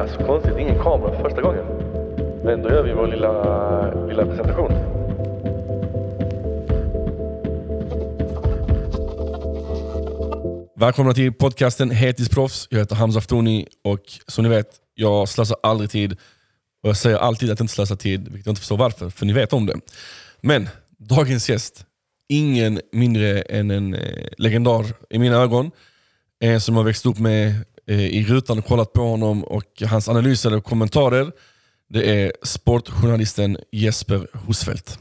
här 0.00 0.08
så 0.08 0.24
konstigt. 0.26 0.52
Ingen 0.58 0.82
kamera 0.82 1.16
för 1.16 1.22
första 1.22 1.42
gången. 1.42 1.64
Men 2.44 2.62
då 2.62 2.68
gör 2.68 2.82
vi 2.82 2.92
vår 2.92 3.06
lilla, 3.06 4.06
lilla 4.08 4.26
presentation. 4.26 4.72
Välkomna 10.76 11.14
till 11.14 11.32
podcasten 11.32 11.90
Hetisproffs. 11.90 12.68
Jag 12.70 12.78
heter 12.78 12.96
Hamza 12.96 13.18
Aftoni 13.18 13.66
och 13.84 14.00
som 14.26 14.44
ni 14.44 14.50
vet, 14.50 14.68
jag 14.94 15.28
slösar 15.28 15.56
aldrig 15.62 15.90
tid. 15.90 16.12
Och 16.82 16.88
jag 16.88 16.96
säger 16.96 17.16
alltid 17.16 17.50
att 17.50 17.58
jag 17.58 17.64
inte 17.64 17.74
slösar 17.74 17.96
tid, 17.96 18.20
vilket 18.28 18.46
jag 18.46 18.52
inte 18.52 18.60
förstår 18.60 18.76
varför, 18.76 19.10
för 19.10 19.26
ni 19.26 19.32
vet 19.32 19.52
om 19.52 19.66
det. 19.66 19.74
Men 20.40 20.68
dagens 20.98 21.50
gäst, 21.50 21.84
ingen 22.28 22.80
mindre 22.92 23.42
än 23.42 23.70
en 23.70 23.94
eh, 23.94 24.26
legendar 24.38 24.86
i 25.10 25.18
mina 25.18 25.36
ögon. 25.36 25.70
En 26.40 26.60
som 26.60 26.76
har 26.76 26.84
växt 26.84 27.06
upp 27.06 27.18
med 27.18 27.54
i 27.94 28.24
rutan 28.24 28.58
och 28.58 28.66
kollat 28.66 28.92
på 28.92 29.02
honom 29.02 29.44
och 29.44 29.82
hans 29.86 30.08
analyser 30.08 30.56
och 30.56 30.64
kommentarer. 30.64 31.32
Det 31.88 32.22
är 32.22 32.32
sportjournalisten 32.42 33.58
Jesper 33.72 34.26
Husfeldt. 34.46 34.98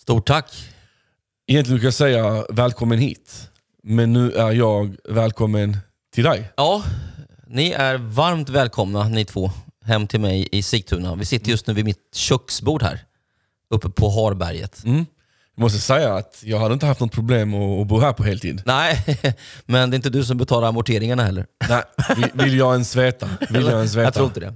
Stort 0.00 0.26
tack. 0.26 0.54
Egentligen 1.46 1.76
brukar 1.76 1.86
jag 1.86 1.94
säga 1.94 2.46
välkommen 2.48 2.98
hit, 2.98 3.50
men 3.82 4.12
nu 4.12 4.32
är 4.32 4.52
jag 4.52 4.96
välkommen 5.04 5.76
till 6.14 6.24
dig. 6.24 6.52
Ja, 6.56 6.82
ni 7.46 7.70
är 7.70 7.96
varmt 7.96 8.48
välkomna 8.48 9.08
ni 9.08 9.24
två 9.24 9.50
hem 9.84 10.06
till 10.06 10.20
mig 10.20 10.48
i 10.52 10.62
Sigtuna. 10.62 11.14
Vi 11.14 11.24
sitter 11.24 11.50
just 11.50 11.66
nu 11.66 11.74
vid 11.74 11.84
mitt 11.84 12.14
köksbord 12.14 12.82
här, 12.82 13.00
uppe 13.70 13.88
på 13.88 14.10
Harberget. 14.10 14.84
Mm. 14.84 15.06
Jag 15.54 15.62
måste 15.62 15.78
säga 15.78 16.14
att 16.14 16.42
jag 16.46 16.58
hade 16.58 16.74
inte 16.74 16.86
haft 16.86 17.00
något 17.00 17.12
problem 17.12 17.54
att, 17.54 17.86
bo 17.86 18.00
här 18.00 18.12
på 18.12 18.22
heltid. 18.24 18.62
Nej, 18.66 19.04
men 19.66 19.90
det 19.90 19.94
är 19.94 19.96
inte 19.96 20.10
du 20.10 20.24
som 20.24 20.38
betalar 20.38 20.68
amorteringarna 20.68 21.24
heller. 21.24 21.46
Nej, 21.68 21.82
vill, 22.34 22.58
jag 22.58 22.72
ens 22.72 22.96
veta? 22.96 23.28
Vill 23.50 23.62
jag 23.62 23.72
ens 23.72 23.94
veta? 23.94 24.04
Jag 24.04 24.14
tror 24.14 24.26
inte 24.26 24.40
det. 24.40 24.54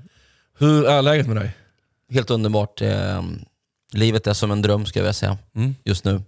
Hur 0.59 0.87
är 0.87 1.03
läget 1.03 1.27
med 1.27 1.37
dig? 1.37 1.57
Helt 2.13 2.31
underbart. 2.31 2.83
Eh, 2.83 3.23
livet 3.93 4.27
är 4.27 4.33
som 4.33 4.51
en 4.51 4.63
dröm 4.63 4.87
ska 4.87 4.99
jag 4.99 5.05
vilja 5.05 5.13
säga, 5.13 5.39
Mm. 5.57 5.75
just 5.85 6.05
nu. 6.05 6.23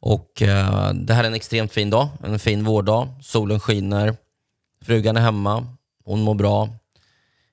Och 0.00 0.42
eh, 0.42 0.92
Det 0.94 1.14
här 1.14 1.24
är 1.24 1.28
en 1.28 1.34
extremt 1.34 1.72
fin 1.72 1.90
dag, 1.90 2.08
en 2.24 2.38
fin 2.38 2.64
vårdag. 2.64 3.08
Solen 3.22 3.60
skiner, 3.60 4.16
frugan 4.84 5.16
är 5.16 5.20
hemma, 5.20 5.66
hon 6.04 6.20
mår 6.22 6.34
bra. 6.34 6.68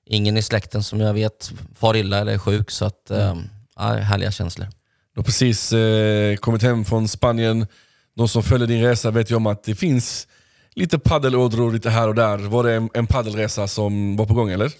Ingen 0.06 0.36
i 0.36 0.42
släkten 0.42 0.82
som 0.82 1.00
jag 1.00 1.14
vet 1.14 1.52
far 1.74 1.96
illa 1.96 2.18
eller 2.18 2.32
är 2.32 2.38
sjuk, 2.38 2.70
så 2.70 2.84
att, 2.84 3.10
eh, 3.10 3.36
ja, 3.76 3.82
härliga 3.94 4.30
känslor. 4.30 4.68
Du 5.14 5.20
har 5.20 5.24
precis 5.24 5.72
eh, 5.72 6.36
kommit 6.36 6.62
hem 6.62 6.84
från 6.84 7.08
Spanien. 7.08 7.66
De 8.16 8.28
som 8.28 8.42
följer 8.42 8.68
din 8.68 8.82
resa 8.82 9.10
vet 9.10 9.30
ju 9.30 9.34
om 9.34 9.46
att 9.46 9.64
det 9.64 9.74
finns 9.74 10.28
lite 10.74 10.98
paddelådror 10.98 11.72
lite 11.72 11.90
här 11.90 12.08
och 12.08 12.14
där. 12.14 12.38
Var 12.38 12.64
det 12.64 12.74
en, 12.74 12.90
en 12.94 13.06
paddelresa 13.06 13.68
som 13.68 14.16
var 14.16 14.26
på 14.26 14.34
gång 14.34 14.50
eller? 14.50 14.72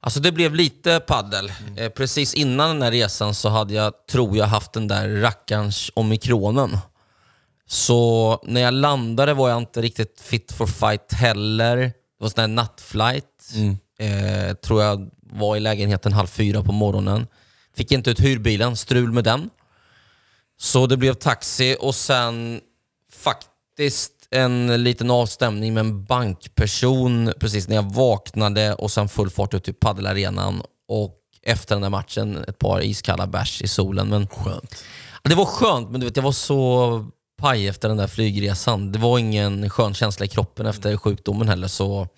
Alltså 0.00 0.20
det 0.20 0.32
blev 0.32 0.54
lite 0.54 1.00
paddel. 1.00 1.52
Eh, 1.76 1.88
precis 1.88 2.34
innan 2.34 2.68
den 2.68 2.82
här 2.82 2.90
resan 2.90 3.34
så 3.34 3.48
hade 3.48 3.74
jag, 3.74 3.92
tror 4.10 4.36
jag, 4.36 4.46
haft 4.46 4.72
den 4.72 4.88
där 4.88 5.08
rackarns 5.08 5.90
omikronen. 5.94 6.78
Så 7.66 8.40
när 8.46 8.60
jag 8.60 8.74
landade 8.74 9.34
var 9.34 9.48
jag 9.48 9.58
inte 9.58 9.82
riktigt 9.82 10.20
fit 10.20 10.52
for 10.52 10.66
fight 10.66 11.12
heller. 11.12 11.76
Det 11.76 11.92
var 12.18 12.28
sån 12.28 12.40
här 12.40 12.48
nattflight. 12.48 13.52
Eh, 13.98 14.54
tror 14.54 14.82
jag 14.82 15.10
var 15.20 15.56
i 15.56 15.60
lägenheten 15.60 16.12
halv 16.12 16.26
fyra 16.26 16.62
på 16.62 16.72
morgonen. 16.72 17.26
Fick 17.76 17.92
inte 17.92 18.10
ut 18.10 18.20
hyrbilen, 18.20 18.76
strul 18.76 19.12
med 19.12 19.24
den. 19.24 19.50
Så 20.60 20.86
det 20.86 20.96
blev 20.96 21.14
taxi 21.14 21.76
och 21.80 21.94
sen 21.94 22.60
faktiskt 23.12 24.12
en 24.30 24.84
liten 24.84 25.10
avstämning 25.10 25.74
med 25.74 25.80
en 25.80 26.04
bankperson 26.04 27.32
precis 27.40 27.68
när 27.68 27.76
jag 27.76 27.94
vaknade 27.94 28.74
och 28.74 28.90
sen 28.90 29.08
full 29.08 29.30
fart 29.30 29.54
ut 29.54 29.64
till 29.64 29.74
paddelarenan 29.74 30.62
och 30.88 31.14
efter 31.42 31.74
den 31.74 31.82
där 31.82 31.90
matchen 31.90 32.44
ett 32.48 32.58
par 32.58 32.80
iskalla 32.80 33.26
bärs 33.26 33.62
i 33.62 33.68
solen. 33.68 34.08
Men 34.08 34.26
Skönt. 34.28 34.84
det 35.22 35.34
var 35.34 35.44
skönt, 35.44 35.90
men 35.90 36.00
du 36.00 36.06
vet, 36.06 36.16
jag 36.16 36.22
var 36.22 36.32
så 36.32 37.06
paj 37.36 37.68
efter 37.68 37.88
den 37.88 37.96
där 37.96 38.06
flygresan. 38.06 38.92
Det 38.92 38.98
var 38.98 39.18
ingen 39.18 39.70
skön 39.70 39.94
känsla 39.94 40.26
i 40.26 40.28
kroppen 40.28 40.66
efter 40.66 40.96
sjukdomen 40.96 41.48
heller. 41.48 41.68
Så 41.68 42.08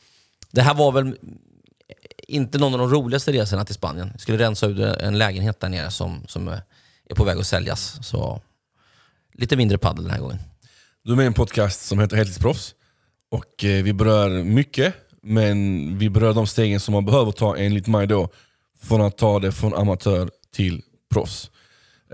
det 0.50 0.62
här 0.62 0.74
var 0.74 0.92
väl 0.92 1.16
inte 2.28 2.58
någon 2.58 2.74
av 2.74 2.80
de 2.80 2.90
roligaste 2.90 3.32
resorna 3.32 3.64
till 3.64 3.74
Spanien. 3.74 4.08
Jag 4.12 4.20
skulle 4.20 4.38
rensa 4.38 4.66
ut 4.66 4.78
en 4.78 5.18
lägenhet 5.18 5.60
där 5.60 5.68
nere 5.68 5.90
som, 5.90 6.24
som 6.28 6.48
är 6.48 6.62
är 7.10 7.14
på 7.14 7.24
väg 7.24 7.38
att 7.38 7.46
säljas. 7.46 7.98
Så 8.06 8.40
lite 9.34 9.56
mindre 9.56 9.78
paddel 9.78 10.04
den 10.04 10.12
här 10.12 10.20
gången. 10.20 10.38
Du 11.04 11.12
är 11.12 11.16
med 11.16 11.24
i 11.24 11.26
en 11.26 11.34
podcast 11.34 11.86
som 11.86 11.98
heter 11.98 12.16
Heltidsproffs. 12.16 12.74
Och 13.30 13.64
eh, 13.64 13.84
vi 13.84 13.92
berör 13.92 14.44
mycket, 14.44 14.94
men 15.22 15.98
vi 15.98 16.10
berör 16.10 16.34
de 16.34 16.46
stegen 16.46 16.80
som 16.80 16.92
man 16.92 17.04
behöver 17.04 17.32
ta 17.32 17.56
enligt 17.56 17.86
mig 17.86 18.06
då. 18.06 18.28
Från 18.82 19.00
att 19.00 19.18
ta 19.18 19.38
det 19.38 19.52
från 19.52 19.74
amatör 19.74 20.30
till 20.52 20.82
proffs. 21.12 21.50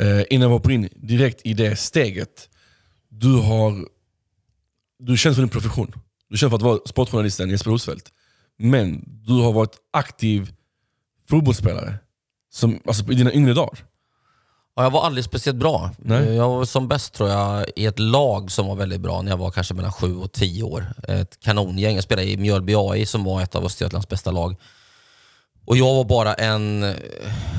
Eh, 0.01 0.23
innan 0.31 0.49
vi 0.49 0.55
hoppar 0.55 0.71
in 0.71 0.89
direkt 0.95 1.41
i 1.45 1.55
det 1.55 1.77
steget. 1.77 2.49
Du 3.09 3.35
har 3.35 3.89
du 4.99 5.17
känns 5.17 5.37
för 5.37 5.43
din 5.43 5.49
profession. 5.49 5.93
Du 6.29 6.37
känner 6.37 6.51
för 6.51 6.57
att 6.57 6.63
vara 6.63 6.79
sportjournalisten 6.87 7.51
Jesper 7.51 7.71
Rosfeldt. 7.71 8.13
Men 8.59 9.05
du 9.07 9.33
har 9.33 9.53
varit 9.53 9.77
aktiv 9.93 10.53
fotbollsspelare 11.29 11.95
som, 12.53 12.81
alltså, 12.87 13.13
i 13.13 13.15
dina 13.15 13.33
yngre 13.33 13.55
dagar. 13.55 13.85
Ja, 14.77 14.83
jag 14.83 14.91
var 14.91 15.03
aldrig 15.03 15.25
speciellt 15.25 15.59
bra. 15.59 15.91
Nej. 15.99 16.35
Jag 16.35 16.49
var 16.49 16.65
som 16.65 16.89
bäst 16.89 17.15
tror 17.15 17.29
jag 17.31 17.67
i 17.77 17.87
ett 17.87 17.99
lag 17.99 18.51
som 18.51 18.67
var 18.67 18.77
väldigt 18.77 19.01
bra 19.01 19.23
när 19.23 19.31
jag 19.31 19.37
var 19.37 19.51
kanske 19.51 19.75
mellan 19.75 19.93
7 19.93 20.17
och 20.17 20.33
10 20.33 20.63
år. 20.63 20.87
Ett 21.09 21.41
kanongäng. 21.41 21.95
Jag 21.95 22.05
spelade 22.05 22.31
i 22.31 22.37
Mjölby 22.37 22.75
AI 22.77 23.07
som 23.07 23.25
var 23.25 23.43
ett 23.43 23.55
av 23.55 23.65
Östergötlands 23.65 24.09
bästa 24.09 24.31
lag. 24.31 24.57
Och 25.67 25.77
jag 25.77 25.95
var 25.95 26.05
bara 26.05 26.35
en 26.35 26.83
eh, 26.83 26.95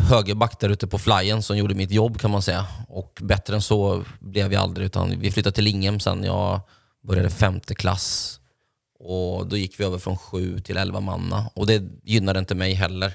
högerback 0.09 0.59
där 0.59 0.69
ute 0.69 0.87
på 0.87 0.97
flyen 0.97 1.43
som 1.43 1.57
gjorde 1.57 1.75
mitt 1.75 1.91
jobb 1.91 2.19
kan 2.19 2.31
man 2.31 2.41
säga. 2.41 2.65
Och 2.89 3.19
bättre 3.21 3.55
än 3.55 3.61
så 3.61 4.03
blev 4.19 4.53
jag 4.53 4.61
aldrig. 4.61 4.85
Utan 4.85 5.19
vi 5.19 5.31
flyttade 5.31 5.55
till 5.55 5.63
Linghem 5.63 5.99
sen 5.99 6.23
jag 6.23 6.61
började 7.07 7.29
femte 7.29 7.75
klass. 7.75 8.39
Och 8.99 9.47
Då 9.47 9.57
gick 9.57 9.79
vi 9.79 9.83
över 9.83 9.97
från 9.97 10.17
7 10.17 10.59
till 10.59 10.77
11 10.77 10.99
manna. 10.99 11.49
Och 11.53 11.67
det 11.67 11.83
gynnade 12.03 12.39
inte 12.39 12.55
mig 12.55 12.73
heller 12.73 13.13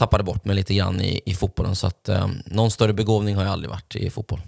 tappade 0.00 0.24
bort 0.24 0.44
mig 0.44 0.56
lite 0.56 0.74
grann 0.74 1.00
i, 1.00 1.20
i 1.26 1.34
fotbollen. 1.34 1.76
Så 1.76 1.86
att, 1.86 2.08
eh, 2.08 2.28
någon 2.46 2.70
större 2.70 2.92
begåvning 2.92 3.36
har 3.36 3.42
jag 3.42 3.52
aldrig 3.52 3.70
varit 3.70 3.96
i 3.96 4.10
fotboll. 4.10 4.40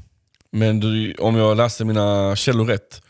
Men 0.52 0.80
du, 0.80 1.14
om 1.14 1.36
jag 1.36 1.56
läste 1.56 1.84
mina 1.84 2.36
källor 2.36 2.66
rätt, 2.66 3.02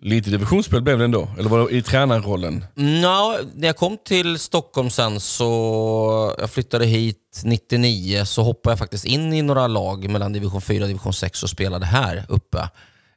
lite 0.00 0.30
divisionsspel 0.30 0.82
blev 0.82 0.98
det 0.98 1.04
ändå? 1.04 1.28
Eller 1.38 1.50
var 1.50 1.58
det 1.58 1.76
i 1.76 1.82
tränarrollen? 1.82 2.64
Nå, 2.74 3.38
när 3.54 3.66
jag 3.66 3.76
kom 3.76 3.98
till 4.04 4.38
Stockholm 4.38 4.90
sen 4.90 5.20
så, 5.20 6.34
jag 6.38 6.50
flyttade 6.50 6.86
hit 6.86 7.42
99, 7.44 8.24
så 8.24 8.42
hoppade 8.42 8.72
jag 8.72 8.78
faktiskt 8.78 9.04
in 9.04 9.32
i 9.32 9.42
några 9.42 9.66
lag 9.66 10.10
mellan 10.10 10.32
division 10.32 10.60
4 10.60 10.82
och 10.82 10.88
division 10.88 11.12
6 11.12 11.42
och 11.42 11.50
spelade 11.50 11.86
här 11.86 12.24
uppe. 12.28 12.68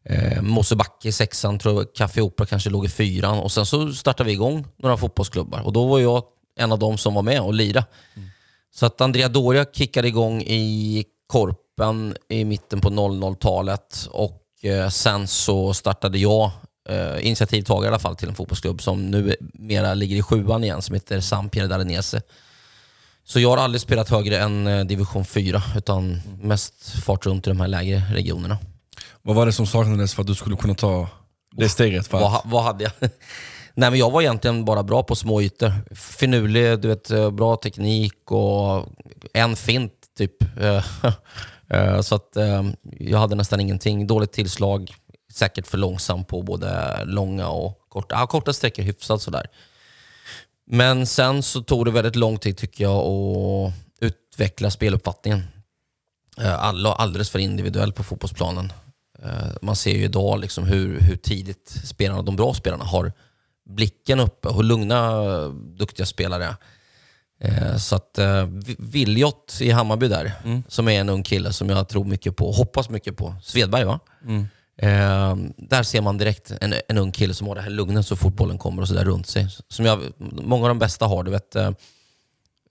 Eh, 0.06 0.42
Mosebacke 0.42 1.08
i 1.08 1.12
sexan, 1.12 1.60
tror 1.60 1.76
jag 1.76 1.94
Café 1.94 2.22
Opera 2.22 2.46
kanske 2.48 2.70
låg 2.70 2.86
i 2.86 2.90
fyran 2.90 3.40
och 3.40 3.52
sen 3.52 3.66
så 3.66 3.94
startade 3.94 4.28
vi 4.28 4.34
igång 4.34 4.68
några 4.78 4.98
fotbollsklubbar 4.98 5.62
och 5.62 5.74
då 5.74 5.88
var 5.88 6.00
jag 6.00 6.24
en 6.56 6.72
av 6.72 6.80
dem 6.80 6.98
som 6.98 7.14
var 7.14 7.22
med 7.22 7.42
och 7.42 7.54
lirade. 7.54 7.86
Så 8.74 8.86
att 8.86 9.02
Andrea 9.02 9.30
Doria 9.30 9.66
kickade 9.74 10.08
igång 10.08 10.42
i 10.42 11.06
Korpen 11.28 12.16
i 12.30 12.46
mitten 12.46 12.82
på 12.82 12.90
00-talet 12.90 14.08
och 14.12 14.42
eh, 14.64 14.90
sen 14.90 15.28
så 15.28 15.74
startade 15.74 16.18
jag, 16.18 16.52
eh, 16.90 17.28
initiativtagare 17.28 17.86
i 17.86 17.88
alla 17.88 18.00
fall, 18.00 18.16
till 18.16 18.30
en 18.30 18.36
fotbollsklubb 18.36 18.82
som 18.82 19.12
nu 19.12 19.36
mera 19.54 19.94
ligger 19.94 20.16
i 20.16 20.22
sjuan 20.22 20.64
igen 20.64 20.82
som 20.82 20.94
heter 20.96 21.22
San 21.22 21.50
Pierre 21.50 21.68
d'Arenese. 21.68 22.22
Så 23.24 23.40
jag 23.40 23.50
har 23.50 23.58
aldrig 23.58 23.82
spelat 23.82 24.10
högre 24.10 24.40
än 24.40 24.68
eh, 24.68 24.86
division 24.86 25.26
4 25.26 25.64
utan 25.78 26.22
mest 26.42 26.90
fart 27.04 27.26
runt 27.26 27.48
i 27.48 27.50
de 27.50 27.60
här 27.62 27.68
lägre 27.68 28.04
regionerna. 28.14 28.58
Vad 29.22 29.36
var 29.36 29.46
det 29.46 29.54
som 29.54 29.68
saknades 29.68 30.14
för 30.14 30.22
att 30.22 30.28
du 30.28 30.36
skulle 30.36 30.56
kunna 30.56 30.76
ta 30.76 31.08
det 31.56 31.70
steget? 31.70 32.08
För 32.08 32.18
Vad, 32.20 32.28
att, 32.28 32.34
ha- 32.34 32.44
vad 32.46 32.64
hade 32.64 32.84
jag? 32.84 33.10
Nej, 33.74 33.90
men 33.90 34.00
jag 34.00 34.12
var 34.12 34.22
egentligen 34.22 34.66
bara 34.66 34.84
bra 34.84 35.04
på 35.04 35.16
små 35.16 35.42
ytor. 35.42 35.96
Finurlig, 35.96 36.80
du 36.80 36.88
vet, 36.88 37.12
eh, 37.12 37.32
bra 37.32 37.56
teknik 37.56 38.32
och 38.32 38.88
en 39.34 39.56
fint 39.56 39.94
typ. 40.18 40.36
Eh, 41.74 41.96
eh, 41.96 42.02
så 42.02 42.16
att 42.16 42.38
jag 43.00 43.20
hade 43.20 43.36
nästan 43.36 43.60
ingenting. 43.60 44.08
Dåligt 44.08 44.32
tillslag, 44.32 44.96
säkert 45.34 45.68
för 45.68 45.78
långsam 45.78 46.26
på 46.26 46.42
både 46.42 47.00
långa 47.06 47.50
och 47.50 47.86
korta. 47.90 48.16
Ja, 48.16 48.28
korta 48.28 48.54
sträckor 48.54 48.84
hyfsat 48.84 49.22
sådär. 49.22 49.48
Men 50.66 51.08
sen 51.08 51.44
så 51.44 51.62
tog 51.62 51.86
det 51.86 51.92
väldigt 51.92 52.16
lång 52.16 52.38
tid 52.38 52.58
tycker 52.58 52.84
jag 52.84 53.06
att 53.06 53.74
utveckla 54.00 54.72
speluppfattningen. 54.72 55.44
Alla 56.38 56.94
alldeles 56.94 57.30
för 57.30 57.40
individuell 57.40 57.94
på 57.94 58.04
fotbollsplanen. 58.04 58.74
Man 59.62 59.76
ser 59.76 59.92
ju 59.92 60.04
idag 60.04 60.40
liksom 60.40 60.64
hur, 60.64 61.00
hur 61.00 61.16
tidigt 61.16 61.70
spelarna, 61.84 62.22
de 62.22 62.36
bra 62.36 62.54
spelarna 62.54 62.84
har 62.84 63.14
blicken 63.76 64.20
uppe. 64.20 64.50
Hur 64.54 64.64
lugna, 64.64 65.24
eh, 65.24 65.50
duktiga 65.54 66.06
spelare 66.06 66.46
är. 66.46 66.56
Eh, 67.44 67.78
Så 67.78 67.96
att 67.96 68.18
eh, 68.18 68.48
Viljot 68.80 69.58
i 69.62 69.72
Hammarby 69.72 70.08
där, 70.08 70.32
som 70.68 70.88
är 70.88 71.00
en 71.02 71.10
ung 71.10 71.24
kille 71.24 71.54
som 71.54 71.70
jag 71.70 71.88
tror 71.90 72.06
mycket 72.06 72.36
på, 72.36 72.52
hoppas 72.52 72.90
mycket 72.90 73.18
på. 73.18 73.36
Svedberg 73.44 73.84
va? 73.84 74.00
Eh, 74.78 75.36
där 75.58 75.84
ser 75.84 76.02
man 76.02 76.18
direkt 76.18 76.52
en, 76.62 76.74
en 76.88 76.98
ung 76.98 77.12
kille 77.12 77.34
som 77.34 77.48
har 77.48 77.56
det 77.56 77.62
här 77.62 77.70
lugnet 77.70 78.08
så 78.08 78.16
fort 78.16 78.34
bollen 78.36 78.58
kommer 78.58 78.82
och 78.82 78.88
så 78.88 78.94
där 78.94 79.06
runt 79.06 79.28
sig. 79.28 79.48
Som 79.68 79.86
jag, 79.86 80.00
många 80.18 80.64
av 80.64 80.68
de 80.70 80.80
bästa 80.80 81.06
har. 81.06 81.24
Du 81.24 81.32
vet, 81.32 81.56
eh, 81.56 81.72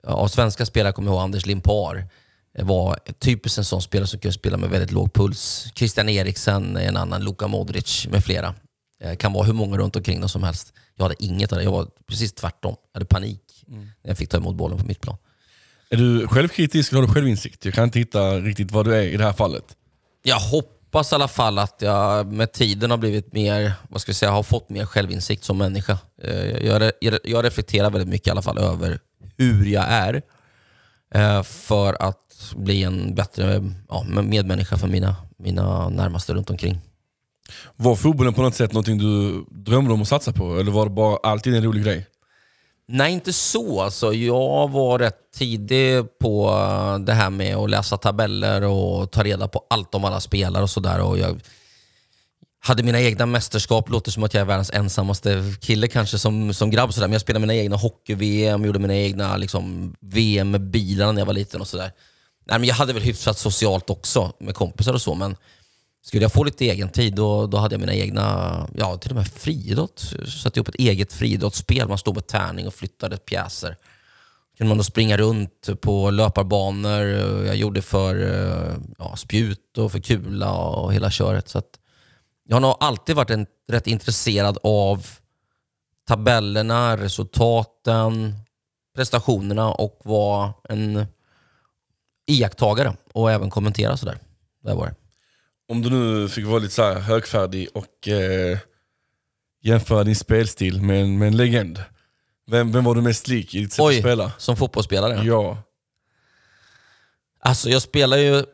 av 0.07 0.29
svenska 0.29 0.67
spelare 0.67 0.93
kommer 0.93 1.09
jag 1.09 1.15
ihåg 1.15 1.23
Anders 1.23 1.47
Limpar. 1.47 2.09
Det 2.57 2.63
var 2.63 2.99
typiskt 3.19 3.59
en 3.59 3.65
sån 3.65 3.83
spelare 3.83 4.07
som 4.07 4.21
kunde 4.21 4.33
spela 4.33 4.57
med 4.57 4.71
väldigt 4.71 4.93
låg 4.93 5.13
puls. 5.13 5.67
Christian 5.75 6.09
Eriksen, 6.09 6.77
en 6.77 6.97
annan, 6.97 7.25
Luka 7.25 7.47
Modric 7.47 8.07
med 8.11 8.25
flera. 8.25 8.55
Det 9.01 9.17
kan 9.17 9.33
vara 9.33 9.45
hur 9.47 9.53
många 9.53 9.77
runt 9.77 9.97
omkring 9.97 10.21
dem 10.21 10.29
som 10.29 10.43
helst. 10.43 10.73
Jag 11.01 11.05
hade 11.05 11.25
inget 11.25 11.53
av 11.53 11.59
det. 11.59 11.65
Jag 11.65 11.73
var 11.73 11.89
precis 12.07 12.33
tvärtom. 12.33 12.77
Jag 12.93 12.99
hade 12.99 13.07
panik 13.07 13.65
mm. 13.69 13.81
när 13.81 14.11
jag 14.11 14.19
fick 14.19 14.29
ta 14.29 14.37
emot 14.37 14.57
bollen 14.57 14.79
på 14.79 14.87
mitt 14.87 15.01
plan. 15.01 15.17
Är 15.91 15.97
du 15.97 16.29
självkritisk 16.29 16.93
eller 16.93 17.01
har 17.01 17.09
du 17.09 17.15
självinsikt? 17.15 17.65
Jag 17.65 17.75
kan 17.75 17.85
inte 17.85 17.99
hitta 17.99 18.39
riktigt 18.39 18.71
vad 18.71 18.87
du 18.87 18.95
är 18.95 19.03
i 19.03 19.17
det 19.17 19.25
här 19.25 19.33
fallet. 19.33 19.65
Jag 20.23 20.41
hoppas 20.41 21.13
i 21.13 21.15
alla 21.15 21.29
fall 21.29 21.59
att 21.59 21.77
jag 21.79 22.33
med 22.33 22.53
tiden 22.53 22.91
har 22.91 22.99
blivit 22.99 23.33
mer, 23.33 23.73
vad 23.89 24.01
ska 24.01 24.09
jag 24.09 24.17
säga, 24.17 24.31
har 24.31 24.43
fått 24.43 24.69
mer 24.69 24.87
självinsikt 24.87 25.45
som 25.45 25.59
människa. 25.59 25.99
Eh, 26.23 26.67
jag, 26.67 26.93
jag 27.25 27.45
reflekterar 27.45 27.91
väldigt 27.91 28.09
mycket 28.09 28.27
i 28.27 28.31
alla 28.31 28.43
fall 28.43 28.59
över 28.59 28.99
hur 29.37 29.67
jag 29.67 29.85
är. 29.89 30.23
Eh, 31.15 31.43
för 31.43 32.03
att 32.03 32.53
bli 32.57 32.83
en 32.83 33.15
bättre 33.15 33.73
ja, 33.89 34.05
medmänniska 34.05 34.77
för 34.77 34.89
mina, 34.89 35.17
mina 35.37 35.89
närmaste 35.89 36.35
runt 36.35 36.51
omkring. 36.51 36.81
Var 37.77 37.97
fotbollen 37.97 38.35
på 38.35 38.43
något 38.43 38.55
sätt 38.55 38.73
någonting 38.73 38.99
du 38.99 39.45
drömde 39.51 39.93
om 39.93 40.03
att 40.03 40.09
satsa 40.09 40.33
på? 40.33 40.59
Eller 40.59 40.73
var 40.73 40.85
det 40.85 40.91
bara 40.91 41.17
alltid 41.23 41.55
en 41.55 41.65
rolig 41.65 41.85
grej? 41.85 42.07
Nej, 42.93 43.13
inte 43.13 43.33
så. 43.33 43.81
Alltså, 43.81 44.13
jag 44.13 44.71
var 44.71 44.99
rätt 44.99 45.33
tidig 45.35 46.19
på 46.19 46.49
eh, 46.49 46.99
det 46.99 47.13
här 47.13 47.31
med 47.31 47.57
att 47.57 47.71
läsa 47.71 47.97
tabeller 47.97 48.63
och 48.63 49.11
ta 49.11 49.23
reda 49.23 49.49
på 49.49 49.67
allt 49.71 49.95
om 49.95 50.05
alla 50.05 50.21
spelare 50.21 50.63
och 50.63 50.71
sådär. 50.71 51.17
Jag 51.17 51.41
hade 52.63 52.83
mina 52.83 53.01
egna 53.01 53.27
mästerskap, 53.27 53.89
låter 53.89 54.11
som 54.11 54.23
att 54.23 54.35
jag 54.35 54.41
är 54.41 54.45
världens 54.45 54.71
ensammaste 54.71 55.55
kille 55.61 55.89
kanske 55.89 56.19
som, 56.19 56.55
som 56.55 56.71
grabb. 56.71 56.95
Sådär. 56.95 57.07
Men 57.07 57.13
jag 57.13 57.21
spelade 57.21 57.47
mina 57.47 57.55
egna 57.55 57.77
hockey-VM, 57.77 58.65
gjorde 58.65 58.79
mina 58.79 58.97
egna 58.97 59.37
liksom, 59.37 59.95
VM 60.01 60.51
med 60.51 60.71
bilarna 60.71 61.13
när 61.13 61.21
jag 61.21 61.27
var 61.27 61.35
liten 61.35 61.61
och 61.61 61.69
sådär. 61.69 61.93
jag 62.47 62.75
hade 62.75 62.93
väl 62.93 63.03
hyfsat 63.03 63.39
socialt 63.39 63.91
också 63.91 64.33
med 64.41 64.55
kompisar 64.55 64.95
och 64.95 65.03
så, 65.03 65.15
men 65.15 65.37
skulle 66.03 66.23
jag 66.25 66.33
få 66.33 66.45
lite 66.45 66.65
egen 66.65 66.89
tid 66.89 67.15
då, 67.15 67.47
då 67.47 67.59
hade 67.59 67.75
jag 67.75 67.81
mina 67.81 67.95
egna, 67.95 68.69
ja 68.77 68.97
till 68.97 69.11
och 69.11 69.17
med 69.17 69.29
friidrott. 69.29 70.15
Satte 70.43 70.59
ihop 70.59 70.69
ett 70.69 70.75
eget 70.75 71.13
friidrottsspel. 71.13 71.89
Man 71.89 71.99
stod 71.99 72.15
på 72.15 72.21
tärning 72.21 72.67
och 72.67 72.75
flyttade 72.75 73.17
pjäser. 73.17 73.77
Kunde 74.59 74.69
man 74.69 74.79
då 74.79 74.85
springa 74.85 75.17
runt 75.17 75.69
på 75.81 76.11
löparbanor. 76.11 77.07
Jag 77.47 77.57
gjorde 77.57 77.83
för 77.83 78.15
eh, 78.17 78.77
ja, 78.99 79.17
spjut 79.17 79.79
och 79.79 79.93
för 79.93 80.01
kula 80.01 80.53
och 80.53 80.95
hela 80.95 81.11
köret. 81.11 81.49
Så 81.49 81.63
jag 82.45 82.57
har 82.57 82.61
nog 82.61 82.77
alltid 82.81 83.17
varit 83.17 83.31
en, 83.31 83.47
rätt 83.69 83.87
intresserad 83.87 84.59
av 84.63 85.07
tabellerna, 86.09 86.97
resultaten, 86.97 88.35
prestationerna 88.95 89.73
och 89.73 90.01
var 90.05 90.53
en 90.69 91.07
iakttagare 92.27 92.97
och 93.13 93.33
även 93.33 93.51
kommentera 93.51 93.97
sådär. 93.97 94.19
Där 94.63 94.75
var 94.75 94.87
det. 94.87 94.95
Om 95.71 95.83
du 95.83 95.91
nu 95.91 96.29
fick 96.29 96.47
vara 96.47 96.59
lite 96.59 96.75
så 96.75 96.93
högfärdig 96.93 97.69
och 97.75 98.09
eh, 98.09 98.59
jämföra 99.63 100.05
din 100.05 100.17
spelstil 100.17 100.83
med 100.83 101.03
en, 101.03 101.19
med 101.19 101.29
en 101.29 101.37
legend. 101.37 101.85
Vem, 102.51 102.73
vem 102.73 102.85
var 102.85 102.95
du 102.95 103.03
mest 103.03 103.29
lik 103.29 103.55
i 103.55 103.61
ditt 103.61 103.73
sätt 103.73 103.85
Oj, 103.85 103.95
att 103.95 104.03
spela? 104.03 104.33
som 104.39 104.57
fotbollsspelare? 104.57 105.25
Ja. 105.25 105.63
Alltså 107.41 107.71
jag 107.71 107.83
spelar 107.83 108.17
ju 108.17 108.45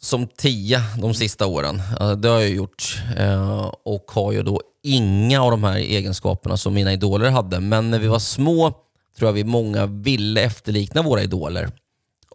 som 0.00 0.26
tia 0.26 0.82
de 1.00 1.14
sista 1.14 1.46
åren. 1.46 1.82
Det 2.18 2.28
har 2.28 2.40
jag 2.40 2.50
gjort. 2.50 3.02
Eh, 3.16 3.72
och 3.84 4.10
har 4.10 4.32
ju 4.32 4.42
då 4.42 4.60
inga 4.82 5.42
av 5.42 5.50
de 5.50 5.64
här 5.64 5.76
egenskaperna 5.76 6.56
som 6.56 6.74
mina 6.74 6.92
idoler 6.92 7.30
hade. 7.30 7.60
Men 7.60 7.90
när 7.90 7.98
vi 7.98 8.06
var 8.06 8.18
små 8.18 8.70
tror 9.18 9.28
jag 9.28 9.32
vi 9.32 9.44
många 9.44 9.86
ville 9.86 10.42
efterlikna 10.42 11.02
våra 11.02 11.22
idoler. 11.22 11.70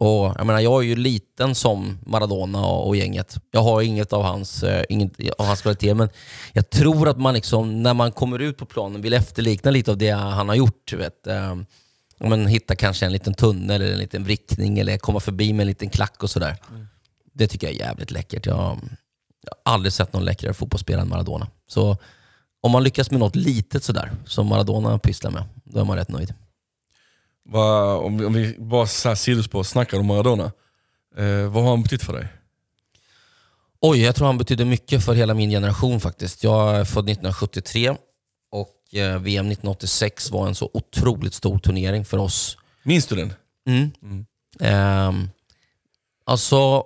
Och 0.00 0.34
jag, 0.38 0.46
menar, 0.46 0.60
jag 0.60 0.82
är 0.82 0.86
ju 0.86 0.96
liten 0.96 1.54
som 1.54 1.98
Maradona 2.06 2.66
och, 2.66 2.88
och 2.88 2.96
gänget. 2.96 3.36
Jag 3.50 3.62
har 3.62 3.82
inget 3.82 4.12
av 4.12 4.22
hans, 4.22 4.62
eh, 4.62 4.84
inget 4.88 5.30
av 5.38 5.46
hans 5.46 5.62
kvaliteter, 5.62 5.94
men 5.94 6.08
jag 6.52 6.70
tror 6.70 7.08
att 7.08 7.18
man 7.18 7.34
liksom, 7.34 7.82
när 7.82 7.94
man 7.94 8.12
kommer 8.12 8.38
ut 8.38 8.56
på 8.56 8.66
planen 8.66 9.02
vill 9.02 9.12
efterlikna 9.12 9.70
lite 9.70 9.90
av 9.90 9.98
det 9.98 10.10
han 10.10 10.48
har 10.48 10.56
gjort. 10.56 10.92
Vet, 10.92 11.26
eh, 11.26 11.56
men 12.18 12.46
hitta 12.46 12.76
kanske 12.76 13.06
en 13.06 13.12
liten 13.12 13.34
tunnel 13.34 13.82
eller 13.82 13.92
en 13.92 13.98
liten 13.98 14.24
vrickning 14.24 14.78
eller 14.78 14.98
komma 14.98 15.20
förbi 15.20 15.52
med 15.52 15.60
en 15.64 15.68
liten 15.68 15.90
klack 15.90 16.22
och 16.22 16.30
sådär. 16.30 16.56
Mm. 16.70 16.86
Det 17.32 17.46
tycker 17.46 17.66
jag 17.66 17.76
är 17.76 17.78
jävligt 17.78 18.10
läckert. 18.10 18.46
Jag, 18.46 18.56
jag 19.42 19.52
har 19.64 19.74
aldrig 19.74 19.92
sett 19.92 20.12
någon 20.12 20.24
läckrare 20.24 20.54
fotbollsspelare 20.54 21.02
än 21.02 21.08
Maradona. 21.08 21.48
Så 21.66 21.96
om 22.60 22.70
man 22.72 22.84
lyckas 22.84 23.10
med 23.10 23.20
något 23.20 23.36
litet 23.36 23.84
sådär, 23.84 24.12
som 24.26 24.46
Maradona 24.46 24.98
pysslar 24.98 25.30
med, 25.30 25.44
då 25.64 25.80
är 25.80 25.84
man 25.84 25.96
rätt 25.96 26.08
nöjd. 26.08 26.34
Va, 27.52 27.96
om, 27.96 28.26
om 28.26 28.32
vi 28.32 28.56
bara 28.58 28.86
sidospår 29.16 29.62
snackar 29.62 29.98
om 29.98 30.06
Maradona, 30.06 30.52
eh, 31.16 31.50
vad 31.52 31.62
har 31.62 31.70
han 31.70 31.82
betytt 31.82 32.02
för 32.02 32.12
dig? 32.12 32.28
Oj, 33.80 34.02
jag 34.02 34.14
tror 34.14 34.26
han 34.26 34.38
betydde 34.38 34.64
mycket 34.64 35.04
för 35.04 35.14
hela 35.14 35.34
min 35.34 35.50
generation 35.50 36.00
faktiskt. 36.00 36.44
Jag 36.44 36.76
är 36.76 36.84
född 36.84 37.04
1973 37.04 37.96
och 38.50 38.94
eh, 38.94 39.18
VM 39.18 39.46
1986 39.46 40.30
var 40.30 40.46
en 40.46 40.54
så 40.54 40.70
otroligt 40.74 41.34
stor 41.34 41.58
turnering 41.58 42.04
för 42.04 42.18
oss. 42.18 42.56
Minns 42.82 43.06
du 43.06 43.16
den? 43.16 43.32
Mm. 43.66 43.90
mm. 44.02 44.26
Eh, 44.60 45.28
alltså, 46.24 46.84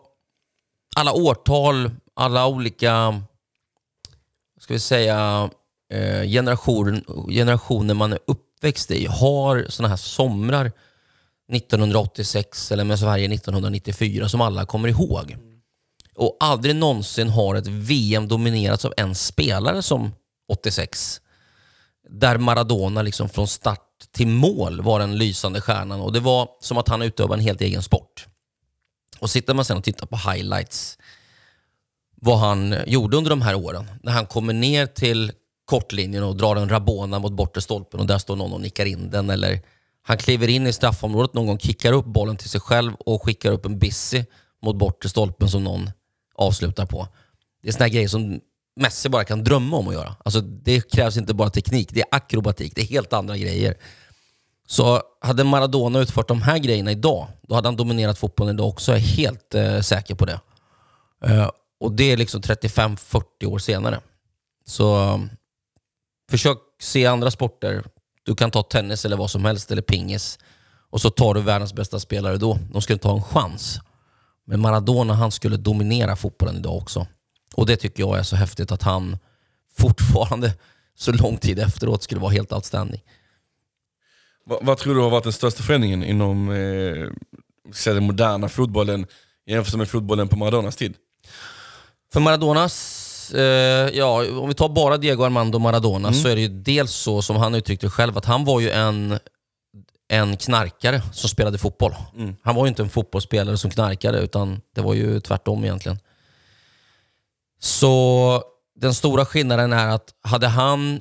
alla 0.96 1.12
årtal, 1.12 1.90
alla 2.14 2.46
olika 2.46 3.22
ska 4.60 4.72
vi 4.72 4.80
säga, 4.80 5.50
eh, 5.92 6.22
generation, 6.22 7.04
generationer 7.28 7.94
man 7.94 8.12
är 8.12 8.18
uppväxt 8.64 8.90
i 8.90 9.06
har 9.06 9.66
sådana 9.68 9.88
här 9.88 9.96
somrar 9.96 10.72
1986 11.52 12.72
eller 12.72 12.84
med 12.84 12.98
Sverige 12.98 13.34
1994 13.34 14.28
som 14.28 14.40
alla 14.40 14.66
kommer 14.66 14.88
ihåg. 14.88 15.36
Och 16.14 16.36
aldrig 16.40 16.76
någonsin 16.76 17.28
har 17.28 17.54
ett 17.54 17.66
VM 17.66 18.28
dominerats 18.28 18.84
av 18.84 18.94
en 18.96 19.14
spelare 19.14 19.82
som 19.82 20.12
86. 20.48 21.20
Där 22.10 22.38
Maradona 22.38 23.02
liksom 23.02 23.28
från 23.28 23.48
start 23.48 23.80
till 24.12 24.26
mål 24.26 24.80
var 24.80 25.00
den 25.00 25.18
lysande 25.18 25.60
stjärnan 25.60 26.00
och 26.00 26.12
det 26.12 26.20
var 26.20 26.48
som 26.60 26.78
att 26.78 26.88
han 26.88 27.02
utövade 27.02 27.40
en 27.40 27.46
helt 27.46 27.60
egen 27.60 27.82
sport. 27.82 28.26
Och 29.20 29.30
sitter 29.30 29.54
man 29.54 29.64
sen 29.64 29.76
och 29.76 29.84
tittar 29.84 30.06
på 30.06 30.16
highlights, 30.16 30.98
vad 32.16 32.38
han 32.38 32.74
gjorde 32.86 33.16
under 33.16 33.30
de 33.30 33.42
här 33.42 33.54
åren. 33.54 33.90
När 34.02 34.12
han 34.12 34.26
kommer 34.26 34.52
ner 34.52 34.86
till 34.86 35.32
kortlinjen 35.64 36.24
och 36.24 36.36
drar 36.36 36.56
en 36.56 36.68
Rabona 36.68 37.18
mot 37.18 37.32
bortre 37.32 37.60
stolpen 37.60 38.00
och 38.00 38.06
där 38.06 38.18
står 38.18 38.36
någon 38.36 38.52
och 38.52 38.60
nickar 38.60 38.86
in 38.86 39.10
den. 39.10 39.30
Eller 39.30 39.60
han 40.02 40.18
kliver 40.18 40.48
in 40.48 40.66
i 40.66 40.72
straffområdet 40.72 41.34
någon 41.34 41.46
gång, 41.46 41.58
kickar 41.58 41.92
upp 41.92 42.06
bollen 42.06 42.36
till 42.36 42.50
sig 42.50 42.60
själv 42.60 42.94
och 42.94 43.22
skickar 43.24 43.52
upp 43.52 43.66
en 43.66 43.78
Bissi 43.78 44.26
mot 44.62 44.76
bortre 44.76 45.08
stolpen 45.08 45.48
som 45.48 45.64
någon 45.64 45.90
avslutar 46.34 46.86
på. 46.86 47.08
Det 47.62 47.68
är 47.68 47.72
såna 47.72 47.88
grejer 47.88 48.08
som 48.08 48.40
Messi 48.76 49.08
bara 49.08 49.24
kan 49.24 49.44
drömma 49.44 49.76
om 49.76 49.88
att 49.88 49.94
göra. 49.94 50.16
Alltså, 50.24 50.40
det 50.40 50.90
krävs 50.90 51.16
inte 51.16 51.34
bara 51.34 51.50
teknik, 51.50 51.88
det 51.92 52.00
är 52.00 52.06
akrobatik, 52.10 52.72
det 52.74 52.80
är 52.80 52.86
helt 52.86 53.12
andra 53.12 53.36
grejer. 53.36 53.74
Så 54.66 55.02
hade 55.20 55.44
Maradona 55.44 55.98
utfört 55.98 56.28
de 56.28 56.42
här 56.42 56.58
grejerna 56.58 56.92
idag, 56.92 57.28
då 57.42 57.54
hade 57.54 57.68
han 57.68 57.76
dominerat 57.76 58.18
fotbollen 58.18 58.54
idag 58.54 58.68
också. 58.68 58.92
Jag 58.92 59.00
är 59.00 59.04
helt 59.04 59.54
eh, 59.54 59.80
säker 59.80 60.14
på 60.14 60.24
det. 60.24 60.40
Eh, 61.24 61.50
och 61.80 61.92
det 61.92 62.12
är 62.12 62.16
liksom 62.16 62.40
35-40 62.40 63.46
år 63.46 63.58
senare. 63.58 64.00
Så 64.66 65.20
försök 66.34 66.58
se 66.80 67.06
andra 67.06 67.30
sporter. 67.30 67.84
Du 68.22 68.34
kan 68.34 68.50
ta 68.50 68.62
tennis 68.62 69.04
eller 69.04 69.16
vad 69.16 69.30
som 69.30 69.44
helst, 69.44 69.70
eller 69.70 69.82
pingis. 69.82 70.38
Och 70.90 71.00
så 71.00 71.10
tar 71.10 71.34
du 71.34 71.40
världens 71.40 71.74
bästa 71.74 72.00
spelare 72.00 72.36
då. 72.36 72.58
De 72.72 72.82
skulle 72.82 72.94
inte 72.94 73.08
ha 73.08 73.16
en 73.16 73.22
chans. 73.22 73.78
Men 74.46 74.60
Maradona 74.60 75.14
han 75.14 75.30
skulle 75.30 75.56
dominera 75.56 76.16
fotbollen 76.16 76.56
idag 76.56 76.76
också. 76.76 77.06
Och 77.54 77.66
det 77.66 77.76
tycker 77.76 78.02
jag 78.02 78.18
är 78.18 78.22
så 78.22 78.36
häftigt 78.36 78.72
att 78.72 78.82
han 78.82 79.18
fortfarande 79.78 80.52
så 80.94 81.12
lång 81.12 81.36
tid 81.36 81.58
efteråt 81.58 82.02
skulle 82.02 82.20
vara 82.20 82.32
helt 82.32 82.52
outstanding. 82.52 83.02
Vad, 84.44 84.66
vad, 84.66 84.78
tror 84.78 84.94
du 84.94 85.00
har 85.00 85.10
varit 85.10 85.24
den 85.24 85.32
största 85.32 85.62
förändringen 85.62 86.04
inom 86.04 86.50
eh, 86.50 87.94
den 87.94 88.04
moderna 88.04 88.48
fotbollen 88.48 89.06
jämfört 89.46 89.74
med 89.74 89.88
fotbollen 89.88 90.28
på 90.28 90.36
Maradonas 90.36 90.76
tid? 90.76 90.94
För 92.12 92.20
Maradonas, 92.20 93.03
eh, 93.32 93.42
ja, 93.98 94.24
om 94.40 94.48
vi 94.48 94.54
tar 94.54 94.68
bara 94.68 94.96
Diego 94.96 95.24
Armando 95.24 95.58
Maradona 95.58 96.08
mm. 96.08 96.22
så 96.22 96.28
är 96.28 96.34
det 96.34 96.40
ju 96.40 96.48
dels 96.48 96.92
så 96.92 97.22
som 97.22 97.36
han 97.36 97.54
uttryckte 97.54 97.90
själv 97.90 98.18
att 98.18 98.24
han 98.24 98.44
var 98.44 98.60
ju 98.60 98.70
en, 98.70 99.18
en 100.08 100.36
knarkare 100.36 101.02
som 101.12 101.28
spelade 101.28 101.58
fotboll. 101.58 101.94
Mm. 102.16 102.36
Han 102.42 102.54
var 102.54 102.64
ju 102.64 102.68
inte 102.68 102.82
en 102.82 102.90
fotbollsspelare 102.90 103.56
som 103.56 103.70
knarkade 103.70 104.18
utan 104.18 104.60
det 104.74 104.80
var 104.80 104.94
ju 104.94 105.20
tvärtom 105.20 105.64
egentligen. 105.64 105.98
Så 107.60 108.42
den 108.76 108.94
stora 108.94 109.24
skillnaden 109.24 109.72
är 109.72 109.88
att 109.88 110.14
hade 110.22 110.46
han 110.46 111.00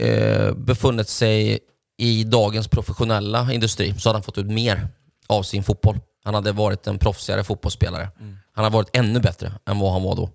eh, 0.00 0.52
befunnit 0.52 1.08
sig 1.08 1.58
i 1.96 2.24
dagens 2.24 2.68
professionella 2.68 3.52
industri 3.52 3.94
så 3.98 4.08
hade 4.08 4.16
han 4.16 4.22
fått 4.22 4.38
ut 4.38 4.46
mer 4.46 4.88
av 5.26 5.42
sin 5.42 5.64
fotboll. 5.64 6.00
Han 6.24 6.34
hade 6.34 6.52
varit 6.52 6.86
en 6.86 6.98
proffsigare 6.98 7.44
fotbollsspelare. 7.44 8.08
Mm. 8.20 8.36
Han 8.52 8.64
har 8.64 8.70
varit 8.70 8.96
ännu 8.96 9.20
bättre 9.20 9.52
än 9.66 9.78
vad 9.78 9.92
han 9.92 10.02
var 10.02 10.16
då. 10.16 10.30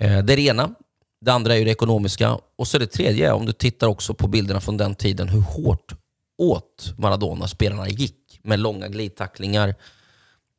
Eh, 0.00 0.18
det 0.18 0.32
är 0.32 0.36
det 0.36 0.42
ena. 0.42 0.74
Det 1.20 1.30
andra 1.32 1.54
är 1.54 1.58
ju 1.58 1.64
det 1.64 1.70
ekonomiska. 1.70 2.38
Och 2.56 2.68
så 2.68 2.78
det 2.78 2.86
tredje, 2.86 3.32
om 3.32 3.46
du 3.46 3.52
tittar 3.52 3.86
också 3.86 4.14
på 4.14 4.26
bilderna 4.28 4.60
från 4.60 4.76
den 4.76 4.94
tiden, 4.94 5.28
hur 5.28 5.40
hårt 5.40 5.92
åt 6.38 6.94
Maradona 6.98 7.48
spelarna 7.48 7.88
gick. 7.88 8.16
med 8.42 8.60
långa 8.60 8.88
glidtacklingar. 8.88 9.74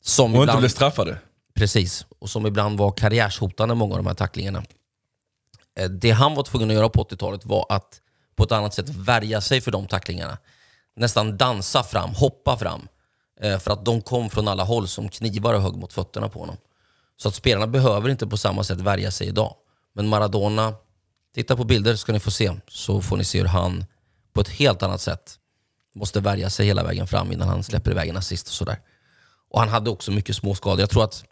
Som 0.03 0.25
Och 0.31 0.35
inte 0.35 0.43
ibland, 0.43 0.59
blev 0.59 0.69
straffade. 0.69 1.17
precis, 1.53 2.05
och 2.19 2.29
som 2.29 2.45
ibland 2.47 2.77
var 2.77 2.91
karriärshotande, 2.91 3.75
många 3.75 3.93
av 3.93 3.97
de 3.99 4.07
här 4.07 4.13
tacklingarna. 4.13 4.63
Eh, 5.79 5.89
Det 5.89 6.11
han 6.11 6.35
var 6.35 6.43
tvungen 6.43 6.69
att 6.69 6.75
göra 6.75 6.89
på 6.89 7.01
80-talet 7.03 7.45
var 7.45 7.65
att 7.69 8.01
på 8.35 8.43
ett 8.43 8.51
annat 8.51 8.73
sätt 8.73 8.89
värja 8.89 9.41
sig 9.41 9.61
för 9.61 9.71
de 9.71 9.87
tacklingarna. 9.87 10.37
Nästan 10.95 11.37
dansa 11.37 11.83
fram, 11.83 12.09
hoppa 12.09 12.57
fram. 12.57 12.87
Eh, 13.41 13.59
För 13.59 13.71
att 13.71 13.85
de 13.85 14.01
kom 14.01 14.29
från 14.29 14.47
alla 14.47 14.63
håll 14.63 14.87
som 14.87 15.09
knivar 15.09 15.53
och 15.53 15.61
högg 15.61 15.75
mot 15.75 15.93
fötterna 15.93 16.29
på 16.29 16.39
honom. 16.39 16.57
Så 17.21 17.27
att 17.27 17.35
spelarna 17.35 17.67
behöver 17.67 18.09
inte 18.09 18.27
på 18.27 18.37
samma 18.37 18.63
sätt 18.63 18.81
värja 18.81 19.11
sig 19.11 19.27
idag. 19.27 19.55
Men 19.93 20.07
Maradona, 20.07 20.73
titta 21.35 21.55
på 21.55 21.63
bilder 21.63 21.95
ska 21.95 22.13
ni 22.13 22.19
få 22.19 22.31
se, 22.31 22.51
så 22.67 23.01
får 23.01 23.17
ni 23.17 23.23
se 23.23 23.39
hur 23.39 23.47
han 23.47 23.85
på 24.33 24.41
ett 24.41 24.49
helt 24.49 24.83
annat 24.83 25.01
sätt 25.01 25.39
måste 25.95 26.19
värja 26.19 26.49
sig 26.49 26.65
hela 26.65 26.83
vägen 26.83 27.07
fram 27.07 27.31
innan 27.31 27.47
han 27.47 27.63
släpper 27.63 27.91
iväg 27.91 28.09
en 28.09 28.17
assist 28.17 28.47
och 28.47 28.53
sådär. 28.53 28.79
Och 29.49 29.59
han 29.59 29.69
hade 29.69 29.89
också 29.89 30.11
mycket 30.11 30.35
småskador. 30.35 30.79
Jag 30.79 30.89
tror, 30.89 31.03
att, 31.03 31.23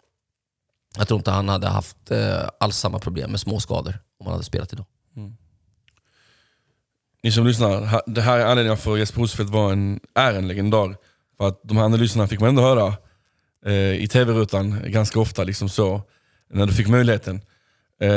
jag 0.96 1.08
tror 1.08 1.18
inte 1.18 1.30
han 1.30 1.48
hade 1.48 1.68
haft 1.68 2.10
eh, 2.10 2.48
alls 2.60 2.76
samma 2.76 2.98
problem 2.98 3.30
med 3.30 3.40
småskador 3.40 3.98
om 4.18 4.26
han 4.26 4.32
hade 4.32 4.44
spelat 4.44 4.72
idag. 4.72 4.86
Mm. 5.16 5.36
Ni 7.22 7.32
som 7.32 7.46
lyssnar, 7.46 8.02
det 8.06 8.20
här 8.20 8.38
är 8.38 8.46
anledningen 8.46 8.78
för 8.78 8.96
Jesper 8.96 9.20
Rosfeldt 9.20 9.52
var 9.52 9.72
en, 9.72 10.00
är 10.14 10.34
en 10.34 10.48
legendar. 10.48 10.96
För 11.36 11.48
att 11.48 11.60
de 11.62 11.76
här 11.76 11.84
analyserna 11.84 12.28
fick 12.28 12.40
man 12.40 12.48
ändå 12.48 12.62
höra 12.62 12.96
i 13.98 14.08
tv-rutan 14.08 14.80
ganska 14.86 15.20
ofta, 15.20 15.44
liksom 15.44 15.68
så, 15.68 16.02
när 16.52 16.66
du 16.66 16.72
fick 16.72 16.88
möjligheten. 16.88 17.36
Eh, 18.02 18.08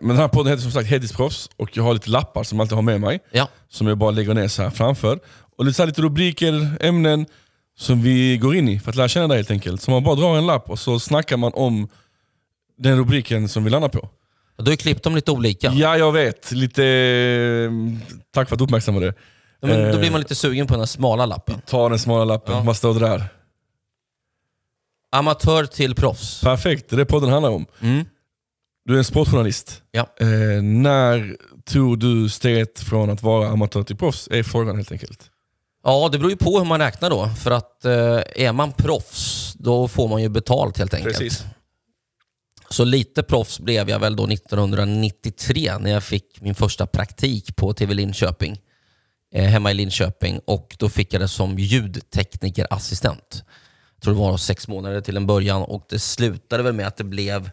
men 0.00 0.08
den 0.08 0.16
här 0.16 0.28
podden 0.28 0.50
heter 0.50 0.62
som 0.62 0.72
sagt 0.72 0.88
Heltidsproffs 0.88 1.50
och 1.56 1.76
jag 1.76 1.82
har 1.82 1.94
lite 1.94 2.10
lappar 2.10 2.42
som 2.42 2.58
jag 2.58 2.64
alltid 2.64 2.74
har 2.76 2.82
med 2.82 3.00
mig. 3.00 3.20
Ja, 3.30 3.48
Som 3.68 3.86
jag 3.86 3.98
bara 3.98 4.10
lägger 4.10 4.34
ner 4.34 4.48
så 4.48 4.62
här 4.62 4.70
framför. 4.70 5.18
Och 5.58 5.64
lite, 5.64 5.76
så 5.76 5.84
lite 5.86 6.02
rubriker, 6.02 6.76
ämnen 6.80 7.26
som 7.78 8.02
vi 8.02 8.36
går 8.36 8.56
in 8.56 8.68
i 8.68 8.80
för 8.80 8.90
att 8.90 8.96
lära 8.96 9.08
känna 9.08 9.28
dig 9.28 9.36
helt 9.36 9.50
enkelt. 9.50 9.82
Så 9.82 9.90
man 9.90 10.04
bara 10.04 10.14
drar 10.14 10.36
en 10.38 10.46
lapp 10.46 10.70
och 10.70 10.78
så 10.78 11.00
snackar 11.00 11.36
man 11.36 11.52
om 11.54 11.88
den 12.78 12.98
rubriken 12.98 13.48
som 13.48 13.64
vi 13.64 13.70
landar 13.70 13.88
på. 13.88 14.08
och 14.58 14.64
du 14.64 14.70
har 14.70 14.76
klippt 14.76 15.04
dem 15.04 15.14
lite 15.14 15.30
olika. 15.30 15.72
Ja, 15.72 15.96
jag 15.98 16.12
vet. 16.12 16.52
Lite... 16.52 16.84
eh, 16.84 17.70
Tack 18.34 18.48
för 18.48 18.54
att 18.54 18.58
du 18.58 18.64
uppmärksammade 18.64 19.06
det. 19.06 19.14
Men 19.66 19.70
då 19.80 19.86
Eh, 19.86 19.98
blir 20.00 20.10
man 20.10 20.20
lite 20.20 20.34
sugen 20.34 20.66
på 20.66 20.72
den 20.74 20.80
här 20.80 20.86
smala 20.86 21.26
lappen. 21.26 21.60
Ta 21.66 21.88
den 21.88 21.98
smala 21.98 22.24
lappen, 22.24 22.54
Ja. 22.54 22.60
vad 22.62 22.76
står 22.76 22.94
det 22.94 23.00
där? 23.00 23.24
Amatör 25.12 25.66
till 25.66 25.94
proffs. 25.94 26.40
Perfekt, 26.40 26.90
det 26.90 26.96
är 26.96 26.98
det 26.98 27.06
podden 27.06 27.30
handlar 27.30 27.50
om. 27.50 27.66
Mm. 27.80 28.04
Du 28.84 28.94
är 28.94 28.98
en 28.98 29.04
sportjournalist. 29.04 29.82
Ja. 29.90 30.06
Eh, 30.20 30.62
när 30.62 31.36
tog 31.64 31.98
du 31.98 32.28
steget 32.28 32.80
från 32.80 33.10
att 33.10 33.22
vara 33.22 33.48
amatör 33.48 33.82
till 33.82 33.96
proffs? 33.96 34.28
Är 34.30 34.42
frågan 34.42 34.76
helt 34.76 34.92
enkelt. 34.92 35.30
Ja, 35.84 36.08
det 36.12 36.18
beror 36.18 36.30
ju 36.30 36.36
på 36.36 36.58
hur 36.58 36.64
man 36.64 36.80
räknar 36.80 37.10
då. 37.10 37.28
För 37.28 37.50
att 37.50 37.84
eh, 37.84 38.20
är 38.36 38.52
man 38.52 38.72
proffs, 38.72 39.54
då 39.58 39.88
får 39.88 40.08
man 40.08 40.22
ju 40.22 40.28
betalt 40.28 40.78
helt 40.78 40.94
enkelt. 40.94 41.18
Precis. 41.18 41.44
Så 42.68 42.84
lite 42.84 43.22
proffs 43.22 43.60
blev 43.60 43.90
jag 43.90 43.98
väl 43.98 44.16
då 44.16 44.26
1993 44.26 45.78
när 45.78 45.90
jag 45.90 46.04
fick 46.04 46.40
min 46.40 46.54
första 46.54 46.86
praktik 46.86 47.56
på 47.56 47.72
TV 47.72 47.94
Linköping. 47.94 48.60
Eh, 49.34 49.44
hemma 49.44 49.70
i 49.70 49.74
Linköping. 49.74 50.40
Och 50.44 50.76
då 50.78 50.88
fick 50.88 51.14
jag 51.14 51.20
det 51.20 51.28
som 51.28 51.58
ljudteknikerassistent. 51.58 53.44
Jag 54.00 54.04
tror 54.04 54.14
det 54.14 54.20
var 54.20 54.36
sex 54.36 54.68
månader 54.68 55.00
till 55.00 55.16
en 55.16 55.26
början 55.26 55.62
och 55.62 55.84
det 55.88 55.98
slutade 55.98 56.62
väl 56.62 56.72
med 56.72 56.86
att 56.86 56.96
det 56.96 57.04
blev 57.04 57.50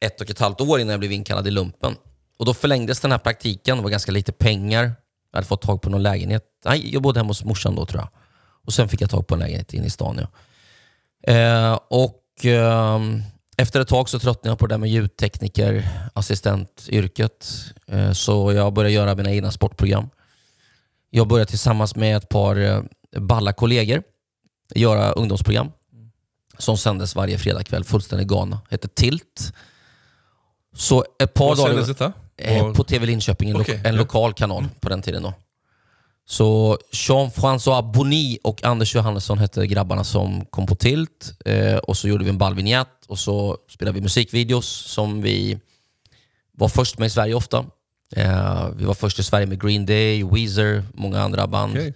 ett 0.00 0.20
och 0.20 0.30
ett 0.30 0.38
halvt 0.38 0.60
år 0.60 0.80
innan 0.80 0.90
jag 0.90 1.00
blev 1.00 1.12
inkallad 1.12 1.48
i 1.48 1.50
lumpen. 1.50 1.96
Och 2.38 2.46
då 2.46 2.54
förlängdes 2.54 3.00
den 3.00 3.10
här 3.10 3.18
praktiken, 3.18 3.76
det 3.76 3.82
var 3.82 3.90
ganska 3.90 4.12
lite 4.12 4.32
pengar. 4.32 4.82
Jag 5.32 5.36
hade 5.36 5.46
fått 5.46 5.62
tag 5.62 5.82
på 5.82 5.90
någon 5.90 6.02
lägenhet. 6.02 6.44
Nej, 6.64 6.92
jag 6.92 7.02
bodde 7.02 7.20
hemma 7.20 7.28
hos 7.28 7.44
morsan 7.44 7.74
då 7.74 7.86
tror 7.86 8.00
jag. 8.00 8.08
Och 8.66 8.72
sen 8.72 8.88
fick 8.88 9.00
jag 9.00 9.10
tag 9.10 9.26
på 9.26 9.34
en 9.34 9.40
lägenhet 9.40 9.74
inne 9.74 9.86
i 9.86 9.90
stan. 9.90 10.20
Ja. 10.20 11.32
Eh, 11.32 11.78
och 11.90 12.46
eh, 12.46 13.00
efter 13.56 13.80
ett 13.80 13.88
tag 13.88 14.08
så 14.08 14.18
tröttnade 14.18 14.50
jag 14.50 14.58
på 14.58 14.66
det 14.66 14.74
där 14.74 14.78
med 14.78 14.90
ljudtekniker, 14.90 15.88
assistentyrket. 16.12 17.48
Eh, 17.86 18.12
så 18.12 18.52
jag 18.52 18.72
började 18.72 18.94
göra 18.94 19.14
mina 19.14 19.30
egna 19.30 19.50
sportprogram. 19.50 20.08
Jag 21.10 21.28
började 21.28 21.50
tillsammans 21.50 21.96
med 21.96 22.16
ett 22.16 22.28
par 22.28 22.56
eh, 22.56 22.82
balla 23.16 23.52
kollegor 23.52 24.02
göra 24.74 25.12
ungdomsprogram 25.12 25.70
som 26.58 26.78
sändes 26.78 27.14
varje 27.16 27.38
fredagkväll, 27.38 27.84
fullständigt 27.84 28.28
galna. 28.28 28.60
Hette 28.70 28.88
Tilt. 28.88 29.52
Så 30.76 31.04
ett 31.22 31.34
par 31.34 31.46
Vad 31.48 31.56
dagar... 31.58 31.68
sändes 31.70 31.88
detta? 31.88 32.12
Eh, 32.36 32.62
Var- 32.64 32.74
på 32.74 32.84
TV 32.84 33.06
Linköping, 33.06 33.48
en, 33.50 33.54
lo- 33.56 33.60
Okej, 33.62 33.80
en 33.84 33.94
ja. 33.94 34.00
lokal 34.00 34.32
kanal 34.34 34.64
på 34.80 34.88
den 34.88 35.02
tiden. 35.02 35.22
då. 35.22 35.34
Så 36.24 36.78
Jean-François 36.92 37.92
Bonny 37.92 38.38
och 38.44 38.64
Anders 38.64 38.94
Johannesson 38.94 39.38
hette 39.38 39.66
grabbarna 39.66 40.04
som 40.04 40.44
kom 40.46 40.66
på 40.66 40.74
Tilt. 40.74 41.32
Eh, 41.44 41.76
och 41.76 41.96
så 41.96 42.08
gjorde 42.08 42.24
vi 42.24 42.30
en 42.30 42.38
ballvinjett 42.38 42.88
och 43.06 43.18
så 43.18 43.58
spelade 43.70 43.94
vi 43.94 44.00
musikvideos 44.00 44.66
som 44.68 45.22
vi 45.22 45.58
var 46.52 46.68
först 46.68 46.98
med 46.98 47.06
i 47.06 47.10
Sverige 47.10 47.34
ofta. 47.34 47.64
Eh, 48.16 48.68
vi 48.76 48.84
var 48.84 48.94
först 48.94 49.18
i 49.18 49.22
Sverige 49.22 49.46
med 49.46 49.62
Green 49.62 49.86
Day, 49.86 50.24
Weezer, 50.24 50.84
många 50.94 51.20
andra 51.22 51.46
band. 51.46 51.72
Okej. 51.72 51.94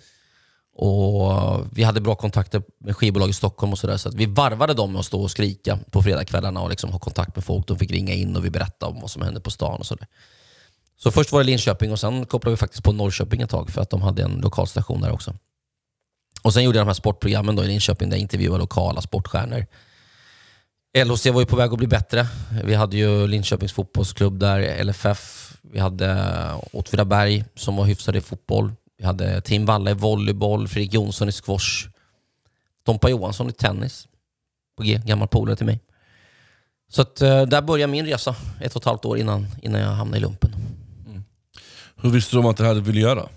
Och 0.78 1.66
Vi 1.72 1.82
hade 1.82 2.00
bra 2.00 2.14
kontakter 2.14 2.62
med 2.78 2.96
skivbolag 2.96 3.28
i 3.28 3.32
Stockholm 3.32 3.72
och 3.72 3.78
sådär. 3.78 3.96
Så 3.96 4.10
vi 4.10 4.26
varvade 4.26 4.74
dem 4.74 4.92
med 4.92 5.00
att 5.00 5.06
stå 5.06 5.22
och 5.22 5.30
skrika 5.30 5.78
på 5.90 6.02
fredagskvällarna 6.02 6.60
och 6.60 6.70
liksom 6.70 6.92
ha 6.92 6.98
kontakt 6.98 7.36
med 7.36 7.44
folk. 7.44 7.66
De 7.66 7.78
fick 7.78 7.90
ringa 7.90 8.14
in 8.14 8.36
och 8.36 8.44
vi 8.44 8.50
berättade 8.50 8.92
om 8.92 9.00
vad 9.00 9.10
som 9.10 9.22
hände 9.22 9.40
på 9.40 9.50
stan 9.50 9.78
och 9.78 9.86
sådär. 9.86 10.06
Så 10.96 11.10
först 11.10 11.32
var 11.32 11.40
det 11.40 11.46
Linköping 11.46 11.92
och 11.92 12.00
sen 12.00 12.26
kopplade 12.26 12.52
vi 12.52 12.56
faktiskt 12.56 12.84
på 12.84 12.92
Norrköping 12.92 13.40
ett 13.40 13.50
tag 13.50 13.70
för 13.70 13.82
att 13.82 13.90
de 13.90 14.02
hade 14.02 14.22
en 14.22 14.40
lokalstation 14.40 15.00
där 15.00 15.12
också. 15.12 15.34
Och 16.42 16.52
Sen 16.52 16.64
gjorde 16.64 16.78
jag 16.78 16.86
de 16.86 16.88
här 16.88 16.94
sportprogrammen 16.94 17.56
då 17.56 17.64
i 17.64 17.66
Linköping 17.66 18.08
där 18.10 18.16
jag 18.16 18.22
intervjuade 18.22 18.58
lokala 18.58 19.00
sportstjärnor. 19.00 19.66
LHC 21.04 21.26
var 21.26 21.40
ju 21.40 21.46
på 21.46 21.56
väg 21.56 21.72
att 21.72 21.78
bli 21.78 21.86
bättre. 21.86 22.26
Vi 22.64 22.74
hade 22.74 22.96
ju 22.96 23.26
Linköpings 23.26 23.72
fotbollsklubb 23.72 24.38
där, 24.38 24.84
LFF. 24.84 25.52
Vi 25.62 25.78
hade 25.78 26.34
Åtvidaberg 26.72 27.44
som 27.54 27.76
var 27.76 27.84
hyfsade 27.84 28.18
i 28.18 28.20
fotboll. 28.20 28.72
Vi 28.98 29.04
hade 29.04 29.40
Tim 29.40 29.66
Walla 29.66 29.90
i 29.90 29.94
volleyboll, 29.94 30.68
Fredrik 30.68 30.94
Jonsson 30.94 31.28
i 31.28 31.32
squash. 31.32 31.88
Tompa 32.84 33.10
Johansson 33.10 33.48
i 33.48 33.52
tennis. 33.52 34.08
På 34.76 34.82
G, 34.82 35.00
gammal 35.04 35.28
polare 35.28 35.56
till 35.56 35.66
mig. 35.66 35.80
Så 36.88 37.02
att, 37.02 37.22
eh, 37.22 37.42
där 37.42 37.62
började 37.62 37.92
min 37.92 38.06
resa, 38.06 38.36
ett 38.60 38.76
och 38.76 38.82
ett 38.82 38.86
halvt 38.86 39.04
år 39.04 39.18
innan, 39.18 39.46
innan 39.62 39.80
jag 39.80 39.88
hamnade 39.88 40.18
i 40.18 40.20
lumpen. 40.20 40.50
Hur 41.96 42.10
visste 42.10 42.36
du 42.36 42.40
om 42.40 42.46
att 42.46 42.56
det 42.56 42.64
här 42.64 42.74
du 42.74 42.80
ville 42.80 43.00
göra? 43.00 43.28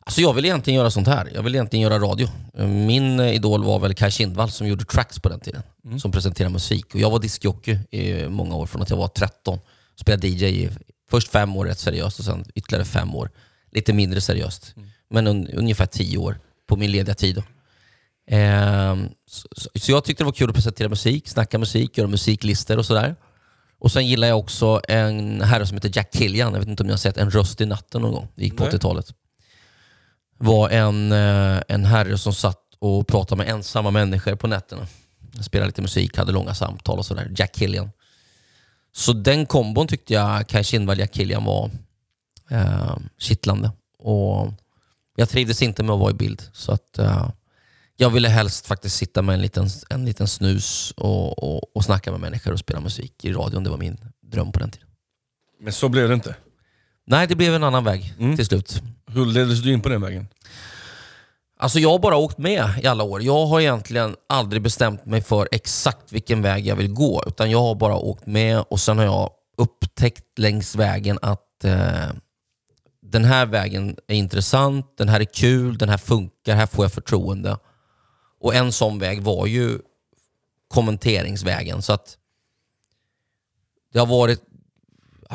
Alltså 0.00 0.20
jag 0.20 0.32
vill 0.32 0.44
egentligen 0.44 0.76
göra 0.78 0.90
sånt 0.90 1.06
här. 1.08 1.30
Jag 1.34 1.42
vill 1.42 1.54
egentligen 1.54 1.82
göra 1.82 1.98
radio. 1.98 2.28
Min 2.66 3.20
eh, 3.20 3.34
idol 3.34 3.64
var 3.64 3.78
väl 3.78 3.94
Kaj 3.94 4.10
Kindvall 4.10 4.50
som 4.50 4.66
gjorde 4.66 4.84
tracks 4.84 5.18
på 5.18 5.28
den 5.28 5.40
tiden. 5.40 5.62
Som 5.98 6.12
presenterade 6.12 6.52
musik. 6.52 6.94
Och 6.94 7.00
jag 7.00 7.10
var 7.10 7.18
diskjockey 7.18 7.78
i 7.90 8.28
många 8.28 8.54
år, 8.56 8.66
från 8.66 8.82
att 8.82 8.90
jag 8.90 8.96
var 8.96 9.08
13. 9.08 9.58
Spelade 10.00 10.28
DJ 10.28 10.44
i 10.44 10.70
först 11.10 11.28
fem 11.28 11.56
år 11.56 11.66
rätt 11.66 11.78
seriöst 11.78 12.18
och 12.18 12.24
sen 12.24 12.44
ytterligare 12.54 12.84
fem 12.84 13.14
år 13.14 13.30
lite 13.72 13.92
mindre 13.92 14.20
seriöst. 14.20 14.74
Men 15.10 15.26
un, 15.26 15.48
ungefär 15.48 15.86
tio 15.86 16.18
år 16.18 16.40
på 16.66 16.76
min 16.76 16.90
lediga 16.90 17.14
tid. 17.14 17.34
Då. 17.34 17.42
Ehm, 18.26 19.08
så, 19.26 19.48
så, 19.74 19.92
jag 19.92 20.04
tyckte 20.04 20.22
det 20.22 20.26
var 20.26 20.32
kul 20.32 20.48
att 20.48 20.54
presentera 20.54 20.88
musik, 20.88 21.28
snacka 21.28 21.58
musik, 21.58 21.98
göra 21.98 22.08
musiklistor 22.08 22.78
och 22.78 22.86
sådär. 22.86 23.16
Och 23.78 23.92
sen 23.92 24.06
gillar 24.06 24.28
jag 24.28 24.38
också 24.38 24.80
en 24.88 25.40
herre 25.40 25.66
som 25.66 25.76
heter 25.76 25.90
Jack 25.94 26.12
Killian. 26.12 26.52
Jag 26.52 26.60
vet 26.60 26.68
inte 26.68 26.82
om 26.82 26.86
ni 26.86 26.92
har 26.92 26.98
sett 26.98 27.16
En 27.16 27.30
röst 27.30 27.60
i 27.60 27.66
natten 27.66 28.02
någon 28.02 28.12
gång. 28.12 28.28
Det 28.34 28.44
gick 28.44 28.56
på 28.56 28.64
Nej. 28.64 28.72
80-talet 28.72 29.14
var 30.42 30.70
en, 30.70 31.12
eh, 31.12 31.62
en 31.68 31.84
herre 31.84 32.18
som 32.18 32.34
satt 32.34 32.58
och 32.78 33.06
pratade 33.06 33.44
med 33.44 33.54
ensamma 33.54 33.90
människor 33.90 34.34
på 34.34 34.46
nätterna. 34.46 34.86
Spelade 35.40 35.66
lite 35.66 35.82
musik, 35.82 36.16
hade 36.16 36.32
långa 36.32 36.54
samtal 36.54 36.98
och 36.98 37.06
sådär. 37.06 37.30
Jack 37.36 37.54
Killian. 37.54 37.90
Så 38.92 39.12
den 39.12 39.46
kombon 39.46 39.86
tyckte 39.86 40.14
jag 40.14 40.48
Kaj 40.48 40.64
Kindvall 40.64 40.98
Jack 40.98 41.12
Killian 41.12 41.44
var 41.44 41.70
eh, 42.52 42.96
kittlande. 43.18 43.70
Och 43.98 44.52
jag 45.16 45.28
trivdes 45.28 45.62
inte 45.62 45.82
med 45.82 45.92
att 45.94 46.00
vara 46.00 46.10
i 46.10 46.14
bild. 46.14 46.42
Så 46.52 46.72
att 46.72 46.98
eh, 46.98 47.28
jag 47.96 48.10
ville 48.10 48.28
helst 48.28 48.66
faktiskt 48.66 48.96
sitta 48.96 49.22
med 49.22 49.34
en 49.34 49.42
liten, 49.42 49.68
en 49.90 50.04
liten 50.04 50.28
snus 50.28 50.90
och, 50.96 51.38
och, 51.54 51.76
och 51.76 51.84
snacka 51.84 52.10
med 52.10 52.20
människor 52.20 52.52
och 52.52 52.58
spela 52.58 52.80
musik 52.80 53.24
i 53.24 53.32
radion. 53.32 53.64
Det 53.64 53.70
var 53.70 53.78
min 53.78 53.98
dröm 54.22 54.52
på 54.52 54.58
den 54.60 54.70
tiden. 54.70 54.88
Men 55.60 55.72
så 55.72 55.88
blev 55.88 56.08
det 56.08 56.14
inte. 56.14 56.36
Nej, 57.06 57.26
det 57.26 57.36
blev 57.36 57.54
en 57.54 57.64
annan 57.64 57.84
väg 57.84 58.14
Mm. 58.18 58.36
till 58.36 58.46
slut. 58.46 58.82
Hur 59.06 59.26
leddes 59.26 59.62
du 59.62 59.72
in 59.72 59.80
på 59.80 59.88
den 59.88 60.00
vägen? 60.00 60.28
Alltså 61.58 61.78
jag 61.78 61.90
har 61.90 61.98
bara 61.98 62.16
åkt 62.16 62.38
med 62.38 62.70
i 62.82 62.86
alla 62.86 63.04
år. 63.04 63.22
Jag 63.22 63.46
har 63.46 63.60
egentligen 63.60 64.16
aldrig 64.28 64.62
bestämt 64.62 65.06
mig 65.06 65.22
för 65.22 65.48
exakt 65.52 66.12
vilken 66.12 66.42
väg 66.42 66.66
jag 66.66 66.76
vill 66.76 66.92
gå. 66.92 67.24
Utan 67.26 67.50
jag 67.50 67.58
har 67.60 67.74
bara 67.74 67.96
åkt 67.96 68.26
med 68.26 68.60
och 68.70 68.80
sen 68.80 68.98
har 68.98 69.04
jag 69.04 69.30
upptäckt 69.56 70.38
längs 70.38 70.74
vägen 70.76 71.18
att 71.22 71.64
eh, 71.64 72.08
den 73.12 73.24
här 73.24 73.46
vägen 73.46 73.96
är 74.06 74.14
intressant, 74.14 74.96
den 74.96 75.08
här 75.08 75.20
är 75.20 75.24
kul, 75.24 75.78
den 75.78 75.88
här 75.88 75.98
funkar, 75.98 76.54
här 76.54 76.66
får 76.66 76.84
jag 76.84 76.92
förtroende. 76.92 77.58
Och 78.40 78.54
en 78.54 78.72
sån 78.72 78.98
väg 78.98 79.22
var 79.22 79.46
ju 79.46 79.78
kommenteringsvägen. 80.68 81.82
Så 81.82 81.92
att 81.92 82.16
det 83.92 83.98
har 83.98 84.06
varit 84.06 84.42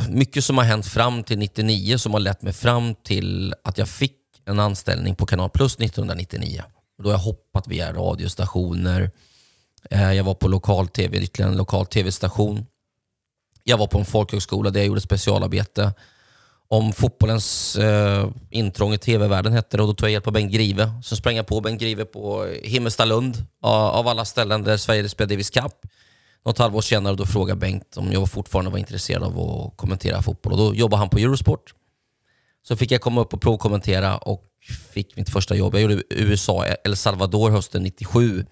mycket 0.09 0.43
som 0.43 0.57
har 0.57 0.65
hänt 0.65 0.85
fram 0.85 1.23
till 1.23 1.37
99 1.37 1.97
som 1.97 2.13
har 2.13 2.19
lett 2.19 2.41
mig 2.41 2.53
fram 2.53 2.95
till 2.95 3.53
att 3.63 3.77
jag 3.77 3.89
fick 3.89 4.17
en 4.45 4.59
anställning 4.59 5.15
på 5.15 5.25
Kanal 5.25 5.49
Plus 5.49 5.75
1999. 5.75 6.63
Då 6.97 7.09
har 7.09 7.13
jag 7.13 7.19
hoppat 7.19 7.67
via 7.67 7.93
radiostationer. 7.93 9.11
Eh, 9.89 10.13
jag 10.13 10.23
var 10.23 10.33
på 10.33 10.47
lokal-tv, 10.47 11.17
ytterligare 11.17 11.51
en 11.51 11.57
lokal 11.57 11.85
tv-station. 11.85 12.65
Jag 13.63 13.77
var 13.77 13.87
på 13.87 13.99
en 13.99 14.05
folkhögskola 14.05 14.69
där 14.69 14.79
jag 14.79 14.87
gjorde 14.87 15.01
specialarbete 15.01 15.93
om 16.67 16.93
fotbollens 16.93 17.75
eh, 17.75 18.29
intrång 18.49 18.93
i 18.93 18.97
tv-världen 18.97 19.53
hette 19.53 19.77
det 19.77 19.83
och 19.83 19.87
då 19.87 19.93
tog 19.93 20.07
jag 20.07 20.13
hjälp 20.13 20.27
av 20.27 20.33
Bengt 20.33 20.51
Grive. 20.53 20.91
Så 21.03 21.15
sprang 21.15 21.35
jag 21.35 21.47
på 21.47 21.61
Bengt 21.61 21.81
Grive 21.81 22.05
på 22.05 22.45
Himmelstalund 22.63 23.45
av 23.61 24.07
alla 24.07 24.25
ställen 24.25 24.63
där 24.63 24.77
Sverige 24.77 25.09
spelade 25.09 25.33
Davis 25.33 25.49
Cup. 25.49 25.73
Något 26.45 26.57
halvår 26.57 26.81
senare 26.81 27.15
då 27.15 27.25
frågade 27.25 27.59
Bengt 27.59 27.97
om 27.97 28.11
jag 28.11 28.29
fortfarande 28.29 28.71
var 28.71 28.77
intresserad 28.77 29.23
av 29.23 29.39
att 29.39 29.77
kommentera 29.77 30.21
fotboll 30.21 30.53
och 30.53 30.59
då 30.59 30.75
jobbade 30.75 30.99
han 30.99 31.09
på 31.09 31.17
Eurosport. 31.17 31.73
Så 32.67 32.75
fick 32.75 32.91
jag 32.91 33.01
komma 33.01 33.21
upp 33.21 33.33
och 33.33 33.41
provkommentera 33.41 34.17
och 34.17 34.43
fick 34.91 35.15
mitt 35.15 35.29
första 35.29 35.55
jobb. 35.55 35.75
Jag 35.75 35.81
gjorde 35.81 36.03
USA, 36.09 36.65
El 36.83 36.95
Salvador 36.95 37.49
hösten 37.51 37.83
97 37.83 38.45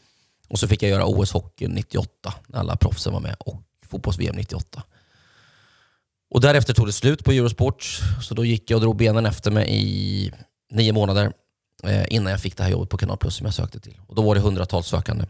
och 0.50 0.60
så 0.60 0.68
fick 0.68 0.84
jag 0.84 0.90
göra 0.90 1.06
OS-hockey 1.06 1.68
98 1.68 2.34
när 2.48 2.60
alla 2.60 2.76
proffsen 2.76 3.14
var 3.14 3.20
med 3.20 3.36
och 3.40 3.62
fotbolls-VM 3.90 4.36
98. 4.36 4.84
Och 6.36 6.42
därefter 6.42 6.74
tog 6.74 6.88
det 6.88 6.94
slut 6.94 7.24
på 7.24 7.32
Eurosport, 7.32 8.02
så 8.22 8.34
då 8.34 8.46
gick 8.46 8.72
jag 8.72 8.78
och 8.78 8.82
drog 8.82 8.96
benen 8.96 9.26
efter 9.26 9.52
mig 9.52 9.68
i 9.70 10.32
nio 10.72 10.94
månader 10.94 11.34
eh, 11.84 12.06
innan 12.10 12.32
jag 12.32 12.42
fick 12.42 12.58
det 12.58 12.64
här 12.64 12.70
jobbet 12.70 12.90
på 12.90 12.98
Kanal 12.98 13.18
Plus 13.18 13.36
som 13.36 13.46
jag 13.46 13.54
sökte 13.54 13.80
till. 13.80 14.00
Och 14.08 14.16
Då 14.16 14.22
var 14.22 14.36
det 14.36 14.42
hundratals 14.42 14.88
sökande 14.88 15.26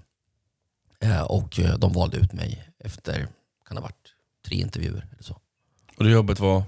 eh, 0.99 1.21
och 1.21 1.59
eh, 1.59 1.77
de 1.77 1.93
valde 1.93 2.17
ut 2.17 2.33
mig 2.33 2.69
efter, 2.79 3.27
kan 3.67 3.77
ha 3.77 3.81
varit, 3.81 4.13
tre 4.47 4.57
intervjuer 4.57 5.07
eller 5.11 5.23
så. 5.23 5.37
Och 5.97 6.03
det 6.03 6.09
jobbet 6.09 6.39
var? 6.39 6.63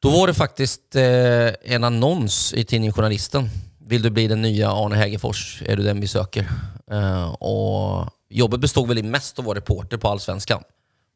Då 0.00 0.10
var 0.10 0.26
det 0.26 0.34
faktiskt 0.34 0.96
eh, 0.96 1.48
en 1.62 1.84
annons 1.84 2.54
i 2.54 2.64
tidningen 2.64 2.92
Journalisten. 2.92 3.50
Vill 3.78 4.02
du 4.02 4.10
bli 4.10 4.26
den 4.28 4.42
nya 4.42 4.72
Arne 4.72 4.96
Hägerfors? 4.96 5.62
Är 5.66 5.76
du 5.76 5.82
den 5.82 6.00
vi 6.00 6.08
söker? 6.08 6.48
Eh, 6.90 7.32
och 7.32 8.10
jobbet 8.28 8.60
bestod 8.60 8.88
väl 8.88 9.02
mest 9.04 9.38
av 9.38 9.42
att 9.42 9.46
vara 9.46 9.58
reporter 9.58 9.96
på 9.96 10.08
Allsvenskan. 10.08 10.62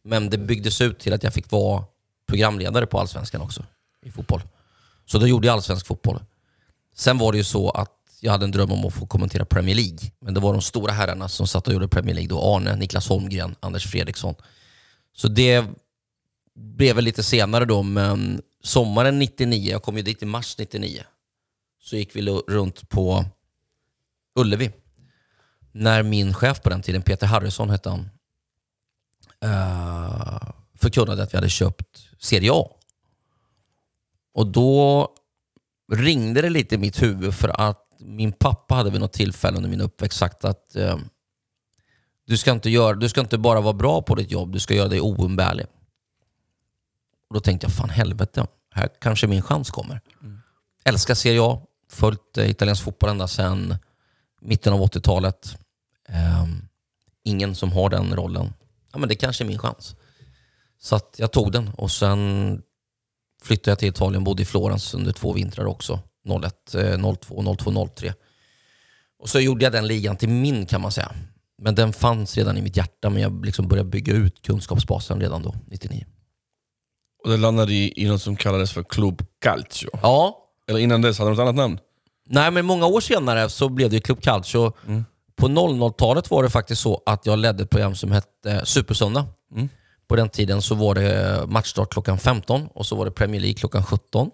Men 0.06 0.30
det 0.30 0.38
byggdes 0.38 0.80
ut 0.80 0.98
till 0.98 1.12
att 1.12 1.22
jag 1.22 1.34
fick 1.34 1.50
vara 1.50 1.84
programledare 2.28 2.86
på 2.86 3.00
Allsvenskan 3.00 3.40
också 3.40 3.64
i 4.02 4.10
fotboll. 4.10 4.42
Så 5.06 5.18
då 5.18 5.26
gjorde 5.26 5.46
jag 5.46 5.54
allsvensk 5.54 5.86
fotboll. 5.86 6.20
Sen 6.94 7.18
var 7.18 7.32
det 7.32 7.38
ju 7.38 7.44
så 7.44 7.70
att 7.70 7.92
jag 8.20 8.32
hade 8.32 8.44
en 8.44 8.50
dröm 8.50 8.72
om 8.72 8.84
att 8.84 8.94
få 8.94 9.06
kommentera 9.06 9.44
Premier 9.44 9.76
League. 9.76 9.98
Men 10.20 10.34
det 10.34 10.40
var 10.40 10.52
de 10.52 10.62
stora 10.62 10.92
herrarna 10.92 11.28
som 11.28 11.46
satt 11.46 11.68
och 11.68 11.74
gjorde 11.74 11.88
Premier 11.88 12.14
League. 12.14 12.28
Då 12.28 12.54
Arne, 12.54 12.76
Niklas 12.76 13.08
Holmgren, 13.08 13.54
Anders 13.60 13.86
Fredriksson. 13.86 14.34
Så 15.16 15.28
det 15.28 15.64
blev 16.54 16.96
väl 16.96 17.04
lite 17.04 17.22
senare 17.22 17.64
då, 17.64 17.82
men 17.82 18.42
sommaren 18.62 19.18
99, 19.18 19.70
jag 19.70 19.82
kom 19.82 19.96
ju 19.96 20.02
dit 20.02 20.22
i 20.22 20.26
mars 20.26 20.58
99, 20.58 21.02
så 21.82 21.96
gick 21.96 22.16
vi 22.16 22.22
runt 22.48 22.88
på 22.88 23.24
Ullevi. 24.34 24.70
När 25.72 26.02
min 26.02 26.34
chef 26.34 26.62
på 26.62 26.70
den 26.70 26.82
tiden, 26.82 27.02
Peter 27.02 27.26
Harrison 27.26 27.70
hette 27.70 27.90
han, 27.90 28.10
uh, 29.44 30.50
förkunnade 30.74 31.22
att 31.22 31.34
vi 31.34 31.36
hade 31.36 31.48
köpt 31.48 32.08
Serie 32.18 32.50
A. 32.52 32.70
Och 34.34 34.46
då 34.46 35.08
ringde 35.92 36.42
det 36.42 36.50
lite 36.50 36.74
i 36.74 36.78
mitt 36.78 37.02
huvud 37.02 37.34
för 37.34 37.60
att 37.60 37.82
min 37.98 38.32
pappa 38.32 38.74
hade 38.74 38.90
vid 38.90 39.00
något 39.00 39.12
tillfälle 39.12 39.56
under 39.56 39.70
min 39.70 39.80
uppväxt 39.80 40.18
sagt 40.18 40.44
att 40.44 40.72
uh, 40.76 40.96
du, 42.26 42.36
ska 42.36 42.50
inte 42.50 42.70
göra, 42.70 42.96
du 42.96 43.08
ska 43.08 43.20
inte 43.20 43.38
bara 43.38 43.60
vara 43.60 43.74
bra 43.74 44.02
på 44.02 44.14
ditt 44.14 44.30
jobb, 44.30 44.52
du 44.52 44.60
ska 44.60 44.74
göra 44.74 44.88
dig 44.88 45.00
oumbärlig. 45.00 45.66
Och 47.28 47.34
då 47.34 47.40
tänkte 47.40 47.64
jag, 47.64 47.74
fan 47.74 47.90
helvete, 47.90 48.46
här 48.70 48.88
kanske 49.00 49.26
min 49.26 49.42
chans 49.42 49.70
kommer. 49.70 50.00
Mm. 50.22 50.40
Älskar 50.84 51.14
Serie 51.14 51.42
A, 51.42 51.60
följt 51.90 52.38
eh, 52.38 52.50
italiensk 52.50 52.82
fotboll 52.82 53.10
ända 53.10 53.28
sedan 53.28 53.74
mitten 54.40 54.72
av 54.72 54.80
80-talet. 54.80 55.58
Um, 56.08 56.14
ehm, 56.14 56.68
ingen 57.22 57.54
som 57.54 57.72
har 57.72 57.90
den 57.90 58.16
rollen 58.16 58.52
ja, 58.92 58.98
men 58.98 59.08
det 59.08 59.14
kanske 59.14 59.44
är 59.44 59.46
min 59.46 59.58
chans. 59.58 59.96
Så 60.78 60.96
att 60.96 61.14
jag 61.18 61.32
tog 61.32 61.52
den 61.52 61.68
och 61.68 61.90
sen 61.90 62.62
flyttade 63.42 63.70
jag 63.70 63.78
till 63.78 63.88
Italien, 63.88 64.24
bodde 64.24 64.42
i 64.42 64.46
Florens 64.46 64.94
under 64.94 65.12
två 65.12 65.32
vintrar 65.32 65.64
också. 65.64 66.00
01, 66.44 66.74
02, 67.20 67.56
02, 67.58 67.88
03. 67.96 68.14
Och 69.18 69.28
så 69.28 69.40
gjorde 69.40 69.64
jag 69.64 69.72
den 69.72 69.86
ligan 69.86 70.16
till 70.16 70.28
min 70.28 70.66
kan 70.66 70.80
man 70.80 70.92
säga. 70.92 71.12
Men 71.62 71.74
den 71.74 71.92
fanns 71.92 72.36
redan 72.36 72.58
i 72.58 72.62
mitt 72.62 72.76
hjärta, 72.76 73.10
men 73.10 73.22
jag 73.22 73.46
liksom 73.46 73.68
började 73.68 73.88
bygga 73.88 74.12
ut 74.12 74.42
kunskapsbasen 74.42 75.20
redan 75.20 75.42
då, 75.42 75.54
99. 75.66 76.06
Och 77.24 77.30
det 77.30 77.36
landade 77.36 77.72
i, 77.72 77.92
i 77.96 78.08
något 78.08 78.22
som 78.22 78.36
kallades 78.36 78.72
för 78.72 78.82
Club 78.82 79.22
Calcio? 79.40 79.90
Ja. 80.02 80.42
Eller 80.68 80.80
innan 80.80 81.02
dess, 81.02 81.18
hade 81.18 81.30
du 81.30 81.34
något 81.34 81.42
annat 81.42 81.54
namn? 81.54 81.78
Nej, 82.28 82.50
men 82.50 82.66
många 82.66 82.86
år 82.86 83.00
senare 83.00 83.48
så 83.48 83.68
blev 83.68 83.90
det 83.90 84.00
Club 84.00 84.22
Calcio. 84.22 84.72
Mm. 84.86 85.04
På 85.36 85.48
00-talet 85.48 86.30
var 86.30 86.42
det 86.42 86.50
faktiskt 86.50 86.82
så 86.82 87.02
att 87.06 87.26
jag 87.26 87.38
ledde 87.38 87.62
ett 87.62 87.70
program 87.70 87.94
som 87.94 88.12
hette 88.12 88.66
Supersöndag. 88.66 89.26
Mm. 89.54 89.68
På 90.08 90.16
den 90.16 90.28
tiden 90.28 90.62
så 90.62 90.74
var 90.74 90.94
det 90.94 91.42
matchstart 91.46 91.92
klockan 91.92 92.18
15 92.18 92.68
och 92.74 92.86
så 92.86 92.96
var 92.96 93.04
det 93.04 93.10
Premier 93.10 93.40
League 93.40 93.54
klockan 93.54 93.84
17. 93.84 94.30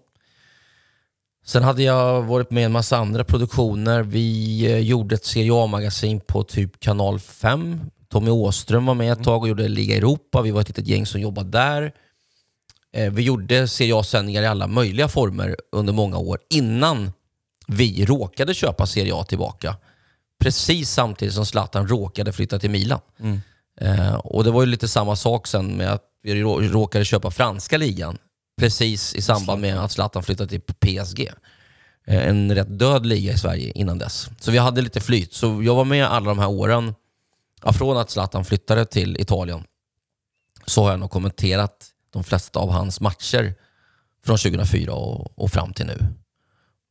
Sen 1.45 1.63
hade 1.63 1.83
jag 1.83 2.23
varit 2.23 2.51
med 2.51 2.61
i 2.61 2.65
en 2.65 2.73
massa 2.73 2.97
andra 2.97 3.25
produktioner. 3.25 4.03
Vi 4.03 4.61
eh, 4.73 4.79
gjorde 4.79 5.15
ett 5.15 5.25
Serie 5.25 5.53
A-magasin 5.55 6.21
på 6.21 6.43
typ 6.43 6.81
kanal 6.81 7.21
5. 7.21 7.81
Tommy 8.09 8.31
Åström 8.31 8.87
var 8.87 8.95
med 8.95 9.13
ett 9.13 9.25
tag 9.25 9.43
och 9.43 9.49
gjorde 9.49 9.69
Liga 9.69 9.97
Europa. 9.97 10.43
Vi 10.43 10.51
var 10.51 10.61
ett 10.61 10.69
litet 10.69 10.87
gäng 10.87 11.07
som 11.07 11.21
jobbade 11.21 11.51
där. 11.51 11.93
Eh, 12.93 13.13
vi 13.13 13.23
gjorde 13.23 13.69
Serie 13.69 13.97
A-sändningar 13.97 14.43
i 14.43 14.47
alla 14.47 14.67
möjliga 14.67 15.09
former 15.09 15.57
under 15.73 15.93
många 15.93 16.19
år 16.19 16.39
innan 16.51 17.13
vi 17.67 18.05
råkade 18.05 18.55
köpa 18.55 18.87
Serie 18.87 19.15
A 19.15 19.25
tillbaka 19.25 19.77
precis 20.43 20.91
samtidigt 20.91 21.35
som 21.35 21.47
Zlatan 21.47 21.89
råkade 21.89 22.33
flytta 22.33 22.59
till 22.59 22.71
Milan. 22.71 23.01
Mm. 23.21 23.41
Eh, 23.81 24.15
och 24.15 24.45
Det 24.45 24.51
var 24.51 24.63
ju 24.63 24.67
lite 24.67 24.89
samma 24.89 25.17
sak 25.17 25.47
sen 25.47 25.77
med 25.77 25.93
att 25.93 26.03
vi 26.23 26.43
råkade 26.43 27.05
köpa 27.05 27.31
franska 27.31 27.77
ligan 27.77 28.19
precis 28.59 29.15
i 29.15 29.23
samband 29.23 29.61
med 29.61 29.79
att 29.85 29.93
Zlatan 29.93 30.23
flyttade 30.23 30.49
till 30.49 30.61
PSG. 30.61 31.31
Eh, 32.07 32.29
en 32.29 32.55
rätt 32.55 32.79
död 32.79 33.07
liga 33.07 33.33
i 33.33 33.39
Sverige 33.39 33.73
innan 33.75 33.99
dess. 33.99 34.29
Så 34.41 34.51
vi 34.51 34.59
hade 34.59 34.83
lite 34.83 35.01
flyt. 35.01 35.33
Så 35.33 35.63
jag 35.63 35.75
var 35.75 35.85
med 35.85 36.07
alla 36.07 36.29
de 36.29 36.39
här 36.39 36.49
åren. 36.49 36.95
Ja, 37.65 37.73
från 37.73 37.97
att 37.97 38.11
Zlatan 38.11 38.45
flyttade 38.45 38.85
till 38.85 39.21
Italien 39.21 39.65
så 40.67 40.83
har 40.83 40.91
jag 40.91 41.01
nog 41.01 41.11
kommenterat 41.11 41.87
de 42.13 42.25
flesta 42.25 42.61
av 42.61 42.71
hans 42.71 43.01
matcher 43.01 43.55
från 44.25 44.39
2004 44.39 44.93
och, 44.93 45.39
och 45.39 45.51
fram 45.51 45.73
till 45.73 45.87
nu. 45.87 45.99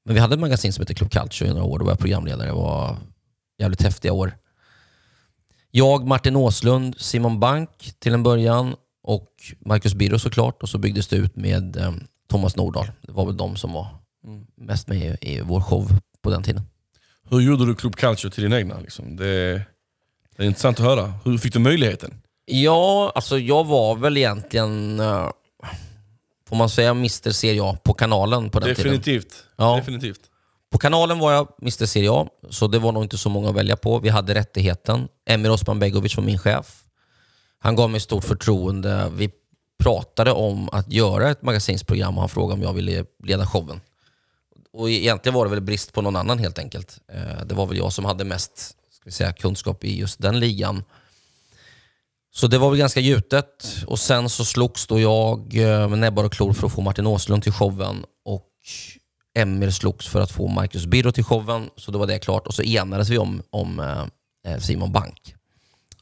Men 0.06 0.14
vi 0.14 0.20
hade 0.20 0.34
ett 0.34 0.40
magasin 0.40 0.74
som 0.74 0.82
hette 0.82 0.94
Club 0.94 1.12
Calcio 1.12 1.48
i 1.48 1.50
några 1.50 1.64
år. 1.64 1.80
Då 1.80 1.86
var 1.86 1.92
jag 1.92 2.00
programledare. 2.00 2.48
Det 2.48 2.54
var 2.54 2.98
jävligt 3.62 3.82
häftiga 3.82 4.14
år. 4.14 4.38
Jag, 5.72 6.08
Martin 6.08 6.36
Åslund, 6.36 6.96
Simon 6.98 7.40
Bank 7.40 7.94
till 8.00 8.14
en 8.14 8.24
början 8.24 8.76
och 9.04 9.30
Marcus 9.60 9.94
Birro 9.94 10.20
såklart. 10.20 10.64
Och 10.64 10.70
så 10.70 10.78
byggdes 10.78 11.08
det 11.08 11.16
ut 11.16 11.36
med 11.36 11.78
eh, 11.78 11.94
Thomas 12.30 12.56
Nordahl. 12.56 12.92
Det 13.02 13.12
var 13.12 13.26
väl 13.26 13.38
de 13.38 13.56
som 13.56 13.74
var 13.74 13.88
mest 14.56 14.88
med 14.88 15.18
i, 15.22 15.32
i 15.34 15.42
vår 15.42 15.62
show 15.62 15.92
på 16.22 16.30
den 16.30 16.44
tiden. 16.44 16.62
Hur 17.30 17.40
gjorde 17.40 17.66
du 17.66 17.76
Club 17.76 17.96
Culture 17.96 18.32
till 18.32 18.44
din 18.44 18.54
egna? 18.54 18.80
Liksom? 18.80 19.16
Det, 19.16 19.54
det, 20.36 20.44
är 20.44 20.48
intressant 20.48 20.80
att 20.80 20.86
höra. 20.86 21.14
Hur 21.26 21.38
fick 21.38 21.54
du 21.54 21.60
möjligheten? 21.60 22.22
Ja, 22.46 23.12
alltså 23.16 23.40
jag 23.40 23.64
var 23.64 23.96
väl 23.96 24.18
egentligen, 24.18 25.00
uh, 25.00 25.30
får 26.50 26.56
man 26.56 26.70
säga 26.70 26.92
Mr 26.92 27.32
Serie 27.32 27.64
A 27.64 27.78
på 27.84 27.94
kanalen 27.94 28.50
på 28.50 28.60
den 28.60 28.70
Definitivt. 28.70 29.30
tiden. 29.30 29.46
Ja. 29.56 29.76
Definitivt. 29.76 30.31
På 30.72 30.78
kanalen 30.78 31.20
var 31.20 31.32
jag 31.32 31.48
Mr 31.62 31.86
Serie 31.86 32.12
A, 32.12 32.28
så 32.50 32.68
det 32.68 32.80
var 32.80 32.92
nog 32.92 33.04
inte 33.04 33.18
så 33.18 33.30
många 33.30 33.50
att 33.50 33.56
välja 33.56 33.76
på. 33.76 34.00
Vi 34.00 34.10
hade 34.10 34.34
rättigheten. 34.34 35.08
Emir 35.26 35.52
Osman 35.52 35.80
Begovic 35.80 36.18
var 36.18 36.24
min 36.24 36.40
chef. 36.40 36.84
Han 37.60 37.76
gav 37.76 37.90
mig 37.90 38.00
stort 38.00 38.24
förtroende. 38.24 39.12
Vi 39.16 39.30
pratade 39.84 40.32
om 40.32 40.70
att 40.72 40.92
göra 40.92 41.30
ett 41.30 41.42
magasinsprogram 41.42 42.16
och 42.16 42.22
han 42.22 42.30
frågade 42.30 42.54
om 42.54 42.62
jag 42.62 42.74
ville 42.74 43.06
leda 43.24 43.48
showen. 43.48 43.82
Och 44.74 44.90
egentligen 44.90 45.34
var 45.34 45.46
det 45.46 45.52
väl 45.52 45.62
brist 45.62 45.94
på 45.94 46.02
någon 46.02 46.16
annan 46.16 46.40
helt 46.40 46.60
enkelt. 46.60 47.00
Eh, 47.14 47.46
det 47.46 47.56
var 47.56 47.66
väl 47.66 47.78
jag 47.78 47.94
som 47.94 48.06
hade 48.06 48.24
mest 48.24 48.58
ska 48.92 49.06
vi 49.06 49.12
säga, 49.12 49.34
kunskap 49.34 49.84
i 49.84 49.98
just 49.98 50.22
den 50.22 50.40
ligan. 50.40 50.84
Så 52.34 52.48
det 52.48 52.58
var 52.58 52.70
väl 52.70 52.80
ganska 52.80 53.00
gjutet. 53.00 53.68
Och 53.88 54.00
sen 54.00 54.30
så 54.30 54.46
slogs 54.46 54.88
då 54.88 55.00
jag 55.00 55.56
eh, 55.56 55.88
med 55.88 56.00
näbbar 56.00 56.24
och 56.24 56.32
klor 56.32 56.54
för 56.54 56.68
att 56.68 56.74
få 56.74 56.82
Martin 56.82 57.08
Åslund 57.08 57.44
till 57.44 57.52
showen. 57.52 58.06
Och 58.26 58.50
Emil 59.34 59.74
slogs 59.74 60.08
för 60.08 60.22
att 60.22 60.32
få 60.32 60.48
Marcus 60.48 60.86
Birro 60.86 61.12
till 61.12 61.24
showen, 61.24 61.70
så 61.76 61.92
då 61.92 62.00
var 62.00 62.08
det 62.08 62.20
klart. 62.20 62.48
Och 62.48 62.54
så 62.54 62.64
enades 62.64 63.10
vi 63.10 63.18
om, 63.18 63.44
om 63.50 63.80
eh, 64.46 64.58
Simon 64.58 64.92
Bank. 64.92 65.36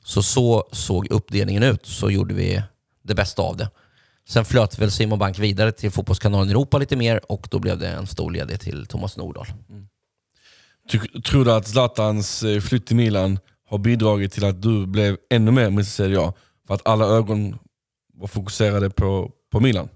Så 0.03 0.23
så 0.23 0.69
såg 0.71 1.07
uppdelningen 1.11 1.63
ut. 1.63 1.85
Så 1.85 2.11
gjorde 2.11 2.33
vi 2.33 2.63
det 3.03 3.15
bästa 3.15 3.41
av 3.41 3.57
det. 3.57 3.69
Sen 4.29 4.45
flöt 4.45 4.79
väl 4.79 4.91
Simon 4.91 5.19
Bank 5.19 5.39
vidare 5.39 5.71
till 5.71 5.91
Fotbollskanalen 5.91 6.49
Europa 6.49 6.77
lite 6.77 6.95
mer 6.95 7.31
och 7.31 7.47
då 7.51 7.59
blev 7.59 7.79
det 7.79 7.87
en 7.87 8.07
stor 8.07 8.31
ledig 8.31 8.59
till 8.59 8.85
Thomas 8.85 9.17
Nordahl. 9.17 9.47
Mm. 9.69 9.87
Tror 11.23 11.45
du 11.45 11.51
att 11.51 11.67
Zlatans 11.67 12.43
eh, 12.43 12.61
flytt 12.61 12.85
till 12.85 12.95
Milan 12.95 13.39
har 13.69 13.77
bidragit 13.77 14.31
till 14.31 14.45
att 14.45 14.61
du 14.61 14.85
blev 14.85 15.17
ännu 15.29 15.51
mer 15.51 15.69
med 15.69 15.87
Serie 15.87 16.19
A? 16.21 16.33
För 16.67 16.73
att 16.73 16.87
alla 16.87 17.05
ögon 17.05 17.59
var 18.13 18.27
fokuserade 18.27 18.89
på, 18.89 19.31
på 19.51 19.59
Milan? 19.59 19.89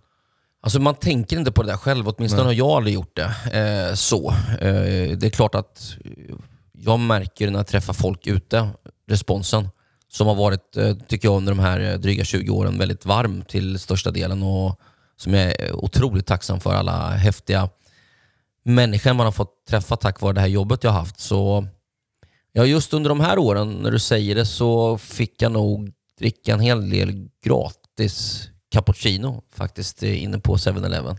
Alltså 0.64 0.80
man 0.80 0.96
tänker 0.96 1.38
inte 1.38 1.52
på 1.52 1.64
det 1.64 1.72
där 1.72 1.78
själv, 1.78 2.08
åtminstone 2.08 2.44
har 2.44 2.54
jag 2.54 2.70
aldrig 2.70 2.94
gjort 2.94 3.16
det 3.16 3.58
eh, 3.60 3.96
så. 3.96 4.32
Eh, 4.62 5.18
det 5.18 5.24
är 5.24 5.30
klart 5.30 5.56
att 5.56 5.96
jag 6.72 7.00
märker 7.00 7.52
när 7.52 7.60
jag 7.60 7.68
träffar 7.68 7.94
folk 7.94 8.28
ute, 8.28 8.70
responsen, 9.08 9.70
som 10.08 10.28
har 10.28 10.36
varit, 10.36 10.78
eh, 10.78 10.96
tycker 11.08 11.28
jag, 11.28 11.38
under 11.38 11.52
de 11.52 11.60
här 11.60 11.80
eh, 11.80 12.00
dryga 12.00 12.24
20 12.24 12.50
åren 12.50 12.78
väldigt 12.78 13.06
varm 13.06 13.42
till 13.42 13.80
största 13.80 14.12
delen 14.12 14.44
och 14.44 14.80
som 15.18 15.34
jag 15.34 15.62
är 15.62 15.76
otroligt 15.76 16.28
tacksam 16.28 16.60
för 16.60 16.74
alla 16.74 17.10
häftiga 17.10 17.70
människor 18.66 19.14
man 19.14 19.26
har 19.26 19.32
fått 19.32 19.66
träffa 19.70 19.96
tack 19.96 20.22
vare 20.22 20.34
det 20.34 20.42
här 20.42 20.48
jobbet 20.48 20.84
jag 20.84 20.92
har 20.92 21.00
haft. 21.00 21.20
Så 21.20 21.68
ja, 22.52 22.66
just 22.66 22.94
under 22.94 23.10
de 23.10 23.20
här 23.20 23.38
åren, 23.38 23.72
när 23.72 23.92
du 23.92 24.00
säger 24.00 24.36
det, 24.36 24.46
så 24.46 24.98
fick 24.98 25.42
jag 25.42 25.52
nog 25.52 25.92
dricka 26.20 26.54
en 26.54 26.60
hel 26.60 26.90
del 26.90 27.30
gratis 27.46 28.50
cappuccino 28.74 29.44
faktiskt 29.52 30.04
eh, 30.04 30.24
inne 30.24 30.40
på 30.40 30.58
7-Eleven. 30.58 31.18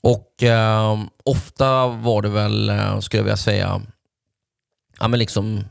Och 0.00 0.42
eh, 0.42 1.00
ofta 1.24 1.86
var 1.86 2.22
det 2.22 2.28
väl, 2.28 2.68
eh, 2.68 3.00
skulle 3.00 3.18
jag 3.18 3.24
vilja 3.24 3.36
säga, 3.36 3.82
ja, 4.98 5.08
men 5.08 5.18
liksom, 5.18 5.64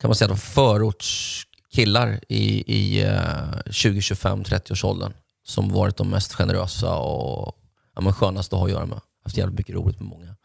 kan 0.00 0.08
man 0.08 0.14
säga 0.14 0.36
förortskillar 0.36 2.20
i, 2.28 2.74
i 2.76 3.02
eh, 3.02 3.52
20-25-30-årsåldern 3.66 5.12
som 5.44 5.68
varit 5.68 5.96
de 5.96 6.10
mest 6.10 6.34
generösa 6.34 6.96
och 6.96 7.56
ja, 7.94 8.00
men 8.00 8.12
skönaste 8.12 8.56
att 8.56 8.60
ha 8.60 8.66
att 8.66 8.72
göra 8.72 8.86
med. 8.86 9.00
Haft 9.24 9.36
jävligt 9.36 9.58
mycket 9.58 9.74
roligt 9.74 10.00
med 10.00 10.08
många. 10.08 10.36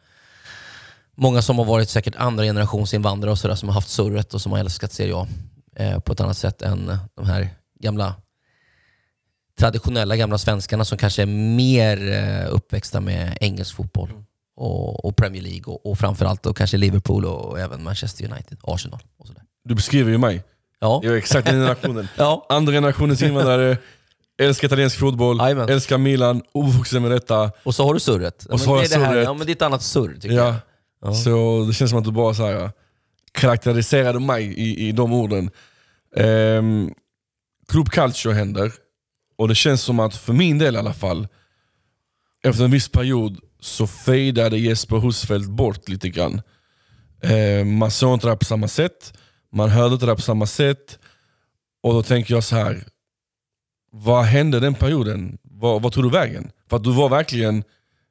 Många 1.17 1.41
som 1.41 1.57
har 1.57 1.65
varit 1.65 1.89
säkert 1.89 2.15
andra 2.15 2.43
generations 2.43 2.93
invandrare 2.93 3.31
och 3.31 3.39
sådär 3.39 3.55
som 3.55 3.69
har 3.69 3.73
haft 3.73 3.89
surret 3.89 4.33
och 4.33 4.41
som 4.41 4.51
har 4.51 4.59
älskat 4.59 4.93
Serie 4.93 5.15
A 5.15 5.27
eh, 5.75 5.99
på 5.99 6.13
ett 6.13 6.19
annat 6.19 6.37
sätt 6.37 6.61
än 6.61 6.97
de 7.15 7.25
här 7.25 7.49
gamla 7.79 8.15
traditionella 9.59 10.15
gamla 10.15 10.37
svenskarna 10.37 10.85
som 10.85 10.97
kanske 10.97 11.21
är 11.21 11.25
mer 11.55 12.11
eh, 12.13 12.53
uppväxta 12.53 12.99
med 13.01 13.37
engelsk 13.41 13.75
fotboll 13.75 14.09
och, 14.55 15.05
och 15.05 15.15
Premier 15.15 15.41
League 15.43 15.63
och, 15.65 15.85
och 15.85 15.97
framförallt 15.99 16.43
då 16.43 16.53
kanske 16.53 16.77
Liverpool 16.77 17.25
och 17.25 17.59
även 17.59 17.83
Manchester 17.83 18.25
United, 18.31 18.57
Arsenal 18.61 18.99
och 19.17 19.27
sådär. 19.27 19.43
Du 19.63 19.75
beskriver 19.75 20.11
ju 20.11 20.17
mig. 20.17 20.43
Ja. 20.79 21.01
Jag 21.03 21.13
är 21.13 21.17
exakt 21.17 21.47
den 21.47 21.55
generationen. 21.55 22.07
Ja. 22.17 22.45
Andra 22.49 22.73
generationens 22.73 23.21
invandrare, 23.21 23.77
älskar 24.41 24.67
italiensk 24.67 24.99
fotboll, 24.99 25.37
Jajamän. 25.39 25.69
älskar 25.69 25.97
Milan, 25.97 26.41
uppvuxen 26.53 27.01
med 27.01 27.11
detta. 27.11 27.51
Och 27.63 27.75
så 27.75 27.85
har 27.85 27.93
du 27.93 27.99
surret. 27.99 28.45
Ja, 28.49 28.53
Och 28.53 28.61
så 28.61 28.69
har 28.69 28.77
jag 28.81 28.89
det, 28.89 29.05
här, 29.05 29.15
ja, 29.17 29.33
men 29.33 29.45
det 29.45 29.51
är 29.51 29.55
ett 29.55 29.61
annat 29.61 29.83
surr 29.83 30.13
tycker 30.13 30.35
jag. 30.35 30.55
Ja. 31.01 31.13
Så 31.13 31.65
det 31.67 31.73
känns 31.73 31.89
som 31.91 31.99
att 31.99 32.05
du 32.05 32.11
bara 32.11 32.33
så 32.33 32.45
här, 32.45 32.71
karaktäriserade 33.31 34.19
mig 34.19 34.43
i, 34.45 34.87
i 34.87 34.91
de 34.91 35.13
orden. 35.13 35.49
Um, 36.15 36.93
Club 37.67 37.89
Calcio 37.89 38.31
händer, 38.31 38.71
och 39.37 39.47
det 39.47 39.55
känns 39.55 39.81
som 39.81 39.99
att, 39.99 40.15
för 40.15 40.33
min 40.33 40.57
del 40.57 40.75
i 40.75 40.77
alla 40.77 40.93
fall, 40.93 41.27
efter 42.43 42.63
en 42.63 42.71
viss 42.71 42.89
period 42.89 43.39
så 43.59 43.87
fejdade 43.87 44.57
Jesper 44.57 44.97
Husfeldt 44.97 45.49
bort 45.49 45.89
lite 45.89 46.09
grann. 46.09 46.41
Eh, 47.21 47.65
man 47.65 47.91
såg 47.91 48.13
inte 48.13 48.27
det 48.27 48.31
här 48.31 48.37
på 48.37 48.45
samma 48.45 48.67
sätt, 48.67 49.13
man 49.51 49.69
hörde 49.69 49.93
inte 49.93 50.05
det 50.05 50.11
här 50.11 50.15
på 50.15 50.21
samma 50.21 50.45
sätt. 50.45 50.99
Och 51.83 51.93
då 51.93 52.03
tänker 52.03 52.33
jag 52.33 52.43
så 52.43 52.55
här. 52.55 52.83
vad 53.91 54.25
hände 54.25 54.59
den 54.59 54.73
perioden? 54.73 55.37
Vad, 55.43 55.81
vad 55.81 55.93
tog 55.93 56.03
du 56.03 56.09
vägen? 56.09 56.51
För 56.69 56.77
att 56.77 56.83
du 56.83 56.91
var 56.91 57.09
verkligen 57.09 57.63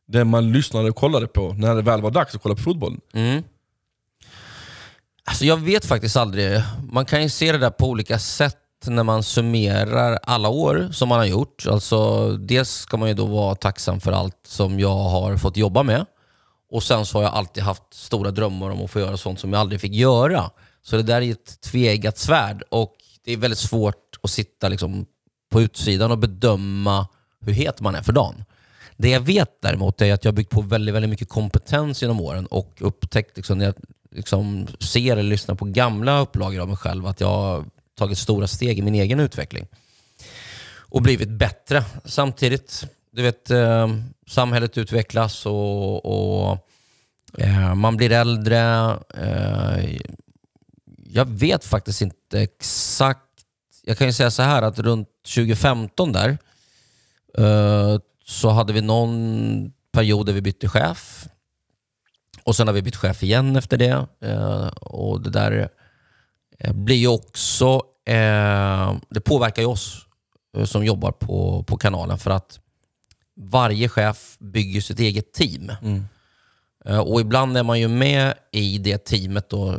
den 0.09 0.29
man 0.29 0.53
lyssnade 0.53 0.89
och 0.89 0.97
kollade 0.97 1.27
på 1.27 1.53
när 1.53 1.75
det 1.75 1.83
väl 1.83 2.03
var 2.03 2.11
dags 2.11 2.35
att 2.35 2.43
kolla 2.43 2.55
på 2.55 2.63
fotboll. 2.63 3.01
Mm. 3.13 3.43
Alltså 5.25 5.45
jag 5.45 5.57
vet 5.57 5.85
faktiskt 5.85 6.17
aldrig. 6.17 6.63
Man 6.91 7.05
kan 7.07 7.23
ju 7.23 7.29
se 7.29 7.53
det 7.53 7.59
där 7.59 7.71
på 7.71 7.89
olika 7.89 8.19
sätt 8.19 8.57
när 8.87 9.03
man 9.03 9.23
summerar 9.23 10.19
alla 10.23 10.49
år 10.49 10.89
som 10.93 11.09
man 11.09 11.19
har 11.19 11.27
gjort. 11.27 11.67
Alltså, 11.67 12.29
dels 12.37 12.71
ska 12.71 12.97
man 12.97 13.09
ju 13.09 13.15
då 13.15 13.27
vara 13.27 13.55
tacksam 13.55 14.01
för 14.01 14.13
allt 14.13 14.41
som 14.47 14.81
jag 14.81 14.97
har 14.97 15.37
fått 15.37 15.57
jobba 15.57 15.83
med. 15.83 16.07
Och 16.71 16.83
sen 16.83 17.07
så 17.07 17.19
har 17.19 17.23
jag 17.23 17.35
alltid 17.35 17.63
haft 17.63 17.83
stora 17.95 18.31
drömmar 18.31 18.71
om 18.71 18.85
att 18.85 18.91
få 18.91 19.01
göra 19.01 19.17
sånt 19.17 19.41
som 19.41 19.53
jag 19.53 19.61
aldrig 19.61 19.81
fick 19.81 19.93
göra. 19.93 20.51
Så 20.83 20.97
det 20.97 21.03
där 21.03 21.23
är 21.23 21.33
ett 21.33 21.61
tveeggat 21.61 22.19
svärd 22.19 22.63
och 22.71 22.95
det 23.25 23.33
är 23.33 23.37
väldigt 23.37 23.59
svårt 23.59 24.19
att 24.23 24.31
sitta 24.31 24.69
liksom 24.69 25.07
på 25.51 25.63
utsidan 25.63 26.11
och 26.11 26.19
bedöma 26.19 27.07
hur 27.41 27.53
het 27.53 27.81
man 27.81 27.95
är 27.95 28.03
för 28.03 28.13
dagen. 28.13 28.45
Det 28.97 29.09
jag 29.09 29.21
vet 29.21 29.63
däremot 29.63 30.01
är 30.03 30.15
att 30.15 30.25
jag 30.25 30.33
har 30.33 30.37
byggt 30.37 30.51
på 30.51 30.61
väldigt, 30.61 30.95
väldigt 30.95 31.11
mycket 31.11 31.29
kompetens 31.29 32.03
genom 32.03 32.21
åren 32.21 32.47
och 32.47 32.79
upptäckt 32.81 33.37
liksom, 33.37 33.59
när 33.59 33.65
jag 33.65 33.75
liksom 34.11 34.67
ser 34.81 35.13
eller 35.13 35.31
lyssnar 35.31 35.55
på 35.55 35.65
gamla 35.65 36.21
upplagor 36.21 36.61
av 36.61 36.69
mig 36.69 36.77
själv 36.77 37.07
att 37.07 37.21
jag 37.21 37.65
tagit 37.95 38.19
stora 38.19 38.47
steg 38.47 38.79
i 38.79 38.83
min 38.83 38.95
egen 38.95 39.21
utveckling 39.21 39.67
och 40.95 41.03
blivit 41.03 41.29
bättre. 41.29 41.85
Samtidigt, 42.05 42.85
du 43.11 43.23
vet, 43.23 43.51
eh, 43.51 43.89
samhället 44.27 44.79
utvecklas 44.79 45.47
och, 45.47 46.05
och 46.05 46.59
eh, 47.39 47.75
man 47.75 47.97
blir 47.97 48.13
äldre. 48.13 48.61
Eh, 49.15 49.99
jag 51.07 51.29
vet 51.29 51.65
faktiskt 51.65 52.03
inte 52.03 52.41
exakt. 52.41 53.21
Jag 53.83 53.99
kan 53.99 54.07
ju 54.07 54.13
säga 54.13 54.31
så 54.31 54.43
här 54.43 54.63
att 54.63 54.79
runt 54.79 55.09
2015 55.35 56.13
där 56.13 56.39
eh, 57.39 57.99
så 58.25 58.51
hade 58.51 58.73
vi 58.73 58.81
någon 58.81 59.73
period 59.93 60.27
där 60.27 60.33
vi 60.33 60.41
bytte 60.41 60.69
chef. 60.69 61.29
Och 62.45 62.57
sen 62.57 62.67
har 62.67 62.75
vi 62.75 62.83
bytt 62.83 62.97
chef 62.97 63.23
igen 63.23 63.57
efter 63.57 63.77
det. 63.77 64.07
Eh, 64.21 64.67
och 64.67 65.21
det 65.21 65.31
där 65.31 65.53
eh, 65.53 65.67
blir 66.73 66.97
ju 66.97 67.09
också... 67.09 67.83
Eh, 68.07 68.95
det 69.11 69.21
påverkar 69.25 69.63
ju 69.63 69.69
oss 69.69 70.07
eh, 70.57 70.65
som 70.65 70.85
jobbar 70.85 71.13
på, 71.13 71.63
på 71.63 71.77
kanalen 71.77 72.19
för 72.19 72.31
att 72.31 72.61
varje 73.41 73.89
chef 73.89 74.37
bygger 74.39 74.81
sitt 74.81 75.01
eget 75.01 75.33
team. 75.33 75.73
Eh, 76.85 76.99
Och 76.99 77.21
ibland 77.21 77.57
är 77.57 77.63
man 77.63 77.81
ju 77.81 77.89
med 77.89 78.35
i 78.53 78.79
det 78.79 78.99
teamet. 79.05 79.51
Då, 79.51 79.73
eh, 79.73 79.77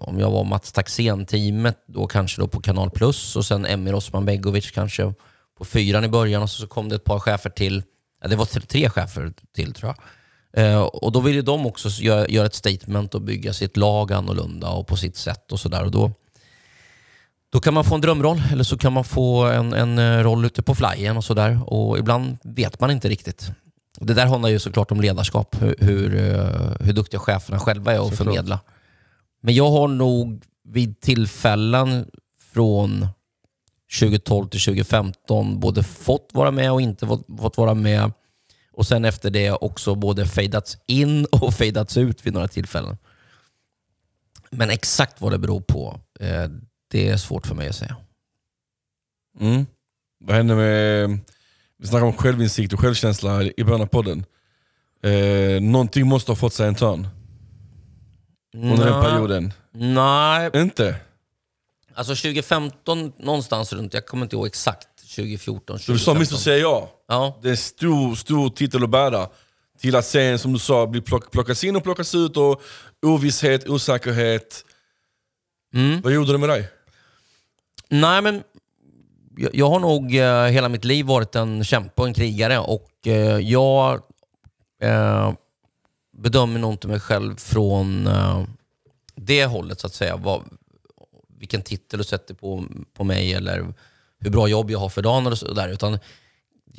om 0.00 0.18
jag 0.18 0.30
var 0.30 0.44
Mats 0.44 0.72
Taxén-teamet, 0.72 1.76
då 1.86 2.06
kanske 2.06 2.40
då 2.40 2.48
på 2.48 2.60
Kanal 2.60 2.90
Plus 2.90 3.36
och 3.36 3.46
sen 3.46 3.66
Emir 3.66 3.94
Osman 3.94 4.24
Begovic 4.24 4.70
kanske 4.70 5.14
på 5.58 5.64
fyran 5.64 6.04
i 6.04 6.08
början 6.08 6.42
och 6.42 6.50
så 6.50 6.66
kom 6.66 6.88
det 6.88 6.94
ett 6.96 7.04
par 7.04 7.18
chefer 7.18 7.50
till. 7.50 7.82
Ja, 8.22 8.28
det 8.28 8.36
var 8.36 8.44
tre 8.44 8.90
chefer 8.90 9.32
till 9.54 9.74
tror 9.74 9.88
jag. 9.96 10.04
Eh, 10.52 10.80
och 10.80 11.12
då 11.12 11.20
vill 11.20 11.34
ju 11.34 11.42
de 11.42 11.66
också 11.66 11.88
göra, 11.88 12.28
göra 12.28 12.46
ett 12.46 12.54
statement 12.54 13.14
och 13.14 13.22
bygga 13.22 13.52
sitt 13.52 13.76
lag 13.76 14.12
annorlunda 14.12 14.70
och 14.70 14.86
på 14.86 14.96
sitt 14.96 15.16
sätt 15.16 15.52
och 15.52 15.60
sådär. 15.60 15.86
Då, 15.86 16.12
då 17.52 17.60
kan 17.60 17.74
man 17.74 17.84
få 17.84 17.94
en 17.94 18.00
drömroll 18.00 18.42
eller 18.52 18.64
så 18.64 18.78
kan 18.78 18.92
man 18.92 19.04
få 19.04 19.44
en, 19.44 19.72
en 19.72 19.98
eh, 19.98 20.22
roll 20.22 20.44
ute 20.44 20.62
på 20.62 20.74
flyen 20.74 21.16
och 21.16 21.24
sådär. 21.24 21.60
Och 21.66 21.98
ibland 21.98 22.38
vet 22.42 22.80
man 22.80 22.90
inte 22.90 23.08
riktigt. 23.08 23.50
Det 23.98 24.14
där 24.14 24.26
handlar 24.26 24.48
ju 24.48 24.58
såklart 24.58 24.90
om 24.90 25.00
ledarskap, 25.00 25.56
hur, 25.62 25.74
hur, 25.78 26.16
eh, 26.16 26.86
hur 26.86 26.92
duktiga 26.92 27.20
cheferna 27.20 27.58
själva 27.58 27.92
är 27.92 27.98
att 27.98 28.02
Såklart. 28.02 28.18
förmedla. 28.18 28.60
Men 29.42 29.54
jag 29.54 29.70
har 29.70 29.88
nog 29.88 30.42
vid 30.68 31.00
tillfällen 31.00 32.06
från 32.52 33.06
2012 34.00 34.48
till 34.48 34.60
2015 34.60 35.60
både 35.60 35.82
fått 35.82 36.28
vara 36.32 36.50
med 36.50 36.72
och 36.72 36.80
inte 36.80 37.06
fått, 37.06 37.26
fått 37.40 37.56
vara 37.56 37.74
med. 37.74 38.12
Och 38.80 38.86
sen 38.86 39.04
efter 39.04 39.30
det 39.30 39.50
också 39.50 39.94
både 39.94 40.26
fejdats 40.26 40.78
in 40.86 41.24
och 41.32 41.54
fejdats 41.54 41.96
ut 41.96 42.26
vid 42.26 42.32
några 42.32 42.48
tillfällen. 42.48 42.98
Men 44.50 44.70
exakt 44.70 45.20
vad 45.20 45.32
det 45.32 45.38
beror 45.38 45.60
på, 45.60 46.00
eh, 46.20 46.48
det 46.90 47.08
är 47.08 47.16
svårt 47.16 47.46
för 47.46 47.54
mig 47.54 47.68
att 47.68 47.76
säga. 47.76 47.96
Mm. 49.40 49.66
Vad 50.20 50.36
hände 50.36 50.54
med... 50.54 51.18
Vi 51.78 51.86
snackade 51.86 52.10
om 52.10 52.16
självinsikt 52.16 52.72
och 52.72 52.80
självkänsla 52.80 53.42
i 53.42 53.64
början 53.64 53.80
av 53.80 53.86
podden. 53.86 54.24
Eh, 55.02 55.60
någonting 55.62 56.06
måste 56.06 56.30
ha 56.30 56.36
fått 56.36 56.54
sig 56.54 56.68
en 56.68 56.74
törn 56.74 57.08
under 58.54 58.84
den 58.84 59.02
perioden. 59.02 59.52
Nej, 59.72 60.50
Inte? 60.54 60.96
alltså 61.94 62.14
2015 62.14 63.12
någonstans 63.18 63.72
runt, 63.72 63.94
jag 63.94 64.06
kommer 64.06 64.22
inte 64.22 64.36
ihåg 64.36 64.46
exakt, 64.46 64.88
2014, 65.16 65.78
Så 65.78 65.92
du 65.92 65.98
sa 65.98 66.12
2015. 66.12 66.16
Mr 66.16 66.42
säger 66.42 66.60
ja. 66.60 66.90
Ja, 67.10 67.38
Det 67.42 67.48
är 67.48 67.50
en 67.50 67.56
stor, 67.56 68.14
stor 68.14 68.50
titel 68.50 68.84
att 68.84 68.90
bära. 68.90 69.28
Till 69.78 69.96
att 69.96 70.06
sen, 70.06 70.38
som 70.38 70.52
du 70.52 70.58
sa, 70.58 70.86
bli 70.86 71.00
plock, 71.00 71.30
plockas 71.30 71.64
in 71.64 71.76
och 71.76 71.82
plockas 71.82 72.14
ut 72.14 72.36
och 72.36 72.62
ovisshet, 73.02 73.68
osäkerhet. 73.68 74.64
Mm. 75.74 76.00
Vad 76.00 76.12
gjorde 76.12 76.32
det 76.32 76.38
med 76.38 76.48
dig? 76.48 76.68
Nej, 77.88 78.22
men 78.22 78.42
jag, 79.36 79.54
jag 79.54 79.70
har 79.70 79.80
nog 79.80 80.16
eh, 80.16 80.44
hela 80.44 80.68
mitt 80.68 80.84
liv 80.84 81.06
varit 81.06 81.34
en 81.34 81.64
kämpe 81.64 82.02
och 82.02 82.08
en 82.08 82.14
krigare 82.14 82.58
och 82.58 82.90
eh, 83.06 83.38
jag 83.38 84.02
eh, 84.82 85.32
bedömer 86.16 86.60
nog 86.60 86.72
inte 86.72 86.88
mig 86.88 87.00
själv 87.00 87.36
från 87.36 88.06
eh, 88.06 88.44
det 89.14 89.44
hållet 89.44 89.80
så 89.80 89.86
att 89.86 89.94
säga. 89.94 90.16
Vad, 90.16 90.44
vilken 91.38 91.62
titel 91.62 91.98
du 91.98 92.04
sätter 92.04 92.34
på, 92.34 92.64
på 92.94 93.04
mig 93.04 93.34
eller 93.34 93.74
hur 94.20 94.30
bra 94.30 94.48
jobb 94.48 94.70
jag 94.70 94.78
har 94.78 94.88
för 94.88 95.02
dagen 95.02 95.26
och 95.26 95.38
så 95.38 95.52
där. 95.52 95.68
Utan 95.68 95.98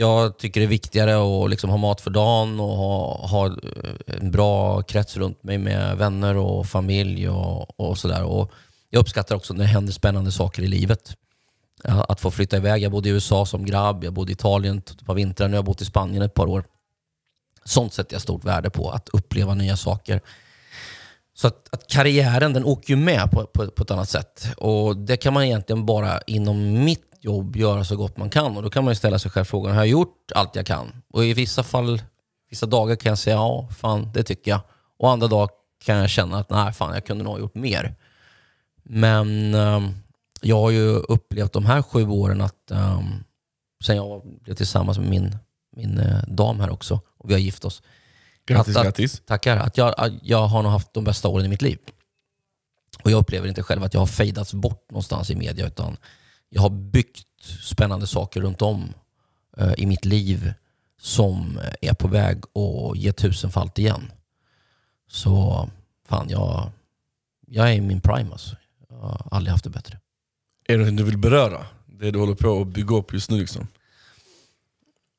jag 0.02 0.38
tycker 0.38 0.60
det 0.60 0.66
är 0.66 0.70
viktigare 0.70 1.44
att 1.44 1.50
liksom 1.50 1.70
ha 1.70 1.78
mat 1.78 2.02
för 2.02 2.12
dagen 2.12 2.60
och 2.60 2.78
ha, 2.78 3.28
ha 3.28 3.58
en 4.06 4.32
bra 4.32 4.82
krets 4.82 5.18
runt 5.18 5.44
mig 5.44 5.58
med 5.58 5.98
vänner 5.98 6.36
och 6.36 6.68
familj 6.68 7.30
och, 7.30 7.80
och 7.80 7.98
sådär. 7.98 8.24
Och 8.24 8.52
Jag 8.90 9.00
uppskattar 9.00 9.36
också 9.36 9.54
när 9.54 9.64
det 9.64 9.70
händer 9.70 9.94
spännande 9.94 10.32
saker 10.32 10.64
i 10.64 10.68
livet. 10.68 11.18
Att 11.84 12.20
få 12.20 12.32
flytta 12.32 12.58
iväg. 12.58 12.84
Jag 12.84 12.92
bodde 12.92 13.10
i 13.10 13.12
USA 13.12 13.46
som 13.46 13.66
grabb, 13.66 14.04
jag 14.04 14.14
bodde 14.14 14.32
i 14.32 14.34
Italien 14.34 14.78
ett 14.78 15.06
par 15.06 15.14
vintrar, 15.14 15.48
nu 15.48 15.54
har 15.54 15.58
jag 15.58 15.66
bott 15.66 15.82
i 15.82 15.86
Spanien 15.86 16.24
ett 16.24 16.34
par 16.34 16.48
år. 16.48 16.64
Sånt 17.66 17.94
sätter 17.94 18.16
jag 18.16 18.22
stort 18.22 18.44
värde 18.44 18.70
på, 18.70 18.90
att 18.90 19.10
uppleva 19.10 19.54
nya 19.54 19.78
saker. 19.78 20.22
Så 21.34 21.48
att, 21.48 21.68
att 21.72 21.88
karriären 21.88 22.54
den 22.54 22.66
åker 22.66 22.90
ju 22.90 22.96
med 22.96 23.32
på, 23.32 23.46
på, 23.46 23.68
på 23.68 23.84
ett 23.84 23.92
annat 23.92 24.10
sätt. 24.10 24.48
Och 24.58 24.98
Det 24.98 25.18
kan 25.18 25.34
man 25.34 25.44
egentligen 25.44 25.86
bara 25.86 26.22
inom 26.28 26.84
mitt 26.84 27.11
jobb 27.24 27.56
göra 27.56 27.84
så 27.84 27.96
gott 27.96 28.18
man 28.18 28.30
kan. 28.30 28.58
Och 28.58 28.64
Då 28.64 28.70
kan 28.70 28.84
man 28.84 28.92
ju 28.92 28.96
ställa 28.96 29.20
sig 29.20 29.32
själv 29.32 29.46
frågan, 29.46 29.72
har 29.76 29.82
jag 29.82 29.88
gjort 29.88 30.32
allt 30.36 30.56
jag 30.56 30.66
kan? 30.66 31.02
Och 31.14 31.26
i 31.26 31.34
vissa 31.34 31.64
fall, 31.64 32.02
vissa 32.50 32.66
dagar 32.66 32.96
kan 32.96 33.10
jag 33.10 33.18
säga 33.18 33.36
ja, 33.36 33.68
fan 33.78 34.12
det 34.14 34.24
tycker 34.24 34.52
jag. 34.52 34.62
Och 35.00 35.12
andra 35.12 35.28
dagar 35.28 35.50
kan 35.86 35.98
jag 35.98 36.10
känna 36.10 36.40
att 36.40 36.50
nej, 36.50 36.74
fan 36.74 36.94
jag 36.94 37.06
kunde 37.06 37.24
nog 37.24 37.34
ha 37.34 37.40
gjort 37.40 37.56
mer. 37.56 37.96
Men 38.84 39.54
ehm, 39.56 39.94
jag 40.42 40.56
har 40.62 40.70
ju 40.70 40.88
upplevt 40.90 41.54
de 41.54 41.66
här 41.66 41.82
sju 41.82 42.08
åren 42.08 42.42
att 42.42 42.72
um, 42.72 43.24
sen 43.84 43.96
jag 43.96 44.22
blev 44.42 44.56
tillsammans 44.56 44.98
med 45.00 45.10
min, 45.10 45.36
min 45.76 45.98
eh, 46.00 46.24
dam 46.28 46.60
här 46.60 46.70
också, 46.70 47.00
och 47.18 47.30
vi 47.30 47.34
har 47.34 47.40
gift 47.40 47.66
oss. 47.66 47.82
Grattis, 48.46 48.76
Att- 48.76 48.80
att- 48.80 48.86
grattis. 48.86 49.22
Tackar. 49.26 49.58
Att 49.58 49.78
jag, 49.78 49.94
att 49.98 50.14
jag 50.22 50.48
har 50.48 50.64
nog 50.64 50.72
haft 50.72 50.94
de 50.94 51.04
bästa 51.04 51.28
åren 51.28 51.46
i 51.46 51.50
mitt 51.50 51.62
liv. 51.62 51.78
Och 53.04 53.12
Jag 53.12 53.18
upplever 53.20 53.48
inte 53.48 53.64
själv 53.64 53.84
att 53.84 53.94
jag 53.94 54.02
har 54.02 54.08
fejdats 54.08 54.54
bort 54.54 54.92
någonstans 54.92 55.30
i 55.30 55.36
media, 55.36 55.68
utan 55.68 55.98
jag 56.54 56.62
har 56.62 56.70
byggt 56.70 57.28
spännande 57.64 58.08
saker 58.08 58.42
runt 58.42 58.62
om 58.62 58.94
eh, 59.58 59.74
i 59.78 59.86
mitt 59.86 60.06
liv 60.06 60.54
som 61.02 61.60
är 61.82 61.94
på 61.94 62.08
väg 62.08 62.38
att 62.44 62.98
ge 62.98 63.12
tusenfalt 63.12 63.80
igen. 63.80 64.12
Så 65.10 65.70
fan, 66.08 66.30
jag, 66.30 66.72
jag 67.48 67.70
är 67.70 67.74
i 67.74 67.82
min 67.82 68.02
prime 68.02 68.32
alltså. 68.32 68.56
Jag 68.90 68.96
har 68.98 69.28
aldrig 69.32 69.52
haft 69.52 69.64
det 69.64 69.70
bättre. 69.70 70.00
Är 70.68 70.74
det 70.74 70.78
någonting 70.78 70.96
du 70.98 71.04
vill 71.04 71.18
beröra? 71.18 71.66
Det 71.86 72.12
du 72.12 72.20
håller 72.20 72.36
på 72.36 72.62
att 72.62 72.68
bygga 72.68 72.96
upp 72.96 73.14
just 73.14 73.30
nu 73.32 73.40
liksom? 73.40 73.68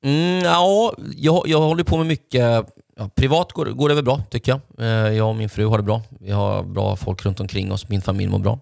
Mm, 0.05 0.45
ja, 0.45 0.95
jag, 1.17 1.49
jag 1.49 1.61
håller 1.61 1.85
på 1.85 1.97
med 1.97 2.07
mycket. 2.07 2.67
Ja, 2.97 3.09
privat 3.15 3.53
går, 3.53 3.67
går 3.67 3.89
det 3.89 3.95
väl 3.95 4.05
bra 4.05 4.23
tycker 4.31 4.53
jag. 4.53 4.61
Eh, 4.87 5.13
Jag 5.17 5.29
och 5.29 5.37
min 5.37 5.49
fru 5.49 5.67
har 5.67 5.77
det 5.79 5.85
bra. 5.85 6.03
Vi 6.21 6.31
har 6.31 6.63
bra 6.63 6.97
folk 6.97 7.25
runt 7.25 7.41
omkring 7.41 7.73
oss. 7.73 7.89
Min 7.89 8.03
familj 8.03 8.31
mår 8.31 8.39
bra. 8.39 8.59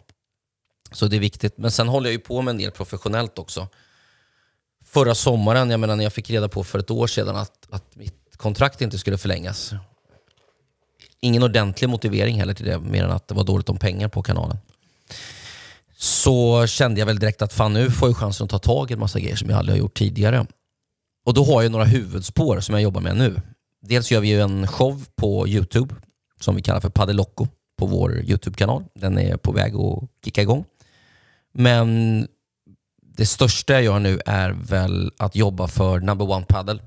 Så 0.93 1.07
det 1.07 1.17
är 1.17 1.21
viktigt. 1.21 1.59
Men 1.59 1.71
sen 1.71 1.89
håller 1.89 2.09
jag 2.09 2.13
ju 2.13 2.19
på 2.19 2.43
med 2.43 2.53
en 2.53 2.59
del 2.59 2.71
professionellt 2.71 3.39
också. 3.39 3.69
Förra 4.85 5.15
sommaren, 5.15 5.71
jag 5.71 5.81
menar 5.81 5.97
när 5.97 6.05
jag 6.05 6.13
fick 6.13 6.31
reda 6.31 6.49
på 6.49 6.65
för 6.65 6.79
ett 6.79 6.91
år 6.91 7.07
sedan 7.07 7.37
att, 7.37 7.67
att 7.71 7.97
mitt 7.97 8.37
kontrakt 8.37 8.81
inte 8.81 8.99
skulle 8.99 9.19
förlängas. 9.19 9.73
Ingen 11.21 11.43
ordentlig 11.43 11.89
motivering 11.89 12.39
heller 12.39 12.55
till 12.55 12.67
det, 12.67 12.79
mer 12.79 13.05
än 13.05 13.11
att 13.11 13.29
det 13.29 13.35
var 13.35 13.45
dåligt 13.45 13.69
om 13.69 13.77
pengar 13.77 14.09
på 14.09 14.23
kanalen. 14.23 14.57
Så 15.97 16.67
kände 16.67 17.01
jag 17.01 17.07
väl 17.07 17.19
direkt 17.19 17.43
att 17.43 17.53
fan 17.53 17.73
nu 17.73 17.91
får 17.91 18.09
jag 18.09 18.17
chansen 18.17 18.45
att 18.45 18.51
ta 18.51 18.59
tag 18.59 18.91
i 18.91 18.95
en 18.95 19.01
massa 19.01 19.21
grejer 19.21 19.37
som 19.37 19.51
jag 19.51 19.59
aldrig 19.59 19.75
har 19.75 19.79
gjort 19.79 19.99
tidigare. 19.99 20.47
Och 21.27 21.35
då 21.35 21.45
har 21.45 21.63
jag 21.63 21.73
några 21.73 21.85
huvudspår 21.85 22.61
som 22.61 22.73
jag 22.75 22.83
jobbar 22.83 23.01
med 23.01 23.17
nu. 23.17 23.41
Dels 23.83 24.11
gör 24.11 24.21
vi 24.21 24.29
ju 24.29 24.41
en 24.41 24.67
show 24.67 25.05
på 25.17 25.49
Youtube 25.49 25.95
som 26.41 26.57
vi 26.57 26.63
kallar 26.63 26.81
för 26.81 26.89
Padelocco 26.89 27.47
på 27.79 27.87
vår 27.87 28.21
Youtube-kanal. 28.21 28.85
Den 28.95 29.19
är 29.19 29.37
på 29.37 29.53
väg 29.53 29.75
att 29.75 30.09
kicka 30.25 30.43
igång. 30.43 30.65
Men 31.53 32.29
det 33.03 33.27
största 33.27 33.73
jag 33.73 33.83
gör 33.83 33.99
nu 33.99 34.21
är 34.27 34.51
väl 34.51 35.13
att 35.19 35.37
jobba 35.37 35.69
för 35.69 36.01
Number 36.01 36.31
One 36.31 36.47
Paddle. 36.47 36.79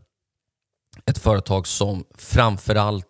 Ett 1.05 1.17
företag 1.17 1.67
som 1.67 2.05
framförallt 2.17 3.05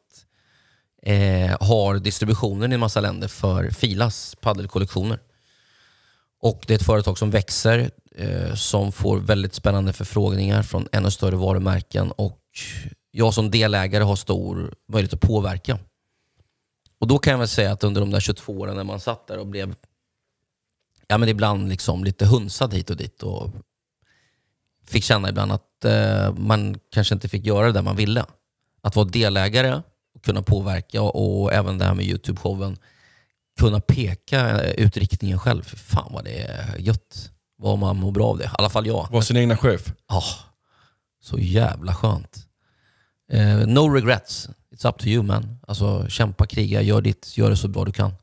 eh, 1.04 1.58
har 1.60 2.00
distributionen 2.00 2.72
i 2.72 2.74
en 2.74 2.80
massa 2.80 3.02
länder 3.02 3.28
för 3.28 3.70
Filas 3.70 4.36
paddelkollektioner. 4.42 5.20
Och 6.42 6.64
det 6.68 6.74
är 6.74 6.76
ett 6.76 6.86
företag 6.86 7.18
som 7.18 7.32
växer, 7.32 7.92
eh, 8.16 8.56
som 8.56 8.92
får 8.92 9.18
väldigt 9.18 9.54
spännande 9.54 9.94
förfrågningar 9.94 10.64
från 10.64 10.88
ännu 10.92 11.12
större 11.12 11.36
varumärken 11.36 12.12
och 12.12 12.40
jag 13.12 13.34
som 13.34 13.52
delägare 13.52 14.04
har 14.04 14.16
stor 14.16 14.74
möjlighet 14.92 15.14
att 15.14 15.22
påverka. 15.22 15.80
Och 17.00 17.08
då 17.08 17.18
kan 17.18 17.32
jag 17.32 17.38
väl 17.38 17.48
säga 17.48 17.72
att 17.72 17.84
under 17.84 18.02
de 18.02 18.12
där 18.12 18.20
22 18.20 18.54
åren 18.54 18.76
när 18.76 18.84
man 18.84 19.00
satt 19.00 19.28
där 19.28 19.38
och 19.38 19.48
blev 19.48 19.76
ja, 21.08 21.18
men 21.18 21.30
ibland 21.30 21.70
liksom 21.70 22.04
lite 22.04 22.26
hunsad 22.26 22.74
hit 22.74 22.90
och 22.90 22.98
dit 22.98 23.24
och 23.24 23.50
fick 24.88 25.04
känna 25.04 25.30
ibland 25.30 25.52
att 25.52 25.86
eh, 25.86 26.34
man 26.34 26.80
kanske 26.92 27.16
inte 27.16 27.30
fick 27.30 27.46
göra 27.46 27.66
det 27.66 27.72
där 27.72 27.82
man 27.82 27.96
ville. 27.96 28.26
Att 28.82 28.96
vara 28.96 29.08
delägare 29.08 29.82
och 30.16 30.24
kunna 30.24 30.42
påverka 30.42 31.02
och, 31.02 31.54
även 31.54 31.78
det 31.78 31.86
här 31.86 31.94
med 31.94 32.06
Youtube-showen 32.06 32.78
kunna 33.60 33.80
peka 33.80 34.62
ut 34.62 34.98
riktningen 34.98 35.40
själv. 35.40 35.64
Fy 35.64 35.78
fan 35.78 36.14
vad 36.14 36.24
det 36.24 36.42
är 36.42 36.78
gött. 36.78 37.32
Vad 37.58 37.80
man 37.80 37.98
mår 37.98 38.12
bra 38.12 38.28
av 38.28 38.38
det. 38.38 38.44
I 38.44 38.50
alla 38.54 38.70
fall 38.70 38.88
jag. 38.88 39.08
Var 39.12 39.22
sin 39.22 39.38
egna 39.38 39.58
chef. 39.58 39.94
Ja, 40.10 40.24
så 41.22 41.40
jävla 41.40 41.96
skönt. 41.96 42.48
Eh, 43.32 43.68
no 43.68 43.90
regrets. 43.90 44.50
It's 44.72 44.90
up 44.90 44.98
to 45.00 45.08
you 45.08 45.24
man. 45.24 45.60
Alltså 45.68 46.08
kämpa, 46.10 46.46
kriga, 46.46 46.82
gör 46.82 47.02
ditt, 47.02 47.38
gör 47.38 47.50
det 47.50 47.58
så 47.58 47.68
bra 47.68 47.86
du 47.86 47.92
kan. 47.92 48.14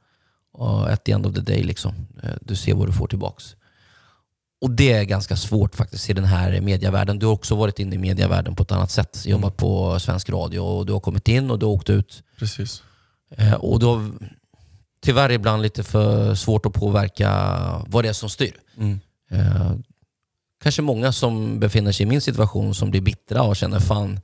Och 0.60 0.90
at 0.90 1.04
the 1.04 1.12
end 1.12 1.26
of 1.26 1.34
the 1.34 1.40
day, 1.40 1.62
liksom, 1.62 1.94
eh, 2.22 2.30
du 2.40 2.56
ser 2.56 2.74
vad 2.74 2.88
du 2.88 2.92
får 2.92 3.06
tillbaks. 3.06 3.56
Och 4.60 4.70
det 4.70 4.92
är 4.92 5.04
ganska 5.04 5.36
svårt 5.36 5.74
faktiskt 5.74 6.10
i 6.10 6.12
den 6.12 6.24
här 6.24 6.60
medievärlden. 6.60 7.18
Du 7.18 7.26
har 7.26 7.32
också 7.32 7.54
varit 7.54 7.78
inne 7.78 7.94
i 7.94 7.98
medievärlden 7.98 8.54
på 8.54 8.62
ett 8.62 8.72
annat 8.72 8.90
sätt. 8.90 9.26
Jobbat 9.26 9.56
på 9.56 10.00
svensk 10.00 10.30
radio 10.30 10.60
och 10.60 10.86
du 10.86 10.92
har 10.92 11.00
kommit 11.00 11.28
in 11.28 11.50
och 11.50 11.58
du 11.58 11.66
har 11.66 11.72
åkt 11.72 11.90
ut. 11.90 12.22
Precis. 12.38 12.82
Eh, 13.36 13.54
och 13.54 13.80
du 13.80 13.86
har 13.86 14.10
tyvärr 15.02 15.30
ibland 15.30 15.62
lite 15.62 15.82
för 15.82 16.34
svårt 16.34 16.66
att 16.66 16.72
påverka 16.72 17.30
vad 17.86 18.04
det 18.04 18.08
är 18.08 18.12
som 18.12 18.28
styr. 18.28 18.54
Mm. 18.76 19.00
Eh, 19.30 19.72
kanske 20.62 20.82
många 20.82 21.12
som 21.12 21.60
befinner 21.60 21.92
sig 21.92 22.06
i 22.06 22.08
min 22.08 22.20
situation 22.20 22.74
som 22.74 22.90
blir 22.90 23.00
bittra 23.00 23.42
och 23.42 23.56
känner 23.56 23.80
fan, 23.80 24.20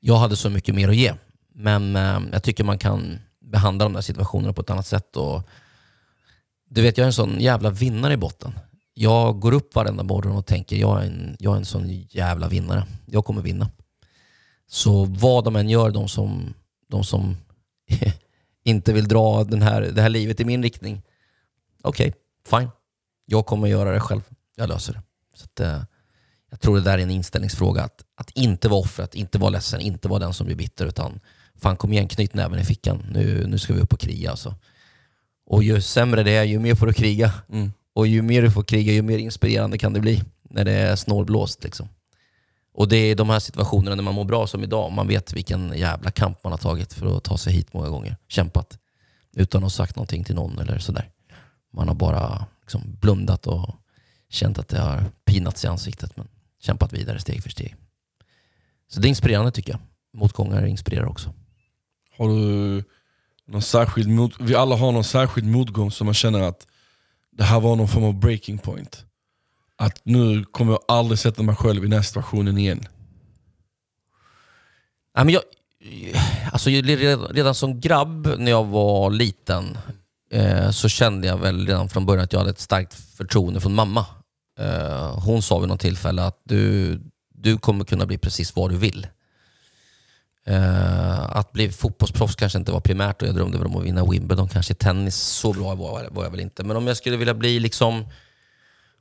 jag 0.00 0.16
hade 0.16 0.36
så 0.36 0.50
mycket 0.50 0.74
mer 0.74 0.88
att 0.88 0.96
ge. 0.96 1.14
Men 1.54 1.94
jag 2.32 2.42
tycker 2.42 2.64
man 2.64 2.78
kan 2.78 3.18
behandla 3.54 3.84
de 3.84 3.92
där 3.92 4.00
situationerna 4.00 4.52
på 4.52 4.62
ett 4.62 4.70
annat 4.70 4.86
sätt. 4.86 5.16
Och, 5.16 5.48
du 6.70 6.82
vet, 6.82 6.98
jag 6.98 7.04
är 7.04 7.06
en 7.06 7.12
sån 7.12 7.40
jävla 7.40 7.70
vinnare 7.70 8.12
i 8.12 8.16
botten. 8.16 8.52
Jag 8.94 9.40
går 9.40 9.52
upp 9.52 9.74
varenda 9.74 10.02
morgon 10.02 10.36
och 10.36 10.46
tänker 10.46 10.76
jag 10.76 11.02
är 11.02 11.06
en, 11.06 11.36
jag 11.38 11.52
är 11.52 11.56
en 11.56 11.64
sån 11.64 11.88
jävla 12.10 12.48
vinnare. 12.48 12.86
Jag 13.06 13.24
kommer 13.24 13.42
vinna. 13.42 13.70
Så 14.66 15.04
vad 15.04 15.44
de 15.44 15.56
än 15.56 15.68
gör, 15.68 15.90
de 15.90 16.08
som, 16.08 16.54
de 16.88 17.04
som 17.04 17.36
inte 18.64 18.92
vill 18.92 19.08
dra 19.08 19.44
den 19.44 19.62
här, 19.62 19.82
det 19.82 20.02
här 20.02 20.08
livet 20.08 20.40
i 20.40 20.44
min 20.44 20.62
riktning. 20.62 21.02
Okej, 21.82 22.14
fine. 22.50 22.70
Jag 23.26 23.46
kommer 23.46 23.68
göra 23.68 23.92
det 23.92 24.00
själv. 24.00 24.22
Jag 24.56 24.68
löser 24.68 24.92
det. 24.92 25.02
Så 25.34 25.44
att, 25.44 25.60
eh, 25.60 25.82
jag 26.50 26.60
tror 26.60 26.76
det 26.76 26.82
där 26.82 26.98
är 26.98 27.02
en 27.02 27.10
inställningsfråga. 27.10 27.82
Att, 27.82 28.04
att 28.16 28.30
inte 28.30 28.68
vara 28.68 28.80
offret, 28.80 29.14
inte 29.14 29.38
vara 29.38 29.50
ledsen, 29.50 29.80
inte 29.80 30.08
vara 30.08 30.18
den 30.18 30.34
som 30.34 30.46
blir 30.46 30.56
bitter. 30.56 30.86
Utan 30.86 31.20
fan 31.58 31.76
kom 31.76 31.92
igen, 31.92 32.08
knyt 32.08 32.34
näven 32.34 32.58
i 32.58 32.64
fickan. 32.64 33.06
Nu, 33.10 33.46
nu 33.46 33.58
ska 33.58 33.74
vi 33.74 33.80
upp 33.80 33.92
och 33.92 34.00
kriga. 34.00 34.30
Alltså. 34.30 34.54
Och 35.46 35.62
ju 35.62 35.80
sämre 35.80 36.22
det 36.22 36.32
är, 36.32 36.44
ju 36.44 36.58
mer 36.58 36.74
får 36.74 36.86
du 36.86 36.92
kriga. 36.92 37.32
Mm. 37.52 37.72
Och 37.94 38.06
ju 38.06 38.22
mer 38.22 38.42
du 38.42 38.50
får 38.50 38.62
kriga, 38.62 38.92
ju 38.92 39.02
mer 39.02 39.18
inspirerande 39.18 39.78
kan 39.78 39.92
det 39.92 40.00
bli. 40.00 40.22
När 40.50 40.64
det 40.64 40.72
är 40.72 40.96
snålblåst. 40.96 41.64
Liksom. 41.64 41.88
Och 42.74 42.88
det 42.88 42.96
är 42.96 43.14
de 43.14 43.30
här 43.30 43.38
situationerna 43.38 43.96
när 43.96 44.02
man 44.02 44.14
mår 44.14 44.24
bra 44.24 44.46
som 44.46 44.62
idag. 44.62 44.92
Man 44.92 45.08
vet 45.08 45.32
vilken 45.32 45.72
jävla 45.78 46.10
kamp 46.10 46.44
man 46.44 46.52
har 46.52 46.58
tagit 46.58 46.92
för 46.92 47.16
att 47.16 47.24
ta 47.24 47.38
sig 47.38 47.52
hit 47.52 47.72
många 47.72 47.88
gånger. 47.88 48.16
Kämpat. 48.28 48.78
Utan 49.36 49.58
att 49.58 49.64
ha 49.64 49.70
sagt 49.70 49.96
någonting 49.96 50.24
till 50.24 50.34
någon 50.34 50.58
eller 50.58 50.78
sådär. 50.78 51.10
Man 51.72 51.88
har 51.88 51.94
bara 51.94 52.46
liksom 52.60 52.82
blundat 53.00 53.46
och 53.46 53.74
känt 54.28 54.58
att 54.58 54.68
det 54.68 54.80
har 54.80 55.04
pinats 55.24 55.64
i 55.64 55.66
ansiktet. 55.66 56.16
Men 56.16 56.28
kämpat 56.62 56.92
vidare 56.92 57.20
steg 57.20 57.42
för 57.42 57.50
steg. 57.50 57.76
Så 58.88 59.00
det 59.00 59.06
är 59.06 59.08
inspirerande 59.08 59.50
tycker 59.50 59.72
jag. 59.72 59.80
Motgångar 60.20 60.66
inspirerar 60.66 61.06
också. 61.06 61.32
Har 62.16 62.28
du 62.28 62.84
någon 63.46 63.62
särskild 63.62 64.08
mot, 64.08 64.32
vi 64.40 64.54
alla 64.54 64.76
har 64.76 64.92
någon 64.92 65.04
särskild 65.04 65.46
motgång 65.46 65.90
som 65.90 66.04
man 66.04 66.14
känner 66.14 66.40
att 66.42 66.66
det 67.32 67.44
här 67.44 67.60
var 67.60 67.76
någon 67.76 67.88
form 67.88 68.04
av 68.04 68.14
breaking 68.14 68.58
point. 68.58 69.04
Att 69.76 70.00
nu 70.04 70.44
kommer 70.44 70.72
jag 70.72 70.80
aldrig 70.88 71.18
sätta 71.18 71.42
mig 71.42 71.56
själv 71.56 71.84
i 71.84 71.86
den 71.86 71.92
här 71.92 72.02
situationen 72.02 72.58
igen. 72.58 72.86
Ja, 75.14 75.24
men 75.24 75.34
jag, 75.34 75.42
alltså, 76.52 76.70
redan, 76.70 77.28
redan 77.28 77.54
som 77.54 77.80
grabb 77.80 78.34
när 78.38 78.50
jag 78.50 78.64
var 78.64 79.10
liten 79.10 79.78
eh, 80.30 80.70
så 80.70 80.88
kände 80.88 81.26
jag 81.26 81.36
väl 81.36 81.66
redan 81.66 81.88
från 81.88 82.06
början 82.06 82.24
att 82.24 82.32
jag 82.32 82.40
hade 82.40 82.50
ett 82.50 82.60
starkt 82.60 82.94
förtroende 82.94 83.60
från 83.60 83.74
mamma. 83.74 84.06
Eh, 84.58 85.18
hon 85.24 85.42
sa 85.42 85.58
vid 85.58 85.68
något 85.68 85.80
tillfälle 85.80 86.22
att 86.22 86.40
du, 86.44 87.00
du 87.34 87.58
kommer 87.58 87.84
kunna 87.84 88.06
bli 88.06 88.18
precis 88.18 88.56
vad 88.56 88.70
du 88.70 88.76
vill. 88.76 89.06
Eh, 90.46 91.36
att 91.36 91.52
bli 91.52 91.72
fotbollsproffs 91.72 92.36
kanske 92.36 92.58
inte 92.58 92.72
var 92.72 92.80
primärt 92.80 93.22
och 93.22 93.28
jag 93.28 93.34
drömde 93.34 93.58
väl 93.58 93.66
om 93.66 93.76
att 93.76 93.84
vinna 93.84 94.04
Wimbledon. 94.04 94.48
Kanske 94.48 94.74
tennis, 94.74 95.16
så 95.16 95.52
bra 95.52 95.74
var, 95.74 96.08
var 96.10 96.24
jag 96.24 96.30
väl 96.30 96.40
inte. 96.40 96.64
Men 96.64 96.76
om 96.76 96.86
jag 96.86 96.96
skulle 96.96 97.16
vilja 97.16 97.34
bli 97.34 97.58
liksom 97.58 98.04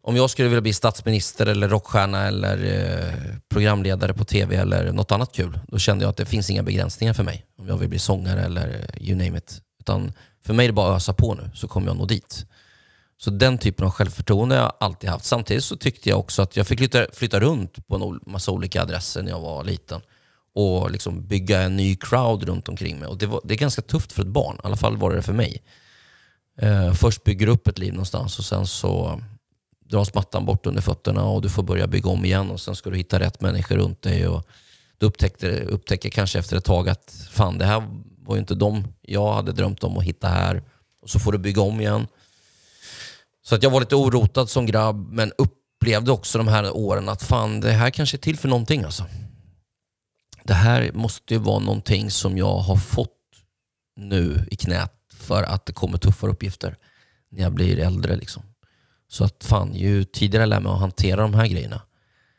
om 0.05 0.15
jag 0.15 0.29
skulle 0.29 0.49
vilja 0.49 0.61
bli 0.61 0.73
statsminister 0.73 1.45
eller 1.45 1.69
rockstjärna 1.69 2.27
eller 2.27 2.57
eh, 2.65 3.35
programledare 3.49 4.13
på 4.13 4.25
tv 4.25 4.55
eller 4.55 4.91
något 4.91 5.11
annat 5.11 5.35
kul, 5.35 5.59
då 5.67 5.79
kände 5.79 6.03
jag 6.03 6.09
att 6.09 6.17
det 6.17 6.25
finns 6.25 6.49
inga 6.49 6.63
begränsningar 6.63 7.13
för 7.13 7.23
mig. 7.23 7.45
Om 7.57 7.67
jag 7.67 7.77
vill 7.77 7.89
bli 7.89 7.99
sångare 7.99 8.41
eller 8.41 8.69
eh, 8.69 9.07
you 9.07 9.17
name 9.17 9.37
it. 9.37 9.61
Utan 9.79 10.13
för 10.45 10.53
mig 10.53 10.65
är 10.65 10.69
det 10.69 10.73
bara 10.73 10.91
att 10.91 10.97
ösa 10.97 11.13
på 11.13 11.33
nu, 11.33 11.49
så 11.53 11.67
kommer 11.67 11.87
jag 11.87 11.97
nå 11.97 12.05
dit. 12.05 12.45
Så 13.17 13.29
den 13.29 13.57
typen 13.57 13.85
av 13.85 13.91
självförtroende 13.91 14.55
har 14.55 14.61
jag 14.63 14.73
alltid 14.79 15.09
haft. 15.09 15.25
Samtidigt 15.25 15.63
så 15.63 15.75
tyckte 15.75 16.09
jag 16.09 16.19
också 16.19 16.41
att 16.41 16.57
jag 16.57 16.67
fick 16.67 16.79
flytta, 16.79 17.05
flytta 17.13 17.39
runt 17.39 17.87
på 17.87 17.95
en 17.95 18.31
massa 18.31 18.51
olika 18.51 18.81
adresser 18.81 19.21
när 19.21 19.31
jag 19.31 19.39
var 19.39 19.63
liten. 19.63 20.01
Och 20.55 20.91
liksom 20.91 21.27
bygga 21.27 21.61
en 21.61 21.75
ny 21.75 21.95
crowd 21.95 22.43
runt 22.43 22.69
omkring 22.69 22.99
mig. 22.99 23.07
Och 23.07 23.17
det, 23.17 23.25
var, 23.25 23.41
det 23.43 23.53
är 23.53 23.57
ganska 23.57 23.81
tufft 23.81 24.11
för 24.11 24.21
ett 24.21 24.27
barn, 24.27 24.55
i 24.55 24.59
alla 24.63 24.77
fall 24.77 24.97
var 24.97 25.09
det 25.09 25.15
det 25.15 25.21
för 25.21 25.33
mig. 25.33 25.61
Eh, 26.57 26.93
först 26.93 27.23
bygger 27.23 27.45
du 27.45 27.51
upp 27.51 27.67
ett 27.67 27.79
liv 27.79 27.93
någonstans 27.93 28.39
och 28.39 28.45
sen 28.45 28.67
så 28.67 29.21
dras 29.85 30.13
mattan 30.13 30.45
bort 30.45 30.65
under 30.65 30.81
fötterna 30.81 31.23
och 31.23 31.41
du 31.41 31.49
får 31.49 31.63
börja 31.63 31.87
bygga 31.87 32.09
om 32.09 32.25
igen 32.25 32.51
och 32.51 32.61
sen 32.61 32.75
ska 32.75 32.89
du 32.89 32.97
hitta 32.97 33.19
rätt 33.19 33.41
människor 33.41 33.75
runt 33.75 34.01
dig. 34.01 34.27
Och 34.27 34.47
du 34.97 35.05
upptäcker, 35.05 35.61
upptäcker 35.61 36.09
kanske 36.09 36.39
efter 36.39 36.57
ett 36.57 36.65
tag 36.65 36.89
att 36.89 37.27
fan, 37.31 37.57
det 37.57 37.65
här 37.65 37.83
var 38.25 38.35
ju 38.35 38.39
inte 38.39 38.55
de 38.55 38.87
jag 39.01 39.33
hade 39.33 39.51
drömt 39.51 39.83
om 39.83 39.97
att 39.97 40.03
hitta 40.03 40.27
här. 40.27 40.63
Och 41.01 41.09
så 41.09 41.19
får 41.19 41.31
du 41.31 41.37
bygga 41.37 41.61
om 41.61 41.81
igen. 41.81 42.07
Så 43.45 43.55
att 43.55 43.63
jag 43.63 43.69
var 43.69 43.79
lite 43.79 43.95
orotad 43.95 44.49
som 44.49 44.65
grabb, 44.65 45.07
men 45.11 45.31
upplevde 45.37 46.11
också 46.11 46.37
de 46.37 46.47
här 46.47 46.75
åren 46.75 47.09
att 47.09 47.23
fan, 47.23 47.59
det 47.59 47.71
här 47.71 47.89
kanske 47.89 48.17
är 48.17 48.19
till 48.19 48.37
för 48.37 48.47
någonting 48.47 48.83
alltså. 48.83 49.03
Det 50.43 50.53
här 50.53 50.91
måste 50.93 51.33
ju 51.33 51.39
vara 51.39 51.59
någonting 51.59 52.11
som 52.11 52.37
jag 52.37 52.57
har 52.57 52.77
fått 52.77 53.09
nu 53.95 54.47
i 54.51 54.55
knät 54.55 54.93
för 55.13 55.43
att 55.43 55.65
det 55.65 55.73
kommer 55.73 55.97
tuffare 55.97 56.31
uppgifter 56.31 56.77
när 57.29 57.43
jag 57.43 57.53
blir 57.53 57.79
äldre. 57.79 58.15
Liksom. 58.15 58.43
Så 59.07 59.23
att 59.23 59.43
fan, 59.43 59.73
ju 59.73 60.03
tidigare 60.03 60.43
jag 60.43 60.49
lär 60.49 60.59
mig 60.59 60.71
att 60.71 60.79
hantera 60.79 61.21
de 61.21 61.33
här 61.33 61.47
grejerna, 61.47 61.81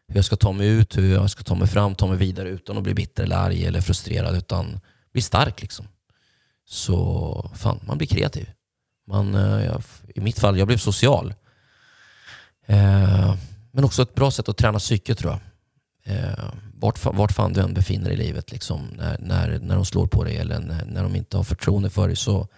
hur 0.08 0.16
jag 0.16 0.24
ska 0.24 0.36
ta 0.36 0.52
mig 0.52 0.68
ut, 0.68 0.98
hur 0.98 1.14
jag 1.14 1.30
ska 1.30 1.42
ta 1.42 1.54
mig 1.54 1.68
fram, 1.68 1.94
ta 1.94 2.06
mig 2.06 2.16
vidare 2.16 2.48
utan 2.48 2.76
att 2.76 2.82
bli 2.82 2.94
bitter 2.94 3.22
eller 3.22 3.36
arg 3.36 3.66
eller 3.66 3.80
frustrerad, 3.80 4.36
utan 4.36 4.80
bli 5.12 5.22
stark. 5.22 5.62
liksom. 5.62 5.86
Så 6.66 7.50
fan, 7.54 7.80
man 7.82 7.98
blir 7.98 8.08
kreativ. 8.08 8.50
Man, 9.06 9.34
eh, 9.34 9.64
jag, 9.64 9.82
I 10.14 10.20
mitt 10.20 10.38
fall, 10.38 10.58
jag 10.58 10.66
blev 10.66 10.78
social. 10.78 11.34
Eh, 12.66 13.34
men 13.72 13.84
också 13.84 14.02
ett 14.02 14.14
bra 14.14 14.30
sätt 14.30 14.48
att 14.48 14.56
träna 14.56 14.78
psyket 14.78 15.18
tror 15.18 15.32
jag. 15.32 15.40
Eh, 16.06 16.52
vart, 16.74 17.04
vart 17.04 17.32
fan 17.32 17.52
du 17.52 17.60
än 17.60 17.74
befinner 17.74 18.04
dig 18.04 18.14
i 18.14 18.22
livet, 18.26 18.52
liksom, 18.52 18.88
när, 18.96 19.18
när, 19.18 19.58
när 19.58 19.74
de 19.74 19.84
slår 19.84 20.06
på 20.06 20.24
dig 20.24 20.36
eller 20.36 20.60
när, 20.60 20.84
när 20.84 21.02
de 21.02 21.16
inte 21.16 21.36
har 21.36 21.44
förtroende 21.44 21.90
för 21.90 22.06
dig, 22.06 22.16
så 22.16 22.48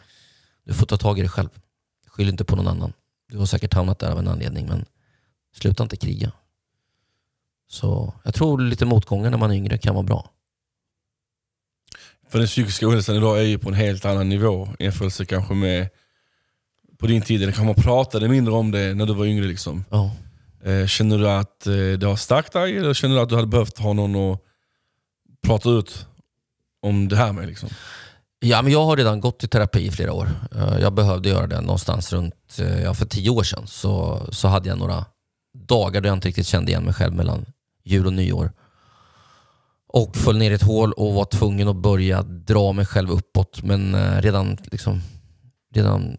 du 0.65 0.75
får 0.75 0.87
ta 0.87 0.97
tag 0.97 1.19
i 1.19 1.21
dig 1.21 1.31
själv. 1.31 1.49
Skyll 2.07 2.29
inte 2.29 2.45
på 2.45 2.57
någon 2.57 2.69
annan. 2.69 2.93
Du 3.29 3.39
har 3.39 3.47
säkert 3.47 3.75
hamnat 3.75 3.99
där 3.99 4.11
av 4.11 4.19
en 4.19 4.29
anledning, 4.29 4.67
men 4.67 4.85
sluta 5.55 5.83
inte 5.83 5.97
kriga. 5.97 6.33
Så 7.69 8.15
jag 8.25 8.35
tror 8.35 8.61
lite 8.61 8.85
motgångar 8.85 9.31
när 9.31 9.39
man 9.39 9.51
är 9.51 9.55
yngre 9.55 9.79
kan 9.79 9.95
vara 9.95 10.05
bra. 10.05 10.31
För 12.29 12.39
den 12.39 12.49
psykiska 12.49 12.89
ohälsan 12.89 13.17
idag 13.17 13.39
är 13.39 13.43
ju 13.43 13.59
på 13.59 13.69
en 13.69 13.75
helt 13.75 14.05
annan 14.05 14.29
nivå 14.29 14.69
i 14.79 14.85
jämförelse 14.85 15.25
kanske 15.25 15.55
med 15.55 15.89
på 16.99 17.07
din 17.07 17.23
tid. 17.23 17.43
Eller 17.43 17.53
kanske 17.53 17.75
man 17.75 17.85
pratade 17.85 18.29
mindre 18.29 18.55
om 18.55 18.71
det 18.71 18.95
när 18.95 19.07
du 19.07 19.15
var 19.15 19.27
yngre. 19.27 19.47
Liksom. 19.47 19.85
Ja. 19.91 20.11
Eh, 20.65 20.87
känner 20.87 21.19
du 21.19 21.29
att 21.29 21.67
eh, 21.67 21.73
det 21.75 22.07
har 22.07 22.17
stärkt 22.17 22.53
dig 22.53 22.77
eller 22.77 22.95
känner 22.95 23.15
du 23.15 23.21
att 23.21 23.29
du 23.29 23.35
hade 23.35 23.47
behövt 23.47 23.79
ha 23.79 23.93
någon 23.93 24.33
att 24.33 24.41
prata 25.47 25.71
ut 25.71 26.07
om 26.83 27.09
det 27.09 27.17
här 27.17 27.33
med? 27.33 27.47
Liksom? 27.47 27.69
Ja, 28.39 28.63
men 28.63 28.73
jag 28.73 28.85
har 28.85 28.97
redan 28.97 29.21
gått 29.21 29.45
i 29.45 29.49
terapi 29.49 29.87
i 29.87 29.91
flera 29.91 30.13
år. 30.13 30.31
Eh, 30.55 30.79
jag 30.81 30.93
behövde 30.93 31.29
göra 31.29 31.47
det 31.47 31.61
någonstans 31.61 32.13
runt, 32.13 32.59
eh, 32.59 32.83
ja, 32.83 32.95
för 32.95 33.07
tio 33.07 33.31
år 33.31 33.43
sedan. 33.43 33.67
Så, 33.67 34.23
så 34.33 34.49
hade 34.49 34.69
jag 34.69 34.79
några 34.79 35.05
dagar 35.69 36.01
då 36.01 36.09
jag 36.09 36.17
inte 36.17 36.29
riktigt 36.29 36.47
kände 36.47 36.71
igen 36.71 36.85
mig 36.85 36.95
själv 36.95 37.15
mellan 37.15 37.47
jul 37.85 38.07
och 38.07 38.13
nyår. 38.13 38.53
Och 39.89 40.17
föll 40.17 40.39
ner 40.39 40.51
i 40.51 40.55
ett 40.55 40.63
hål 40.63 40.93
och 40.93 41.15
var 41.15 41.25
tvungen 41.25 41.69
att 41.69 41.77
börja 41.77 42.23
dra 42.23 42.73
mig 42.73 42.87
själv 42.87 43.11
uppåt. 43.11 43.63
Men 43.63 43.95
eh, 43.95 44.23
redan, 44.23 44.59
liksom, 44.65 45.01
redan 45.75 46.17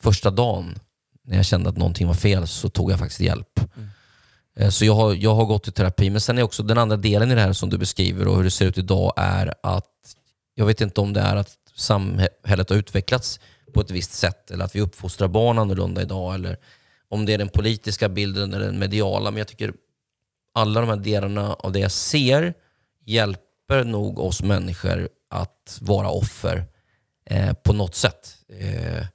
första 0.00 0.30
dagen 0.30 0.78
när 1.24 1.36
jag 1.36 1.46
kände 1.46 1.70
att 1.70 1.76
någonting 1.76 2.06
var 2.06 2.14
fel 2.14 2.46
så 2.46 2.68
tog 2.68 2.90
jag 2.92 2.98
faktiskt 2.98 3.20
hjälp. 3.20 3.60
Mm. 3.76 4.70
Så 4.70 4.84
jag 4.84 4.94
har, 4.94 5.14
jag 5.14 5.34
har 5.34 5.44
gått 5.44 5.68
i 5.68 5.72
terapi. 5.72 6.10
Men 6.10 6.20
sen 6.20 6.38
är 6.38 6.42
också 6.42 6.62
den 6.62 6.78
andra 6.78 6.96
delen 6.96 7.30
i 7.30 7.34
det 7.34 7.40
här 7.40 7.52
som 7.52 7.70
du 7.70 7.78
beskriver 7.78 8.28
och 8.28 8.36
hur 8.36 8.44
det 8.44 8.50
ser 8.50 8.66
ut 8.66 8.78
idag 8.78 9.12
är 9.16 9.54
att 9.62 10.16
jag 10.54 10.66
vet 10.66 10.80
inte 10.80 11.00
om 11.00 11.12
det 11.12 11.20
är 11.20 11.36
att 11.36 11.56
samhället 11.74 12.70
har 12.70 12.76
utvecklats 12.76 13.40
på 13.74 13.80
ett 13.80 13.90
visst 13.90 14.12
sätt 14.12 14.50
eller 14.50 14.64
att 14.64 14.76
vi 14.76 14.80
uppfostrar 14.80 15.28
barn 15.28 15.58
annorlunda 15.58 16.02
idag 16.02 16.34
eller 16.34 16.56
om 17.08 17.26
det 17.26 17.34
är 17.34 17.38
den 17.38 17.48
politiska 17.48 18.08
bilden 18.08 18.54
eller 18.54 18.66
den 18.66 18.78
mediala. 18.78 19.30
Men 19.30 19.38
jag 19.38 19.48
tycker 19.48 19.72
alla 20.54 20.80
de 20.80 20.88
här 20.88 20.96
delarna 20.96 21.54
av 21.54 21.72
det 21.72 21.78
jag 21.78 21.92
ser 21.92 22.54
hjälper 23.04 23.84
nog 23.84 24.18
oss 24.18 24.42
människor 24.42 25.08
att 25.30 25.78
vara 25.80 26.10
offer 26.10 26.64
eh, 27.24 27.52
på 27.52 27.72
något 27.72 27.94
sätt. 27.94 28.36
Eh, 28.48 29.06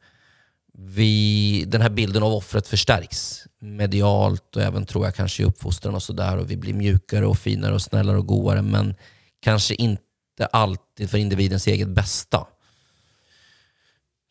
vi, 0.77 1.63
den 1.67 1.81
här 1.81 1.89
bilden 1.89 2.23
av 2.23 2.33
offret 2.33 2.67
förstärks 2.67 3.47
medialt 3.59 4.55
och 4.55 4.61
även 4.61 4.85
tror 4.85 5.05
jag 5.05 5.15
kanske 5.15 5.43
i 5.43 5.45
uppfostran 5.45 5.95
och 5.95 6.03
sådär. 6.03 6.37
Och 6.37 6.51
vi 6.51 6.57
blir 6.57 6.73
mjukare 6.73 7.25
och 7.25 7.37
finare 7.37 7.73
och 7.73 7.81
snällare 7.81 8.17
och 8.17 8.27
goare 8.27 8.61
men 8.61 8.95
kanske 9.39 9.75
inte 9.75 10.45
alltid 10.51 11.09
för 11.09 11.17
individens 11.17 11.67
eget 11.67 11.87
bästa. 11.87 12.47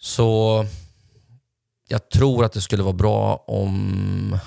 Så 0.01 0.67
jag 1.89 2.11
tror 2.11 2.45
att 2.45 2.53
det 2.53 2.61
skulle 2.61 2.83
vara 2.83 2.93
bra 2.93 3.37
om 3.37 4.39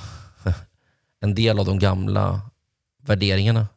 en 1.22 1.36
del 1.36 1.60
av 1.60 1.66
de 1.66 1.80
gamla 1.80 2.42
värderingarna 3.02 3.68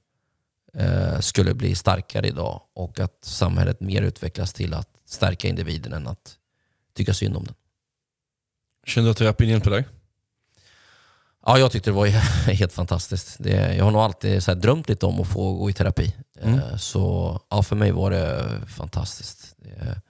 eh, 0.75 1.21
skulle 1.21 1.55
bli 1.55 1.75
starkare 1.75 2.29
idag 2.29 2.61
och 2.75 3.01
att 3.01 3.25
samhället 3.25 3.81
mer 3.81 4.03
utvecklas 4.03 4.53
till 4.53 4.75
att 4.75 4.89
stärka 5.05 5.49
individen 5.49 5.93
än 5.93 6.07
att 6.07 6.37
tycka 6.95 7.15
synd 7.15 7.37
om 7.37 7.45
den. 7.45 7.55
Kände 8.87 9.09
du 9.09 9.11
att 9.11 9.17
terapin 9.17 9.49
hjälpte 9.49 9.71
dig? 9.71 9.85
Ja, 11.47 11.59
jag 11.59 11.73
tyckte 11.73 11.91
det 11.91 11.95
var 11.95 12.07
helt 12.53 12.73
fantastiskt. 12.73 13.37
Det, 13.39 13.75
jag 13.77 13.85
har 13.85 13.91
nog 13.91 14.03
alltid 14.03 14.43
så 14.43 14.55
drömt 14.55 14.89
lite 14.89 15.07
om 15.07 15.21
att 15.21 15.29
få 15.29 15.55
gå 15.55 15.71
i 15.71 15.73
terapi. 15.73 16.15
Mm. 16.43 16.59
Eh, 16.59 16.77
så 16.77 17.41
ja, 17.51 17.63
för 17.63 17.77
mig 17.77 17.93
var 17.93 18.11
det 18.11 18.51
fantastiskt. 18.77 19.55
Det, 19.57 20.01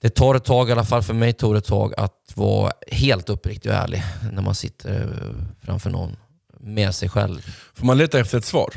det 0.00 0.10
tar 0.10 0.34
ett 0.34 0.44
tag, 0.44 0.68
i 0.68 0.72
alla 0.72 0.84
fall 0.84 1.02
för 1.02 1.14
mig 1.14 1.32
tog 1.32 1.54
det 1.54 1.58
ett 1.58 1.64
tag, 1.64 1.94
att 1.96 2.32
vara 2.34 2.72
helt 2.92 3.28
uppriktig 3.28 3.70
och 3.70 3.76
ärlig 3.76 4.02
när 4.32 4.42
man 4.42 4.54
sitter 4.54 5.34
framför 5.62 5.90
någon 5.90 6.16
med 6.60 6.94
sig 6.94 7.08
själv. 7.08 7.40
För 7.74 7.86
man 7.86 7.98
letar 7.98 8.18
efter 8.18 8.38
ett 8.38 8.44
svar. 8.44 8.70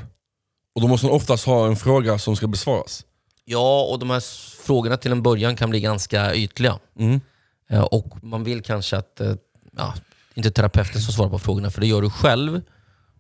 Och 0.76 0.82
då 0.82 0.88
måste 0.88 1.08
man 1.08 1.16
oftast 1.16 1.46
ha 1.46 1.68
en 1.68 1.76
fråga 1.76 2.20
som 2.20 2.36
ska 2.36 2.48
besvaras. 2.48 3.06
Ja, 3.46 3.84
och 3.84 4.00
de 4.00 4.10
här 4.10 4.20
frågorna 4.64 4.98
till 4.98 5.12
en 5.12 5.24
början 5.24 5.56
kan 5.56 5.70
bli 5.70 5.80
ganska 5.80 6.36
ytliga. 6.36 6.80
Mm. 7.00 7.22
Eh, 7.70 7.82
och 7.82 8.24
man 8.24 8.44
vill 8.44 8.62
kanske 8.62 8.98
att, 8.98 9.22
eh, 9.22 9.36
ja, 9.78 9.94
inte 10.34 10.52
terapeuten 10.52 11.02
som 11.02 11.14
svarar 11.14 11.30
på 11.30 11.40
frågorna, 11.40 11.70
för 11.70 11.82
det 11.82 11.88
gör 11.88 12.02
du 12.02 12.10
själv. 12.10 12.62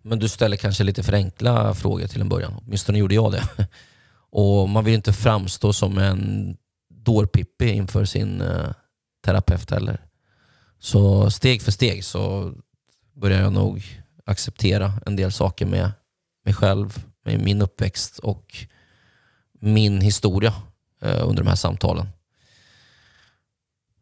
Men 0.02 0.20
du 0.20 0.30
ställer 0.30 0.58
kanske 0.58 0.84
lite 0.84 1.04
för 1.04 1.14
enkla 1.14 1.74
frågor 1.74 2.08
till 2.08 2.22
en 2.22 2.30
början. 2.30 2.54
Åtminstone 2.66 3.00
gjorde 3.00 3.16
jag 3.16 3.32
det. 3.32 3.44
Och 4.32 4.70
man 4.70 4.84
vill 4.84 4.94
inte 4.94 5.14
framstå 5.14 5.74
som 5.74 5.98
en 5.98 6.58
dårpippi 6.90 7.70
inför 7.70 8.06
sin 8.06 8.42
eh, 8.42 8.72
terapeut 9.26 9.72
heller. 9.72 10.02
Så 10.80 11.32
steg 11.32 11.62
för 11.62 11.72
steg 11.72 12.06
så 12.06 12.54
börjar 13.16 13.42
jag 13.42 13.54
nog 13.54 13.84
acceptera 14.26 14.94
en 15.06 15.16
del 15.16 15.32
saker 15.32 15.66
med 15.66 15.92
mig 16.46 16.54
själv, 16.54 17.06
med 17.26 17.40
min 17.44 17.62
uppväxt 17.62 18.20
och 18.20 18.56
min 19.60 20.02
historia 20.02 20.54
under 21.02 21.44
de 21.44 21.48
här 21.48 21.56
samtalen. 21.56 22.08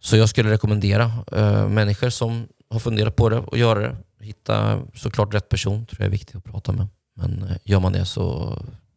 Så 0.08 0.18
jag 0.18 0.30
skulle 0.30 0.52
rekommendera 0.52 1.12
eh, 1.32 1.70
människor 1.70 2.10
som 2.10 2.48
har 2.70 2.80
funderat 2.80 3.16
på 3.16 3.30
det 3.30 3.38
och 3.38 3.58
göra 3.58 3.80
det. 3.80 3.96
Hitta 4.20 4.82
såklart 4.94 5.34
rätt 5.34 5.50
person, 5.50 5.86
tror 5.86 6.00
jag 6.00 6.06
är 6.06 6.12
viktigt 6.12 6.36
att 6.36 6.44
prata 6.44 6.72
med. 6.72 6.88
Men 7.16 7.44
eh, 7.44 7.58
gör 7.64 7.80
man 7.80 7.94
det 7.94 8.06
så 8.06 8.24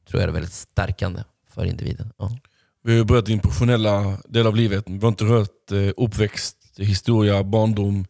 tror 0.09 0.21
jag 0.21 0.29
det 0.29 0.31
är 0.31 0.33
väldigt 0.33 0.53
stärkande 0.53 1.23
för 1.55 1.65
individen. 1.65 2.13
Ja. 2.19 2.39
Vi 2.85 2.99
har 2.99 3.05
börjat 3.05 3.27
din 3.27 3.41
professionella 3.41 4.19
del 4.29 4.47
av 4.47 4.57
livet. 4.57 4.85
Vi 4.87 4.99
har 4.99 5.09
inte 5.09 5.25
rört 5.25 5.73
eh, 5.73 5.91
uppväxt, 5.97 6.57
historia, 6.77 7.45
barndom. 7.45 8.05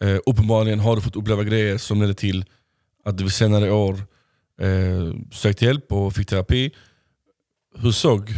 Eh, 0.00 0.18
uppenbarligen 0.26 0.80
har 0.80 0.96
du 0.96 1.02
fått 1.02 1.16
uppleva 1.16 1.42
grejer 1.42 1.78
som 1.78 2.00
ledde 2.00 2.14
till 2.14 2.44
att 3.04 3.18
du 3.18 3.30
senare 3.30 3.70
år 3.70 3.94
eh, 4.60 5.14
sökte 5.32 5.64
hjälp 5.64 5.92
och 5.92 6.12
fick 6.12 6.28
terapi. 6.28 6.70
Hur 7.78 7.92
såg 7.92 8.34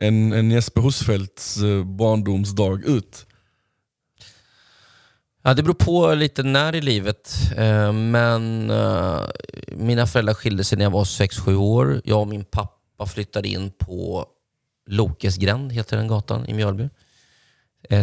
en, 0.00 0.32
en 0.32 0.50
Jesper 0.50 0.80
Husfeldts 0.80 1.62
eh, 1.62 1.84
barndomsdag 1.84 2.84
ut? 2.84 3.26
Ja, 5.42 5.54
det 5.54 5.62
beror 5.62 5.74
på 5.74 6.14
lite 6.14 6.42
när 6.42 6.74
i 6.74 6.80
livet. 6.80 7.32
Eh, 7.56 7.92
men 7.92 8.70
eh, 8.70 9.20
mina 9.68 10.06
föräldrar 10.06 10.34
skilde 10.34 10.64
sig 10.64 10.78
när 10.78 10.84
jag 10.84 10.90
var 10.90 11.04
6-7 11.04 11.54
år. 11.54 12.00
Jag 12.04 12.20
och 12.20 12.28
min 12.28 12.44
pappa 12.44 13.06
flyttade 13.06 13.48
in 13.48 13.72
på 13.78 14.26
Lokesgränd, 14.86 15.72
heter 15.72 15.96
den 15.96 16.08
gatan 16.08 16.46
i 16.46 16.54
Mjölby. 16.54 16.88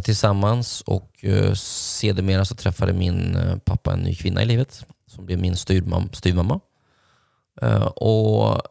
Tillsammans 0.03 0.81
och 0.81 1.25
sedermera 1.55 2.45
så 2.45 2.55
träffade 2.55 2.93
min 2.93 3.37
pappa 3.65 3.93
en 3.93 3.99
ny 3.99 4.15
kvinna 4.15 4.41
i 4.41 4.45
livet 4.45 4.85
som 5.07 5.25
blev 5.25 5.39
min 5.39 5.55
styvmamma. 5.55 6.59
Och 7.95 8.61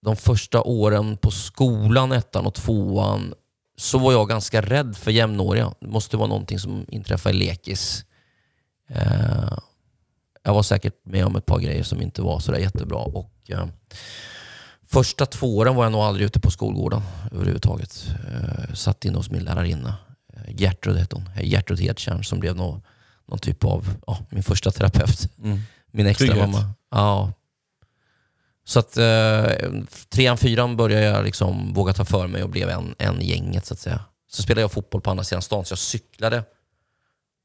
de 0.00 0.16
första 0.16 0.62
åren 0.62 1.16
på 1.16 1.30
skolan, 1.30 2.12
ettan 2.12 2.46
och 2.46 2.54
tvåan, 2.54 3.34
så 3.76 3.98
var 3.98 4.12
jag 4.12 4.28
ganska 4.28 4.62
rädd 4.62 4.96
för 4.96 5.10
jämnåriga. 5.10 5.74
Det 5.80 5.86
måste 5.86 6.16
vara 6.16 6.28
någonting 6.28 6.58
som 6.58 6.86
inträffade 6.88 7.34
i 7.34 7.38
lekis. 7.38 8.04
Eh, 8.88 9.58
jag 10.42 10.54
var 10.54 10.62
säkert 10.62 10.94
med 11.04 11.26
om 11.26 11.36
ett 11.36 11.46
par 11.46 11.58
grejer 11.58 11.82
som 11.82 12.02
inte 12.02 12.22
var 12.22 12.40
sådär 12.40 12.58
jättebra. 12.58 12.98
Och, 12.98 13.32
eh, 13.48 13.66
första 14.86 15.26
två 15.26 15.56
åren 15.56 15.74
var 15.74 15.84
jag 15.84 15.92
nog 15.92 16.00
aldrig 16.00 16.26
ute 16.26 16.40
på 16.40 16.50
skolgården 16.50 17.02
överhuvudtaget. 17.32 18.06
Eh, 18.28 18.74
satt 18.74 19.04
inne 19.04 19.16
hos 19.16 19.30
min 19.30 19.44
lärarinna. 19.44 19.96
Gertrud 20.48 20.96
hette 20.96 21.16
hon. 21.16 21.30
Gertrud 21.42 21.80
Hedtjärn 21.80 22.24
som 22.24 22.40
blev 22.40 22.56
någon, 22.56 22.82
någon 23.26 23.38
typ 23.38 23.64
av 23.64 23.94
ja, 24.06 24.18
min 24.30 24.42
första 24.42 24.70
terapeut. 24.70 25.30
Mm. 25.44 25.60
Min 25.90 26.06
extra 26.06 26.26
Trygghet. 26.26 26.50
mamma. 26.50 26.70
Ja. 26.90 27.32
Så 28.68 28.78
att 28.78 28.96
eh, 28.96 29.72
trean, 30.08 30.38
fyran 30.38 30.76
började 30.76 31.04
jag 31.04 31.24
liksom 31.24 31.72
våga 31.74 31.92
ta 31.92 32.04
för 32.04 32.26
mig 32.26 32.42
och 32.42 32.48
blev 32.48 32.68
en, 32.68 32.94
en 32.98 33.22
i 33.22 33.30
gänget 33.30 33.66
så 33.66 33.74
att 33.74 33.80
säga. 33.80 34.00
Så 34.30 34.42
spelade 34.42 34.60
jag 34.60 34.72
fotboll 34.72 35.00
på 35.00 35.10
andra 35.10 35.24
sidan 35.24 35.42
stan, 35.42 35.64
så 35.64 35.72
jag 35.72 35.78
cyklade 35.78 36.44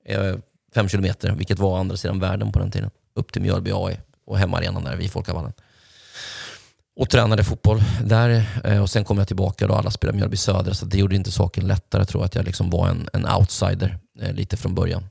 eh, 0.05 0.35
fem 0.75 0.89
kilometer, 0.89 1.31
vilket 1.31 1.59
var 1.59 1.79
andra 1.79 1.97
sidan 1.97 2.19
världen 2.19 2.51
på 2.51 2.59
den 2.59 2.71
tiden. 2.71 2.89
Upp 3.15 3.31
till 3.31 3.41
Mjölby 3.41 3.71
AI 3.73 3.99
och 4.25 4.37
hemmaarenan 4.37 4.83
där 4.83 4.95
vid 4.95 5.11
Folkavallen. 5.11 5.53
Och 6.95 7.09
tränade 7.09 7.43
fotboll 7.43 7.83
där. 8.03 8.45
Eh, 8.63 8.81
och 8.81 8.89
sen 8.89 9.05
kom 9.05 9.17
jag 9.17 9.27
tillbaka 9.27 9.67
och 9.67 9.77
alla 9.77 9.91
spelade 9.91 10.17
Mjölby 10.17 10.37
Södra, 10.37 10.73
så 10.73 10.85
det 10.85 10.97
gjorde 10.97 11.15
inte 11.15 11.31
saken 11.31 11.67
lättare. 11.67 12.01
Jag 12.01 12.07
tror 12.07 12.25
att 12.25 12.35
jag 12.35 12.45
liksom 12.45 12.69
var 12.69 12.87
en, 12.87 13.09
en 13.13 13.27
outsider 13.27 13.99
eh, 14.21 14.33
lite 14.33 14.57
från 14.57 14.75
början. 14.75 15.03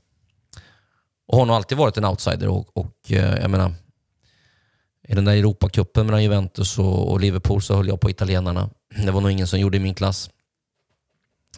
Och 1.27 1.37
har 1.37 1.45
nog 1.45 1.55
alltid 1.55 1.77
varit 1.77 1.97
en 1.97 2.05
outsider. 2.05 2.47
Och, 2.47 2.77
och 2.77 3.11
eh, 3.11 3.41
jag 3.41 3.51
menar, 3.51 3.73
i 5.07 5.13
den 5.15 5.25
där 5.25 5.33
Europacupen 5.33 6.05
mellan 6.05 6.23
Juventus 6.23 6.79
och, 6.79 7.19
Liverpool 7.19 7.61
så 7.61 7.75
höll 7.75 7.87
jag 7.87 8.01
på 8.01 8.09
italienarna. 8.09 8.69
Det 9.05 9.11
var 9.11 9.21
nog 9.21 9.31
ingen 9.31 9.47
som 9.47 9.59
gjorde 9.59 9.77
i 9.77 9.79
min 9.79 9.95
klass. 9.95 10.29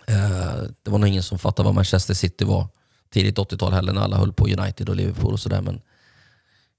Eh, 0.07 0.63
det 0.83 0.91
var 0.91 0.97
nog 0.97 1.09
ingen 1.09 1.23
som 1.23 1.39
fattade 1.39 1.65
vad 1.65 1.75
Manchester 1.75 2.13
City 2.13 2.45
var 2.45 2.67
tidigt 3.09 3.37
80-tal 3.37 3.73
heller 3.73 3.93
när 3.93 4.01
alla 4.01 4.17
höll 4.17 4.33
på 4.33 4.47
United 4.47 4.89
och 4.89 4.95
Liverpool 4.95 5.33
och 5.33 5.39
sådär. 5.39 5.61
Men 5.61 5.81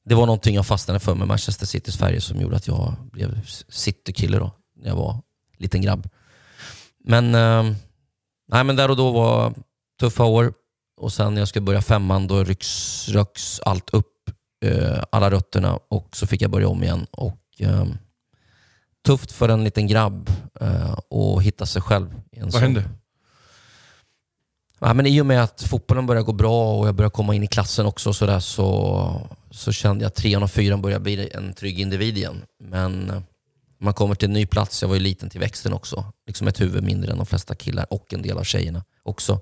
det 0.04 0.14
var 0.14 0.26
någonting 0.26 0.54
jag 0.54 0.66
fastnade 0.66 1.00
för 1.00 1.14
med 1.14 1.28
Manchester 1.28 1.66
Citys 1.66 1.96
färger 1.96 2.20
som 2.20 2.40
gjorde 2.40 2.56
att 2.56 2.66
jag 2.66 2.94
blev 3.12 3.40
citykille 3.68 4.38
då, 4.38 4.50
när 4.76 4.88
jag 4.88 4.96
var 4.96 5.22
liten 5.58 5.82
grabb. 5.82 6.08
Men, 7.04 7.34
eh, 7.34 7.62
nej, 8.48 8.64
men 8.64 8.76
där 8.76 8.90
och 8.90 8.96
då 8.96 9.12
var 9.12 9.54
tuffa 10.00 10.24
år. 10.24 10.52
Och 10.96 11.12
sen 11.12 11.34
när 11.34 11.40
jag 11.40 11.48
skulle 11.48 11.64
börja 11.64 11.82
femman 11.82 12.26
då 12.26 12.44
rycks, 12.44 13.08
rycks 13.08 13.60
allt 13.60 13.90
upp, 13.90 14.15
eh, 14.64 15.02
alla 15.10 15.30
rötterna 15.30 15.78
och 15.88 16.16
så 16.16 16.26
fick 16.26 16.42
jag 16.42 16.50
börja 16.50 16.68
om 16.68 16.82
igen. 16.82 17.06
Och, 17.10 17.38
eh, 17.58 17.84
tufft 19.06 19.32
för 19.32 19.48
en 19.48 19.64
liten 19.64 19.86
grabb 19.86 20.30
eh, 20.60 20.92
att 20.92 21.42
hitta 21.42 21.66
sig 21.66 21.82
själv. 21.82 22.14
i 22.32 22.38
en 22.38 22.44
Vad 22.44 22.52
sån- 22.52 22.62
hände? 22.62 22.84
Ja, 24.78 24.94
men 24.94 25.06
I 25.06 25.20
och 25.20 25.26
med 25.26 25.42
att 25.42 25.62
fotbollen 25.62 26.06
började 26.06 26.24
gå 26.26 26.32
bra 26.32 26.78
och 26.78 26.88
jag 26.88 26.94
började 26.94 27.12
komma 27.12 27.34
in 27.34 27.42
i 27.42 27.46
klassen 27.46 27.86
också 27.86 28.12
så, 28.12 28.26
där, 28.26 28.40
så, 28.40 29.28
så 29.50 29.72
kände 29.72 30.04
jag 30.04 30.08
att 30.08 30.14
trean 30.14 30.42
och 30.42 30.50
fyran 30.50 30.82
började 30.82 31.02
bli 31.02 31.30
en 31.34 31.52
trygg 31.52 31.80
individ 31.80 32.16
igen. 32.18 32.42
Men 32.60 33.10
eh, 33.10 33.20
man 33.78 33.94
kommer 33.94 34.14
till 34.14 34.28
en 34.28 34.32
ny 34.32 34.46
plats, 34.46 34.82
jag 34.82 34.88
var 34.88 34.96
ju 34.96 35.00
liten 35.02 35.30
till 35.30 35.40
växten 35.40 35.72
också, 35.72 36.04
liksom 36.26 36.48
ett 36.48 36.60
huvud 36.60 36.82
mindre 36.82 37.10
än 37.12 37.16
de 37.16 37.26
flesta 37.26 37.54
killar 37.54 37.86
och 37.90 38.12
en 38.12 38.22
del 38.22 38.38
av 38.38 38.44
tjejerna 38.44 38.84
också. 39.02 39.40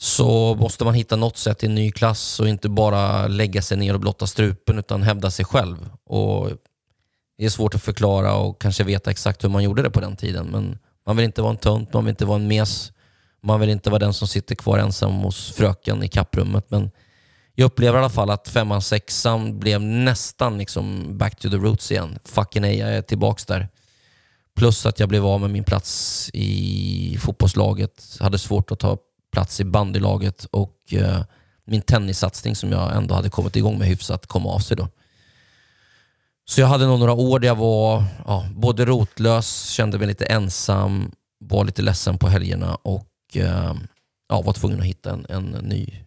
Så 0.00 0.54
måste 0.54 0.84
man 0.84 0.94
hitta 0.94 1.16
något 1.16 1.36
sätt 1.36 1.62
i 1.62 1.66
en 1.66 1.74
ny 1.74 1.90
klass 1.90 2.40
och 2.40 2.48
inte 2.48 2.68
bara 2.68 3.26
lägga 3.26 3.62
sig 3.62 3.76
ner 3.76 3.94
och 3.94 4.00
blotta 4.00 4.26
strupen 4.26 4.78
utan 4.78 5.02
hävda 5.02 5.30
sig 5.30 5.44
själv. 5.44 5.90
Och 6.04 6.50
det 7.38 7.44
är 7.44 7.50
svårt 7.50 7.74
att 7.74 7.82
förklara 7.82 8.34
och 8.34 8.60
kanske 8.60 8.84
veta 8.84 9.10
exakt 9.10 9.44
hur 9.44 9.48
man 9.48 9.62
gjorde 9.62 9.82
det 9.82 9.90
på 9.90 10.00
den 10.00 10.16
tiden. 10.16 10.46
Men 10.46 10.78
man 11.06 11.16
vill 11.16 11.24
inte 11.24 11.42
vara 11.42 11.50
en 11.50 11.56
tönt, 11.56 11.92
man 11.92 12.04
vill 12.04 12.10
inte 12.10 12.24
vara 12.24 12.38
en 12.38 12.48
mes. 12.48 12.92
Man 13.42 13.60
vill 13.60 13.70
inte 13.70 13.90
vara 13.90 13.98
den 13.98 14.14
som 14.14 14.28
sitter 14.28 14.54
kvar 14.54 14.78
ensam 14.78 15.12
hos 15.12 15.52
fröken 15.52 16.02
i 16.02 16.08
kapprummet. 16.08 16.70
Men 16.70 16.90
jag 17.54 17.66
upplever 17.66 17.98
i 17.98 18.00
alla 18.00 18.10
fall 18.10 18.30
att 18.30 18.48
femman, 18.48 18.82
sexan 18.82 19.58
blev 19.58 19.80
nästan 19.80 20.58
liksom 20.58 21.18
back 21.18 21.36
to 21.38 21.50
the 21.50 21.56
roots 21.56 21.92
igen. 21.92 22.18
Fucking 22.24 22.62
nej, 22.62 22.78
jag 22.78 22.88
är 22.88 23.02
tillbaks 23.02 23.46
där. 23.46 23.68
Plus 24.56 24.86
att 24.86 25.00
jag 25.00 25.08
blev 25.08 25.26
av 25.26 25.40
med 25.40 25.50
min 25.50 25.64
plats 25.64 26.30
i 26.32 27.18
fotbollslaget. 27.20 28.16
Hade 28.20 28.38
svårt 28.38 28.70
att 28.70 28.78
ta 28.78 28.98
plats 29.32 29.60
i 29.60 29.64
bandylaget 29.64 30.44
och 30.44 30.76
eh, 30.90 31.22
min 31.64 31.82
tennissatsning 31.82 32.56
som 32.56 32.72
jag 32.72 32.96
ändå 32.96 33.14
hade 33.14 33.30
kommit 33.30 33.56
igång 33.56 33.78
med 33.78 33.88
hyfsat 33.88 34.26
kom 34.26 34.46
av 34.46 34.58
sig 34.58 34.76
då. 34.76 34.88
Så 36.44 36.60
jag 36.60 36.66
hade 36.66 36.86
nog 36.86 36.98
några 36.98 37.12
år 37.12 37.38
där 37.38 37.48
jag 37.48 37.56
var 37.56 38.04
ja, 38.26 38.46
både 38.56 38.84
rotlös, 38.84 39.70
kände 39.70 39.98
mig 39.98 40.06
lite 40.06 40.24
ensam, 40.24 41.12
var 41.38 41.64
lite 41.64 41.82
ledsen 41.82 42.18
på 42.18 42.28
helgerna 42.28 42.74
och 42.74 43.12
eh, 43.34 43.74
ja, 44.28 44.42
var 44.42 44.52
tvungen 44.52 44.80
att 44.80 44.86
hitta 44.86 45.12
en, 45.12 45.26
en 45.28 45.44
ny 45.44 46.04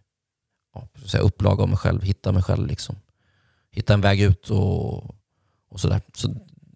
ja, 0.73 0.87
säga, 1.05 1.23
upplaga 1.23 1.63
av 1.63 1.69
mig 1.69 1.77
själv, 1.77 2.01
hitta 2.01 2.31
mig 2.31 2.43
själv. 2.43 2.67
Liksom. 2.67 2.95
Hitta 3.71 3.93
en 3.93 4.01
väg 4.01 4.21
ut 4.21 4.49
och, 4.49 5.15
och 5.69 5.79
sådär. 5.79 6.01
Så 6.13 6.27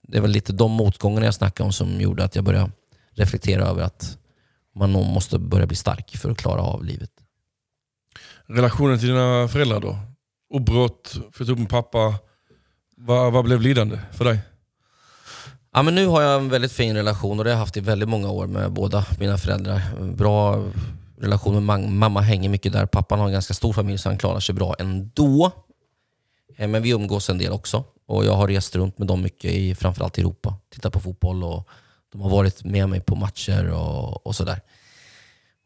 det 0.02 0.18
är 0.18 0.22
väl 0.22 0.32
lite 0.32 0.54
de 0.54 0.72
motgångarna 0.72 1.26
jag 1.26 1.34
snackade 1.34 1.66
om 1.66 1.74
som 1.74 2.02
gjorde 2.02 2.24
att 2.24 2.36
jag 2.36 2.43
började 2.43 2.72
reflektera 3.12 3.66
över 3.66 3.84
att 3.84 4.18
man 4.76 4.93
nog 4.93 5.05
måste 5.05 5.39
börja 5.39 5.65
bli 5.67 5.76
stark 5.76 6.17
för 6.17 6.32
att 6.32 6.38
klara 6.38 6.61
av 6.61 6.84
livet. 6.86 7.11
Relationen 8.45 8.99
till 8.99 9.07
dina 9.07 9.47
föräldrar 9.47 9.80
då? 9.80 9.97
Uppbrott, 10.53 11.11
flyttade 11.32 11.51
upp 11.51 11.59
med 11.59 11.69
pappa. 11.69 12.15
Vad, 12.97 13.34
vad 13.34 13.45
blev 13.45 13.61
lidande 13.61 13.99
för 14.11 14.26
dig? 14.26 14.39
Ja, 15.73 15.82
men 15.84 15.95
nu 15.95 16.07
har 16.07 16.21
jag 16.21 16.39
en 16.41 16.49
väldigt 16.49 16.71
fin 16.71 16.95
relation 16.95 17.39
och 17.39 17.45
det 17.45 17.49
har 17.51 17.55
jag 17.55 17.59
haft 17.59 17.78
i 17.78 17.80
väldigt 17.80 18.09
många 18.09 18.30
år 18.30 18.47
med 18.47 18.71
båda 18.71 19.05
mina 19.19 19.38
föräldrar. 19.38 19.82
Bra 20.15 20.63
relation 21.19 21.53
med 21.53 21.63
mam- 21.63 21.89
mamma, 21.89 22.21
hänger 22.21 22.49
mycket 22.49 22.73
där. 22.73 22.86
Pappan 22.86 23.19
har 23.19 23.26
en 23.28 23.34
ganska 23.34 23.53
stor 23.53 23.73
familj 23.73 23.97
så 23.97 24.09
han 24.09 24.17
klarar 24.17 24.39
sig 24.39 24.55
bra 24.55 24.76
ändå. 24.80 25.51
Eh, 26.57 26.67
Men 26.67 26.84
vi 26.84 26.89
umgås 26.89 27.30
en 27.30 27.38
del 27.38 27.51
också 27.51 27.84
och 28.07 28.26
jag 28.26 28.34
har 28.34 28.47
rest 28.47 28.76
runt 28.76 28.97
med 28.97 29.07
dem 29.07 29.21
mycket 29.21 29.51
i 29.51 29.76
framförallt 29.76 30.17
Europa. 30.17 30.55
Tittat 30.69 30.93
på 30.93 30.99
fotboll 30.99 31.43
och 31.43 31.67
de 32.16 32.22
har 32.22 32.30
varit 32.30 32.63
med 32.63 32.89
mig 32.89 33.01
på 33.01 33.16
matcher 33.16 33.70
och, 33.70 34.28
och 34.28 34.36
sådär. 34.36 34.61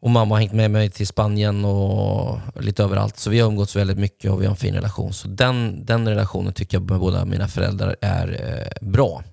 Och 0.02 0.10
mamma 0.10 0.36
har 0.36 0.40
hängt 0.40 0.54
med 0.54 0.72
mig 0.72 0.90
till 0.90 1.08
Spanien 1.08 1.66
och 1.66 2.40
lite 2.60 2.84
överallt. 2.84 3.18
Så 3.18 3.30
vi 3.30 3.40
har 3.40 3.48
umgåtts 3.48 3.76
väldigt 3.76 3.98
mycket 3.98 4.32
och 4.32 4.42
vi 4.42 4.46
har 4.46 4.52
en 4.52 4.58
fin 4.58 4.74
relation. 4.74 5.14
Så 5.14 5.28
den, 5.28 5.86
den 5.86 6.08
relationen 6.08 6.54
tycker 6.54 6.78
jag 6.78 6.92
med 6.92 7.00
båda 7.00 7.26
mina 7.26 7.48
föräldrar 7.48 7.96
är 8.02 8.28
eh, 8.48 8.88
bra. 8.90 9.24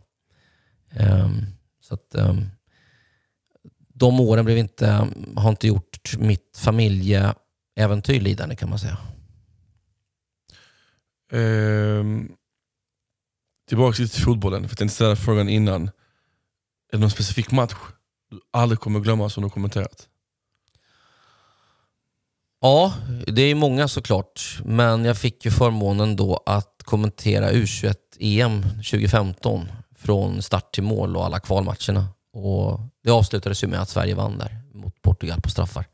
Ehm, 0.91 1.47
så 1.81 1.95
att, 1.95 2.15
ehm, 2.15 2.47
de 3.89 4.21
åren 4.21 4.45
blev 4.45 4.59
inte, 4.59 5.09
har 5.37 5.51
inte 5.51 5.67
gjort 5.67 6.17
mitt 6.19 6.59
familjeäventyr 6.59 8.21
lidande 8.21 8.57
kan 8.57 8.71
man 8.71 8.79
säga. 8.79 8.99
Ehm, 11.33 12.33
tillbaka 13.69 13.97
till 13.97 14.09
fotbollen, 14.09 14.63
för 14.63 14.71
jag 14.71 14.79
tänkte 14.79 14.95
ställa 14.95 15.17
frågan 15.17 15.49
innan. 15.49 15.91
Är 16.97 16.99
det 16.99 17.05
någon 17.05 17.11
specifik 17.11 17.51
match 17.51 17.75
du 18.31 18.41
aldrig 18.51 18.81
kommer 18.81 19.01
glömma 19.01 19.31
som 19.31 19.43
du 19.43 19.45
har 19.45 19.51
kommenterat? 19.51 20.09
Ja, 22.61 22.95
det 23.27 23.43
är 23.43 23.55
många 23.55 23.89
såklart. 23.89 24.61
Men 24.65 25.05
jag 25.05 25.19
fick 25.19 25.45
ju 25.45 25.51
förmånen 25.51 26.17
då 26.17 26.43
att 26.47 26.83
kommentera 26.85 27.53
U21-EM 27.53 28.63
2015 28.63 29.69
från 29.97 30.43
start 30.43 30.75
till 30.75 30.83
mål 30.83 31.17
och 31.17 31.25
alla 31.25 31.41
kvalmatcherna. 31.41 32.09
Och 32.33 32.81
det 33.05 33.11
avslutades 33.11 33.65
ju 33.65 33.69
med 33.69 33.81
att 33.81 33.89
Sverige 33.89 34.15
vann 34.15 34.39
där 34.39 34.63
mot 34.75 35.03
Portugal 35.03 35.41
på 35.41 35.51
straffar. 35.51 35.87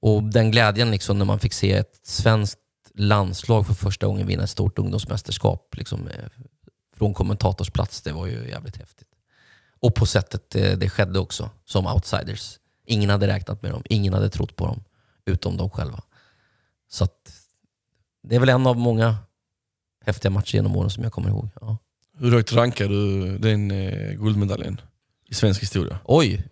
Och 0.00 0.22
den 0.22 0.50
glädjen 0.50 0.90
liksom 0.90 1.18
när 1.18 1.24
man 1.24 1.38
fick 1.38 1.52
se 1.52 1.72
ett 1.72 2.00
svenskt 2.02 2.58
landslag 2.94 3.66
för 3.66 3.74
första 3.74 4.06
gången 4.06 4.26
vinna 4.26 4.42
ett 4.42 4.50
stort 4.50 4.78
ungdomsmästerskap 4.78 5.76
liksom, 5.76 6.08
eh, 6.08 6.28
från 6.96 7.14
kommentatorsplats, 7.14 8.02
det 8.02 8.12
var 8.12 8.26
ju 8.26 8.48
jävligt 8.48 8.76
häftigt. 8.76 9.11
Och 9.82 9.94
på 9.94 10.06
sättet 10.06 10.50
det, 10.50 10.76
det 10.76 10.88
skedde 10.88 11.18
också, 11.18 11.50
som 11.64 11.86
outsiders. 11.86 12.58
Ingen 12.86 13.10
hade 13.10 13.26
räknat 13.26 13.62
med 13.62 13.72
dem, 13.72 13.82
ingen 13.84 14.12
hade 14.12 14.30
trott 14.30 14.56
på 14.56 14.66
dem, 14.66 14.84
utom 15.24 15.56
de 15.56 15.70
själva. 15.70 16.02
Så 16.88 17.04
att, 17.04 17.32
det 18.22 18.36
är 18.36 18.40
väl 18.40 18.48
en 18.48 18.66
av 18.66 18.76
många 18.76 19.16
häftiga 20.04 20.30
matcher 20.30 20.54
genom 20.54 20.76
åren 20.76 20.90
som 20.90 21.02
jag 21.02 21.12
kommer 21.12 21.28
ihåg. 21.28 21.48
Ja. 21.60 21.78
Hur 22.18 22.32
högt 22.32 22.52
rankar 22.52 22.88
du 22.88 23.38
den 23.38 23.70
eh, 23.70 24.12
guldmedaljen 24.12 24.80
i 25.28 25.34
svensk 25.34 25.62
historia? 25.62 25.98
Oj! 26.04 26.48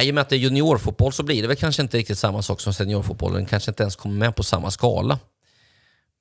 I 0.00 0.10
och 0.10 0.14
med 0.14 0.22
att 0.22 0.28
det 0.28 0.36
är 0.36 0.38
juniorfotboll 0.38 1.12
så 1.12 1.22
blir 1.22 1.42
det 1.42 1.48
väl 1.48 1.56
kanske 1.56 1.82
inte 1.82 1.98
riktigt 1.98 2.18
samma 2.18 2.42
sak 2.42 2.60
som 2.60 2.74
seniorfotboll. 2.74 3.32
Den 3.32 3.46
kanske 3.46 3.70
inte 3.70 3.82
ens 3.82 3.96
kommer 3.96 4.16
med 4.16 4.36
på 4.36 4.42
samma 4.42 4.70
skala. 4.70 5.18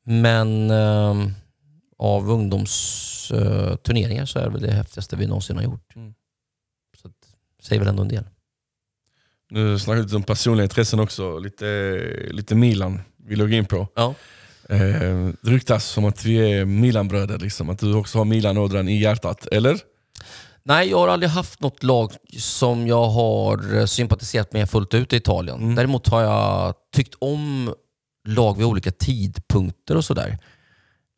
Men 0.03 0.71
eh, 0.71 1.15
av 2.03 2.29
ungdomsturneringar 2.29 4.25
så 4.25 4.39
är 4.39 4.43
det 4.43 4.49
väl 4.49 4.61
det 4.61 4.71
häftigaste 4.71 5.15
vi 5.15 5.27
någonsin 5.27 5.55
har 5.55 5.63
gjort. 5.63 5.95
Mm. 5.95 6.13
Så 7.01 7.07
att, 7.07 7.13
säger 7.61 7.79
väl 7.79 7.89
ändå 7.89 8.01
en 8.01 8.07
del. 8.07 8.23
Nu 9.49 9.79
snackar 9.79 9.97
vi 9.97 10.03
lite 10.03 10.15
om 10.15 10.23
personliga 10.23 10.63
intressen 10.63 10.99
också, 10.99 11.39
lite, 11.39 11.65
lite 12.31 12.55
Milan 12.55 13.01
vi 13.17 13.35
låg 13.35 13.53
in 13.53 13.65
på. 13.65 13.87
Ja. 13.95 14.15
Eh, 14.69 14.79
det 15.41 15.49
ryktas 15.51 15.85
som 15.85 16.05
att 16.05 16.25
vi 16.25 16.51
är 16.51 16.65
Milanbröder, 16.65 17.37
liksom, 17.37 17.69
att 17.69 17.79
du 17.79 17.93
också 17.93 18.17
har 18.17 18.25
Milan-ådran 18.25 18.87
i 18.87 19.01
hjärtat, 19.01 19.47
eller? 19.47 19.79
Nej, 20.63 20.89
jag 20.89 20.97
har 20.97 21.07
aldrig 21.07 21.29
haft 21.29 21.61
något 21.61 21.83
lag 21.83 22.11
som 22.37 22.87
jag 22.87 23.05
har 23.09 23.85
sympatiserat 23.85 24.53
med 24.53 24.69
fullt 24.69 24.93
ut 24.93 25.13
i 25.13 25.15
Italien. 25.15 25.61
Mm. 25.61 25.75
Däremot 25.75 26.07
har 26.07 26.21
jag 26.21 26.73
tyckt 26.95 27.15
om 27.19 27.73
lag 28.27 28.57
vid 28.57 28.65
olika 28.65 28.91
tidpunkter 28.91 29.97
och 29.97 30.05
sådär. 30.05 30.37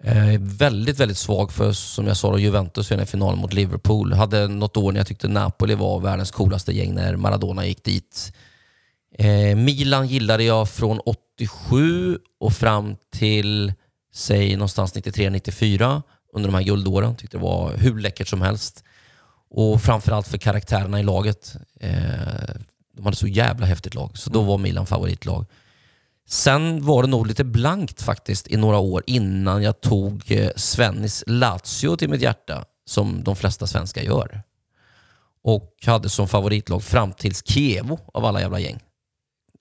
Eh, 0.04 0.40
väldigt, 0.40 1.00
väldigt 1.00 1.18
svag 1.18 1.52
för, 1.52 1.72
som 1.72 2.08
jag 2.08 2.18
sa, 2.18 2.32
då, 2.32 2.40
Juventus 2.40 2.92
i 2.92 3.06
finalen 3.06 3.40
mot 3.40 3.54
Liverpool. 3.54 4.14
Hade 4.14 4.48
något 4.48 4.78
år 4.78 4.92
när 4.92 5.00
jag 5.00 5.08
tyckte 5.08 5.28
Napoli 5.28 5.76
var 5.76 6.00
världens 6.00 6.32
coolaste 6.32 6.72
gäng 6.72 6.94
när 6.94 7.16
Maradona 7.16 7.66
gick 7.66 7.84
dit. 7.84 8.34
Eh, 9.18 9.56
Milan 9.56 10.08
gillade 10.08 10.44
jag 10.44 10.70
från 10.70 11.00
87 11.00 12.18
och 12.40 12.54
fram 12.54 12.96
till, 13.14 13.74
säg 14.14 14.56
någonstans 14.56 14.96
93-94 14.96 16.02
under 16.34 16.50
de 16.50 16.56
här 16.56 16.64
guldåren. 16.64 17.16
Tyckte 17.16 17.38
det 17.38 17.44
var 17.44 17.74
hur 17.78 18.00
läckert 18.00 18.28
som 18.28 18.42
helst. 18.42 18.84
Och 19.50 19.82
framförallt 19.82 20.28
för 20.28 20.38
karaktärerna 20.38 21.00
i 21.00 21.04
laget. 21.04 21.56
Eh, 21.80 21.92
de 22.96 23.06
hade 23.06 23.18
så 23.18 23.28
jävla 23.28 23.66
häftigt 23.66 23.96
lag, 23.96 24.18
så 24.18 24.30
då 24.30 24.42
var 24.42 24.58
Milan 24.58 24.86
favoritlag. 24.86 25.46
Sen 26.28 26.86
var 26.86 27.04
det 27.04 27.10
nog 27.10 27.28
lite 27.28 27.44
blankt 27.44 28.02
faktiskt 28.02 28.48
i 28.48 28.58
några 28.58 28.78
år 28.78 29.04
innan 29.08 29.64
jag 29.64 29.82
tog 29.82 30.32
eh, 30.32 30.52
Svennis 30.56 31.24
Lazio 31.28 31.98
till 31.98 32.10
mitt 32.10 32.22
hjärta, 32.22 32.66
som 32.86 33.24
de 33.24 33.36
flesta 33.36 33.68
svenskar 33.68 34.02
gör. 34.02 34.42
Och 35.44 35.76
hade 35.86 36.10
som 36.10 36.28
favoritlag 36.28 36.84
fram 36.84 37.14
tills 37.14 37.44
Kievo 37.46 38.00
av 38.14 38.26
alla 38.26 38.42
jävla 38.42 38.60
gäng. 38.60 38.80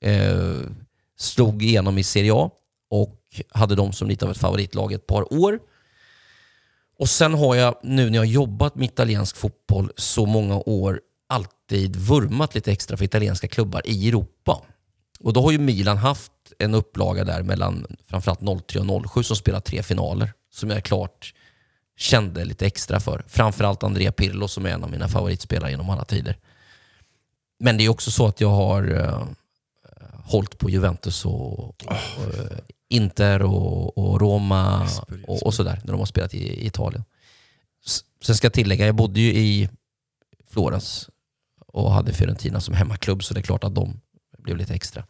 Eh, 0.00 0.60
slog 1.18 1.62
igenom 1.62 1.98
i 1.98 2.02
Serie 2.02 2.34
A 2.34 2.50
och 2.90 3.20
hade 3.50 3.74
dem 3.74 3.92
som 3.92 4.08
lite 4.08 4.24
av 4.24 4.30
ett 4.30 4.38
favoritlag 4.38 4.92
ett 4.92 5.06
par 5.06 5.32
år. 5.32 5.58
Och 6.98 7.08
sen 7.08 7.34
har 7.34 7.54
jag 7.54 7.74
nu 7.82 8.10
när 8.10 8.18
jag 8.18 8.26
jobbat 8.26 8.74
med 8.74 8.84
italiensk 8.84 9.36
fotboll 9.36 9.92
så 9.96 10.26
många 10.26 10.56
år 10.56 11.00
alltid 11.26 11.96
vurmat 11.96 12.54
lite 12.54 12.72
extra 12.72 12.96
för 12.96 13.04
italienska 13.04 13.48
klubbar 13.48 13.82
i 13.84 14.08
Europa. 14.08 14.62
Och 15.24 15.32
då 15.32 15.42
har 15.42 15.52
ju 15.52 15.58
Milan 15.58 15.96
haft 15.96 16.32
en 16.58 16.74
upplaga 16.74 17.24
där 17.24 17.42
mellan 17.42 17.86
framförallt 18.06 18.66
03 18.66 18.80
och 18.80 19.10
07 19.12 19.22
som 19.22 19.36
spelar 19.36 19.60
tre 19.60 19.82
finaler 19.82 20.32
som 20.50 20.70
jag 20.70 20.84
klart 20.84 21.34
kände 21.96 22.44
lite 22.44 22.66
extra 22.66 23.00
för. 23.00 23.24
Framförallt 23.28 23.82
Andrea 23.82 24.12
Pirlo 24.12 24.48
som 24.48 24.66
är 24.66 24.70
en 24.70 24.84
av 24.84 24.90
mina 24.90 25.08
favoritspelare 25.08 25.70
genom 25.70 25.90
alla 25.90 26.04
tider. 26.04 26.38
Men 27.58 27.76
det 27.76 27.84
är 27.84 27.88
också 27.88 28.10
så 28.10 28.26
att 28.26 28.40
jag 28.40 28.48
har 28.48 28.90
uh, 28.92 29.24
hållit 30.24 30.58
på 30.58 30.70
Juventus 30.70 31.24
och, 31.24 31.58
och 31.68 31.74
uh, 32.28 32.58
Inter 32.88 33.42
och, 33.42 33.98
och 33.98 34.20
Roma 34.20 34.88
och, 35.26 35.42
och 35.46 35.54
sådär 35.54 35.80
när 35.84 35.92
de 35.92 35.98
har 35.98 36.06
spelat 36.06 36.34
i, 36.34 36.38
i 36.38 36.66
Italien. 36.66 37.04
S- 37.86 38.00
Sen 38.22 38.34
ska 38.34 38.46
jag 38.46 38.52
tillägga, 38.52 38.86
jag 38.86 38.94
bodde 38.94 39.20
ju 39.20 39.34
i 39.34 39.68
Florens 40.50 41.08
och 41.66 41.92
hade 41.92 42.12
Fiorentina 42.12 42.60
som 42.60 42.74
hemmaklubb 42.74 43.24
så 43.24 43.34
det 43.34 43.40
är 43.40 43.42
klart 43.42 43.64
att 43.64 43.74
de 43.74 44.00
blev 44.44 44.56
lite 44.56 44.74
extra. 44.74 45.04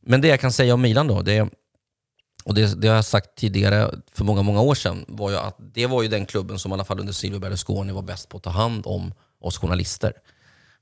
Men 0.00 0.20
det 0.20 0.28
jag 0.28 0.40
kan 0.40 0.52
säga 0.52 0.74
om 0.74 0.80
Milan 0.80 1.06
då, 1.06 1.22
det, 1.22 1.48
och 2.44 2.54
det, 2.54 2.80
det 2.80 2.88
har 2.88 2.94
jag 2.94 3.04
sagt 3.04 3.34
tidigare 3.36 3.90
för 4.12 4.24
många, 4.24 4.42
många 4.42 4.60
år 4.60 4.74
sedan, 4.74 5.04
var 5.08 5.30
ju 5.30 5.36
att 5.36 5.56
det 5.58 5.86
var 5.86 6.02
ju 6.02 6.08
den 6.08 6.26
klubben 6.26 6.58
som 6.58 6.72
i 6.72 6.74
alla 6.74 6.84
fall 6.84 7.00
under 7.00 7.12
Silvio 7.12 7.38
Berlusconi 7.38 7.92
var 7.92 8.02
bäst 8.02 8.28
på 8.28 8.36
att 8.36 8.42
ta 8.42 8.50
hand 8.50 8.86
om 8.86 9.12
oss 9.40 9.58
journalister. 9.58 10.12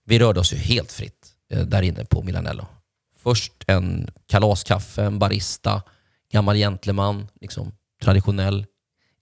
Vi 0.04 0.18
rörde 0.18 0.40
oss 0.40 0.52
ju 0.52 0.56
helt 0.56 0.92
fritt 0.92 1.32
eh, 1.50 1.60
där 1.60 1.82
inne 1.82 2.04
på 2.04 2.22
Milanello. 2.22 2.66
Först 3.22 3.52
en 3.66 4.10
kalaskaffe, 4.26 5.02
en 5.02 5.18
barista, 5.18 5.82
gammal 6.32 6.56
gentleman, 6.56 7.28
liksom, 7.40 7.72
traditionell 8.02 8.66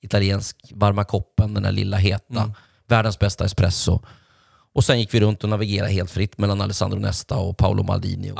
italiensk, 0.00 0.56
varma 0.70 1.04
koppen, 1.04 1.54
den 1.54 1.62
där 1.62 1.72
lilla 1.72 1.96
heta, 1.96 2.54
världens 2.86 3.18
bästa 3.18 3.44
espresso. 3.44 4.00
Och 4.74 4.84
sen 4.84 5.00
gick 5.00 5.14
vi 5.14 5.20
runt 5.20 5.44
och 5.44 5.50
navigerade 5.50 5.92
helt 5.92 6.10
fritt 6.10 6.38
mellan 6.38 6.60
Alessandro 6.60 6.98
Nesta 6.98 7.36
och 7.36 7.56
Paolo 7.56 7.82
Maldini 7.82 8.32
och 8.32 8.38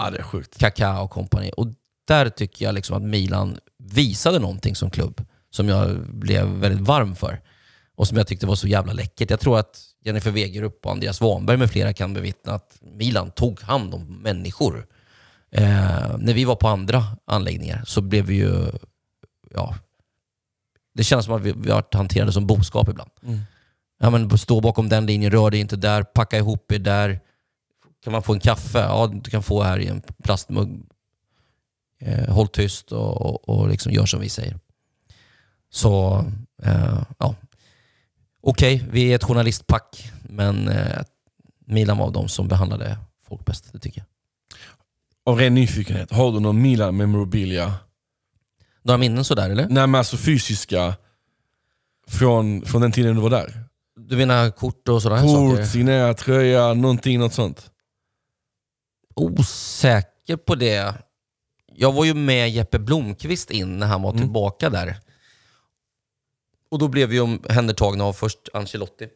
Ja. 0.59 0.59
Kaká 0.59 1.01
och 1.01 1.11
kompani. 1.11 1.53
Och 1.57 1.67
där 2.09 2.29
tycker 2.29 2.65
jag 2.65 2.75
liksom 2.75 2.97
att 2.97 3.03
Milan 3.03 3.59
visade 3.79 4.39
någonting 4.39 4.75
som 4.77 4.91
klubb 4.91 5.25
som 5.51 5.69
jag 5.69 6.09
blev 6.09 6.47
väldigt 6.47 6.81
varm 6.81 7.17
för 7.17 7.41
och 7.97 8.09
som 8.09 8.17
jag 8.17 8.27
tyckte 8.27 8.47
var 8.47 8.55
så 8.55 8.69
jävla 8.69 8.93
läckert. 8.93 9.31
Jag 9.31 9.41
tror 9.41 9.59
att 9.59 9.81
Jennifer 10.05 10.31
Wegerup 10.31 10.87
och 10.87 10.93
Andreas 10.93 11.21
Wanberg 11.21 11.57
med 11.57 11.71
flera 11.71 11.93
kan 11.93 12.15
bevittna 12.15 12.53
att 12.53 12.79
Milan 12.81 13.31
tog 13.31 13.61
hand 13.61 13.95
om 13.95 14.23
människor. 14.23 14.87
Eh, 15.51 16.17
när 16.19 16.35
vi 16.35 16.45
var 16.45 16.57
på 16.57 16.69
andra 16.69 17.05
anläggningar 17.27 17.83
så 17.87 18.01
blev 18.01 18.25
vi 18.25 18.35
ju... 18.35 18.71
Ja, 19.55 19.75
det 20.95 21.05
känns 21.05 21.25
som 21.25 21.35
att 21.35 21.43
vi, 21.43 21.53
vi 21.57 21.83
hanterade 21.93 22.33
som 22.33 22.47
boskap 22.47 22.89
ibland. 22.89 23.11
Ja, 24.03 24.11
men 24.11 24.39
stå 24.39 24.61
bakom 24.61 24.89
den 24.89 25.07
linjen, 25.07 25.31
rör 25.31 25.51
dig 25.51 25.61
inte 25.61 25.77
där, 25.77 26.03
packa 26.03 26.39
ihop 26.39 26.73
er 26.73 26.79
där. 26.79 27.21
Kan 28.05 28.13
man 28.13 28.23
få 28.23 28.33
en 28.33 28.41
kaffe? 28.41 28.79
Ja, 28.79 29.11
du 29.15 29.31
kan 29.31 29.43
få 29.43 29.63
här 29.63 29.79
i 29.79 29.87
en 29.87 30.03
plastmugg. 30.25 30.83
Eh, 32.01 32.35
håll 32.35 32.49
tyst 32.49 32.93
och, 32.93 33.21
och, 33.21 33.49
och 33.49 33.69
liksom 33.69 33.93
gör 33.93 34.07
som 34.07 34.21
vi 34.21 34.29
säger. 34.29 34.59
Så, 35.71 36.25
eh, 36.63 37.03
ja. 37.19 37.35
Okej, 38.41 38.85
vi 38.91 39.13
är 39.13 39.15
ett 39.15 39.25
journalistpack, 39.25 40.13
men 40.23 40.69
eh, 40.69 41.03
Milan 41.67 41.99
var 41.99 42.11
de 42.11 42.29
som 42.29 42.49
behandlade 42.49 42.99
folk 43.29 43.45
bäst, 43.45 43.73
det 43.73 43.79
tycker 43.79 44.01
jag. 44.01 44.07
Av 45.33 45.39
ren 45.39 45.55
nyfikenhet, 45.55 46.13
har 46.13 46.33
du 46.33 46.41
någon 46.41 46.63
Milan 46.63 46.97
memorabilia? 46.97 47.75
Några 48.83 48.99
minnen 48.99 49.25
sådär 49.25 49.51
eller? 49.51 49.69
Nej 49.69 49.87
men 49.87 49.95
alltså 49.95 50.17
fysiska, 50.17 50.95
från, 52.09 52.63
från 52.63 52.81
den 52.81 52.93
tiden 52.93 53.15
du 53.15 53.23
var 53.23 53.31
där? 53.31 53.65
Du 54.09 54.17
menar 54.17 54.51
kort 54.51 54.89
och 54.89 55.03
sådana 55.03 55.21
här 55.21 55.27
Kort, 55.29 55.51
saker? 55.57 55.65
signerad 55.67 56.17
tröja, 56.17 56.75
någonting, 56.75 57.19
något 57.19 57.35
sånt? 57.35 57.71
Osäker 59.15 60.37
på 60.37 60.55
det. 60.55 60.95
Jag 61.75 61.93
var 61.93 62.05
ju 62.05 62.15
med 62.15 62.51
Jeppe 62.51 62.79
Blomqvist 62.79 63.51
in 63.51 63.79
när 63.79 63.87
han 63.87 64.03
var 64.03 64.11
Mm. 64.11 64.23
tillbaka 64.23 64.71
där. 64.71 64.97
Och 66.71 66.79
då 66.79 66.89
blev 66.89 67.09
vi 67.09 67.21
omhändertagna 67.21 68.05
av 68.05 68.13
först 68.13 68.39
Ancelotti. 68.55 69.09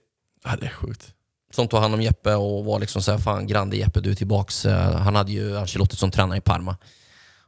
Ja, 0.45 0.57
det 0.61 0.66
är 0.66 0.70
sjukt. 0.70 1.12
som 1.53 1.68
tog 1.68 1.80
hand 1.80 1.95
om 1.95 2.03
Jeppe 2.03 2.34
och 2.34 2.64
var 2.64 2.78
liksom 2.80 3.03
såhär, 3.03 3.18
fan 3.18 3.47
grande 3.47 3.76
Jeppe 3.76 4.01
du 4.01 4.11
är 4.11 4.14
tillbaks. 4.14 4.66
Eh, 4.66 4.97
Han 4.97 5.14
hade 5.16 5.32
ju 5.32 5.59
Ancelotti 5.59 5.97
som 5.97 6.11
tränare 6.11 6.39
i 6.39 6.41
Parma. 6.41 6.76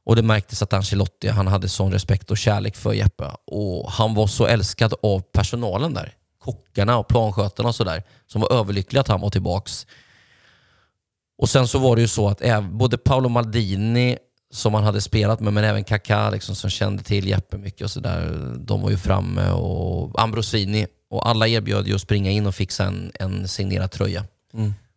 Och 0.05 0.17
det 0.17 0.23
märktes 0.23 0.63
att 0.63 0.73
Ancelotti 0.73 1.29
han 1.29 1.47
hade 1.47 1.69
sån 1.69 1.93
respekt 1.93 2.31
och 2.31 2.39
kärlek 2.39 2.77
för 2.77 2.93
Jeppe. 2.93 3.25
Och 3.47 3.91
han 3.93 4.15
var 4.15 4.27
så 4.27 4.47
älskad 4.47 4.95
av 5.03 5.21
personalen 5.21 5.95
där. 5.95 6.15
Kockarna 6.53 6.99
och 6.99 7.09
planskötarna 7.09 7.69
och 7.69 7.75
sådär. 7.75 8.03
Som 8.27 8.41
var 8.41 8.53
överlyckliga 8.53 9.01
att 9.01 9.09
han 9.09 9.21
var 9.21 9.31
tillbaks. 9.31 9.87
Och 11.39 11.49
sen 11.49 11.69
så 11.69 11.79
var 11.79 11.97
det 11.97 12.03
ju 12.03 12.09
så 12.09 12.29
att 12.29 12.43
både 12.71 12.99
Paolo 12.99 13.29
Maldini 13.29 14.19
som 14.51 14.75
han 14.75 14.85
hade 14.85 15.01
spelat 15.01 15.41
med, 15.41 15.53
men 15.53 15.65
även 15.65 15.85
Kaká 15.85 16.31
liksom, 16.31 16.55
som 16.55 16.71
kände 16.71 17.03
till 17.03 17.29
Jeppe 17.29 17.59
mycket 17.59 17.83
och 17.83 17.91
sådär. 17.91 18.55
De 18.59 18.83
var 18.83 18.91
ju 18.91 18.97
framme 18.97 19.51
och 19.51 20.23
Ambrosini 20.23 20.87
och 21.11 21.29
alla 21.29 21.49
erbjöd 21.49 21.87
ju 21.87 21.95
att 21.95 22.01
springa 22.01 22.31
in 22.31 22.47
och 22.47 22.55
fixa 22.55 22.85
en, 22.85 23.13
en 23.15 23.49
signerad 23.49 23.91
tröja. 23.91 24.25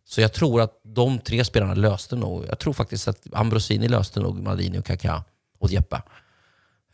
Så 0.08 0.20
jag 0.20 0.32
tror 0.32 0.60
att 0.60 0.72
de 0.84 1.18
tre 1.18 1.44
spelarna 1.44 1.74
löste 1.74 2.16
nog, 2.16 2.44
jag 2.48 2.58
tror 2.58 2.72
faktiskt 2.72 3.08
att 3.08 3.26
Ambrosini 3.32 3.88
löste 3.88 4.20
nog 4.20 4.42
Maldini 4.42 4.78
och 4.78 4.84
Kaká 4.86 5.24
åt 5.58 5.70
Jeppe. 5.70 6.02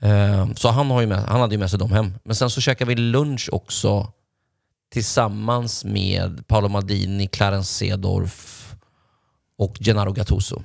Eh, 0.01 0.49
Så 0.57 0.69
han, 0.69 0.91
har 0.91 1.01
ju 1.01 1.07
med, 1.07 1.19
han 1.19 1.41
hade 1.41 1.55
ju 1.55 1.59
med 1.59 1.71
sig 1.71 1.79
dem 1.79 1.93
hem. 1.93 2.15
Men 2.25 2.37
sen 2.37 2.51
så 2.51 2.61
käkade 2.61 2.89
vi 2.89 3.01
lunch 3.01 3.49
också 3.53 4.13
tillsammans 4.91 5.85
med 5.85 6.47
Paolo 6.47 6.69
Maldini, 6.69 7.27
Clarence 7.27 7.73
Seedorf 7.75 8.75
och 9.59 9.77
Gennaro 9.81 10.13
Gattuso. 10.13 10.63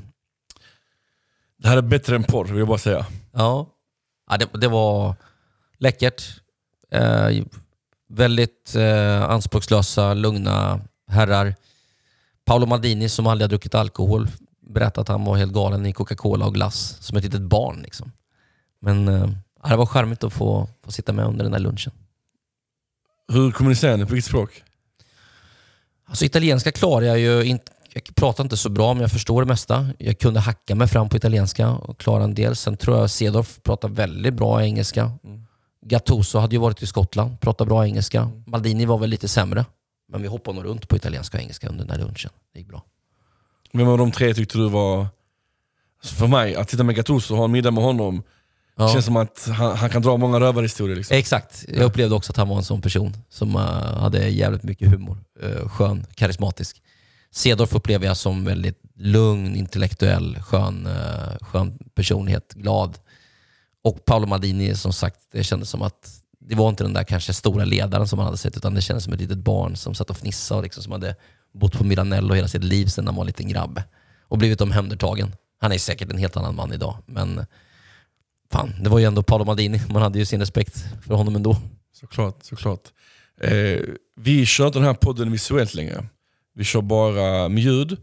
Det 1.57 1.67
här 1.67 1.77
är 1.77 1.81
bättre 1.81 2.15
än 2.15 2.23
porr 2.23 2.45
vill 2.45 2.57
jag 2.57 2.67
bara 2.67 2.77
säga. 2.77 3.05
Ja, 3.31 3.67
ja 4.29 4.37
det, 4.37 4.49
det 4.53 4.67
var 4.67 5.15
läckert. 5.77 6.23
Eh, 6.91 7.43
väldigt 8.09 8.75
eh, 8.75 9.23
anspråkslösa, 9.23 10.13
lugna 10.13 10.81
herrar. 11.07 11.55
Paolo 12.45 12.65
Maldini 12.65 13.09
som 13.09 13.27
aldrig 13.27 13.43
har 13.43 13.49
druckit 13.49 13.75
alkohol 13.75 14.27
berättade 14.61 15.01
att 15.01 15.07
han 15.07 15.25
var 15.25 15.37
helt 15.37 15.53
galen 15.53 15.85
i 15.85 15.93
Coca-Cola 15.93 16.45
och 16.45 16.53
glass 16.53 16.97
som 17.01 17.17
ett 17.17 17.23
litet 17.23 17.41
barn. 17.41 17.81
Liksom. 17.81 18.11
Men 18.81 19.07
eh, 19.07 19.29
det 19.69 19.75
var 19.75 19.85
charmigt 19.85 20.23
att 20.23 20.33
få, 20.33 20.67
få 20.83 20.91
sitta 20.91 21.13
med 21.13 21.25
under 21.25 21.43
den 21.43 21.51
där 21.51 21.59
lunchen. 21.59 21.93
Hur 23.27 23.51
kommunicerar 23.51 23.97
ni? 23.97 24.05
På 24.05 24.13
vilket 24.13 24.29
språk? 24.29 24.63
Alltså 26.05 26.25
italienska 26.25 26.71
klarar 26.71 27.05
jag 27.05 27.19
ju 27.19 27.43
inte. 27.43 27.71
Jag 27.93 28.15
pratar 28.15 28.43
inte 28.43 28.57
så 28.57 28.69
bra 28.69 28.93
men 28.93 29.01
jag 29.01 29.11
förstår 29.11 29.41
det 29.41 29.47
mesta. 29.47 29.89
Jag 29.97 30.19
kunde 30.19 30.39
hacka 30.39 30.75
mig 30.75 30.87
fram 30.87 31.09
på 31.09 31.17
italienska 31.17 31.69
och 31.69 31.97
klara 31.97 32.23
en 32.23 32.33
del. 32.33 32.55
Sen 32.55 32.77
tror 32.77 32.97
jag 32.97 33.09
Cedorf 33.09 33.59
pratar 33.63 33.89
väldigt 33.89 34.33
bra 34.33 34.63
engelska. 34.63 35.11
Gattuso 35.85 36.39
hade 36.39 36.55
ju 36.55 36.59
varit 36.59 36.81
i 36.81 36.87
Skottland, 36.87 37.39
pratar 37.39 37.65
bra 37.65 37.85
engelska. 37.85 38.31
Maldini 38.45 38.85
var 38.85 38.97
väl 38.97 39.09
lite 39.09 39.27
sämre. 39.27 39.65
Men 40.11 40.21
vi 40.21 40.27
hoppade 40.27 40.55
nog 40.55 40.65
runt 40.65 40.87
på 40.87 40.95
italienska 40.95 41.37
och 41.37 41.41
engelska 41.41 41.69
under 41.69 41.85
den 41.85 41.91
här 41.99 42.07
lunchen. 42.07 42.31
Det 42.53 42.59
gick 42.59 42.67
bra. 42.67 42.83
Vem 43.73 43.87
av 43.87 43.97
de 43.97 44.11
tre 44.11 44.33
tyckte 44.33 44.57
du 44.57 44.69
var... 44.69 45.07
För 46.03 46.27
mig, 46.27 46.55
att 46.55 46.69
sitta 46.69 46.83
med 46.83 46.95
Gattuso 46.95 47.33
och 47.33 47.37
ha 47.37 47.45
en 47.45 47.51
middag 47.51 47.71
med 47.71 47.83
honom, 47.83 48.23
Ja. 48.75 48.85
Det 48.85 48.93
känns 48.93 49.05
som 49.05 49.17
att 49.17 49.49
han, 49.57 49.77
han 49.77 49.89
kan 49.89 50.01
dra 50.01 50.17
många 50.17 50.39
rövarhistorier. 50.39 50.95
Liksom. 50.95 51.17
Exakt. 51.17 51.65
Jag 51.67 51.83
upplevde 51.83 52.15
också 52.15 52.31
att 52.31 52.37
han 52.37 52.49
var 52.49 52.57
en 52.57 52.63
sån 52.63 52.81
person 52.81 53.17
som 53.29 53.55
uh, 53.55 53.61
hade 53.99 54.29
jävligt 54.29 54.63
mycket 54.63 54.89
humor. 54.89 55.17
Uh, 55.43 55.69
skön, 55.69 56.05
karismatisk. 56.15 56.81
Cedorf 57.31 57.75
upplever 57.75 58.05
jag 58.05 58.17
som 58.17 58.45
väldigt 58.45 58.81
lugn, 58.95 59.55
intellektuell, 59.55 60.39
skön, 60.41 60.87
uh, 60.87 61.37
skön 61.41 61.77
personlighet, 61.95 62.53
glad. 62.53 62.97
Och 63.83 64.05
Paolo 64.05 64.27
Maldini, 64.27 64.75
som 64.75 64.93
sagt, 64.93 65.19
det 65.31 65.43
kändes 65.43 65.69
som 65.69 65.81
att 65.81 66.21
det 66.39 66.55
var 66.55 66.69
inte 66.69 66.83
den 66.83 66.93
där 66.93 67.03
kanske 67.03 67.33
stora 67.33 67.65
ledaren 67.65 68.07
som 68.07 68.17
man 68.17 68.25
hade 68.25 68.37
sett, 68.37 68.57
utan 68.57 68.73
det 68.73 68.81
kändes 68.81 69.03
som 69.03 69.13
ett 69.13 69.19
litet 69.19 69.37
barn 69.37 69.75
som 69.75 69.95
satt 69.95 70.09
och 70.09 70.17
fnissade 70.17 70.57
och 70.57 70.63
liksom, 70.63 70.83
som 70.83 70.91
hade 70.91 71.15
bott 71.53 71.77
på 71.77 71.83
Miranello 71.83 72.33
hela 72.33 72.47
sitt 72.47 72.63
liv 72.63 72.85
sedan 72.85 73.05
han 73.05 73.15
var 73.15 73.23
en 73.23 73.27
liten 73.27 73.47
grabb. 73.47 73.81
Och 74.27 74.37
blivit 74.37 74.61
omhändertagen. 74.61 75.35
Han 75.61 75.71
är 75.71 75.77
säkert 75.77 76.11
en 76.11 76.17
helt 76.17 76.37
annan 76.37 76.55
man 76.55 76.73
idag, 76.73 76.97
men 77.05 77.45
fan, 78.53 78.73
det 78.83 78.89
var 78.89 78.99
ju 78.99 79.05
ändå 79.05 79.23
Paolo 79.23 79.45
Maldini. 79.45 79.81
Man 79.89 80.01
hade 80.01 80.19
ju 80.19 80.25
sin 80.25 80.39
respekt 80.39 80.85
för 81.07 81.15
honom 81.15 81.35
ändå. 81.35 81.57
Såklart, 81.93 82.37
såklart. 82.43 82.81
Eh, 83.41 83.79
vi 84.15 84.45
kör 84.45 84.67
inte 84.67 84.79
den 84.79 84.85
här 84.87 84.93
podden 84.93 85.31
visuellt 85.31 85.73
längre. 85.73 86.05
Vi 86.55 86.63
kör 86.63 86.81
bara 86.81 87.49
med 87.49 87.63
ljud. 87.63 87.97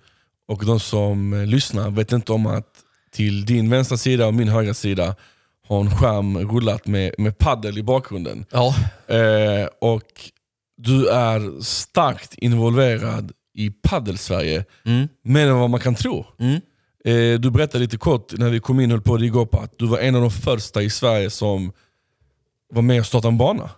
Och 0.49 0.67
de 0.67 0.81
som 0.81 1.45
lyssnar 1.49 1.91
vet 1.91 2.13
inte 2.13 2.33
om 2.33 2.47
att 2.47 2.67
till 3.13 3.45
din 3.45 3.71
vänstra 3.71 3.97
sida 3.97 4.27
och 4.27 4.35
min 4.35 4.49
högra 4.49 4.75
sida 4.75 5.17
har 5.69 5.81
en 5.81 5.91
skärm 5.97 6.39
rullat 6.39 6.87
med, 6.87 7.15
med 7.19 7.39
paddel 7.39 7.79
i 7.79 7.83
bakgrunden. 7.83 8.45
Ja. 8.51 8.75
Eh, 9.09 9.69
och 9.81 10.31
du 10.77 11.09
är 11.09 11.63
starkt 11.63 12.35
involverad 12.35 13.33
i 13.55 13.71
paddel-Sverige, 13.71 14.65
Mm. 14.85 15.09
mer 15.25 15.47
än 15.47 15.59
vad 15.59 15.71
man 15.71 15.81
kan 15.81 15.95
tro. 15.95 16.27
Mm. 16.39 16.61
Eh, 17.05 17.41
du 17.41 17.51
berättade 17.51 17.79
lite 17.79 17.97
kort 17.97 18.33
när 18.39 18.51
vi 18.51 18.61
kom 18.61 18.81
in 18.81 18.91
höll 18.91 19.01
på 19.01 19.17
det 19.17 19.27
igår 19.27 19.47
på 19.47 19.59
att 19.59 19.79
du 19.79 19.87
var 19.87 19.99
en 19.99 20.15
av 20.15 20.21
de 20.21 20.31
första 20.31 20.83
i 20.83 20.91
Sverige 20.91 21.31
som 21.31 21.73
var 22.73 22.83
med 22.83 23.01
och 23.01 23.07
startade 23.07 23.33
en 23.33 23.39
bana. 23.39 23.71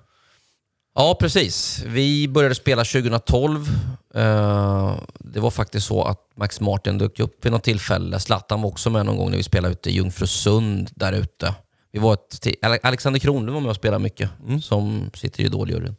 Ja, 0.94 1.16
precis. 1.20 1.84
Vi 1.86 2.28
började 2.28 2.54
spela 2.54 2.84
2012. 2.84 3.68
Eh, 4.14 4.96
det 5.18 5.40
var 5.40 5.50
faktiskt 5.50 5.86
så 5.86 6.04
att 6.04 6.20
Max 6.36 6.60
Martin 6.60 6.98
dök 6.98 7.20
upp 7.20 7.44
vid 7.44 7.52
något 7.52 7.64
tillfälle. 7.64 8.20
Zlatan 8.20 8.62
var 8.62 8.68
också 8.68 8.90
med 8.90 9.06
någon 9.06 9.16
gång 9.16 9.30
när 9.30 9.36
vi 9.36 9.42
spelade 9.42 9.72
ute 9.72 9.90
i 9.90 9.92
Jungfrusund 9.92 10.90
där 10.94 11.12
ute. 11.12 11.54
Vi 11.92 11.98
var 11.98 12.14
ett, 12.14 12.46
Alexander 12.82 13.20
Kronlund 13.20 13.54
var 13.54 13.60
med 13.60 13.70
och 13.70 13.76
spelade 13.76 14.02
mycket, 14.02 14.30
som 14.62 15.10
sitter 15.14 15.42
i 15.42 15.46
Idoljuryn. 15.46 15.96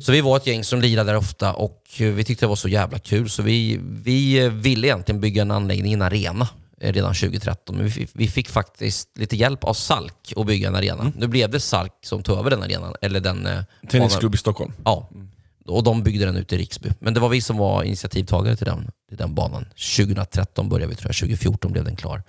Så 0.00 0.12
vi 0.12 0.20
var 0.20 0.36
ett 0.36 0.46
gäng 0.46 0.64
som 0.64 0.80
lirade 0.80 1.10
där 1.12 1.16
ofta 1.18 1.52
och 1.52 1.82
eh, 1.98 2.06
vi 2.12 2.24
tyckte 2.24 2.44
det 2.44 2.48
var 2.48 2.56
så 2.56 2.68
jävla 2.68 2.98
kul 2.98 3.30
så 3.30 3.42
vi, 3.42 3.80
vi 3.82 4.38
eh, 4.44 4.50
ville 4.50 4.86
egentligen 4.86 5.20
bygga 5.20 5.42
en 5.42 5.50
anläggning, 5.50 5.92
en 5.92 6.02
arena, 6.02 6.48
eh, 6.80 6.92
redan 6.92 7.14
2013. 7.14 7.76
Men 7.76 7.84
vi, 7.84 7.90
fick- 7.90 8.10
vi 8.12 8.28
fick 8.28 8.48
faktiskt 8.48 9.18
lite 9.18 9.36
hjälp 9.36 9.64
av 9.64 9.74
Salk 9.74 10.32
att 10.36 10.46
bygga 10.46 10.68
en 10.68 10.74
arena. 10.74 11.12
Nu 11.16 11.26
blev 11.26 11.50
det 11.50 11.60
Salk 11.60 11.92
som 12.04 12.22
tog 12.22 12.38
över 12.38 12.50
den 12.50 12.62
arenan, 12.62 12.94
eller 13.00 13.20
den... 13.20 13.48
Tennisklubb 13.90 14.34
i 14.34 14.38
Stockholm. 14.38 14.72
Ja, 14.84 15.08
och 15.66 15.82
de 15.84 16.02
byggde 16.02 16.24
den 16.24 16.36
ute 16.36 16.54
i 16.54 16.58
Riksby. 16.58 16.88
Men 17.00 17.14
det 17.14 17.20
var 17.20 17.28
vi 17.28 17.40
som 17.40 17.56
var 17.56 17.82
initiativtagare 17.82 18.56
till 18.56 18.66
den, 18.66 18.90
till 19.08 19.18
den 19.18 19.34
banan. 19.34 19.64
2013 19.96 20.68
började 20.68 20.90
vi 20.90 20.94
tror 20.96 21.08
jag, 21.08 21.16
2014 21.16 21.72
blev 21.72 21.84
den 21.84 21.96
klar. 21.96 22.22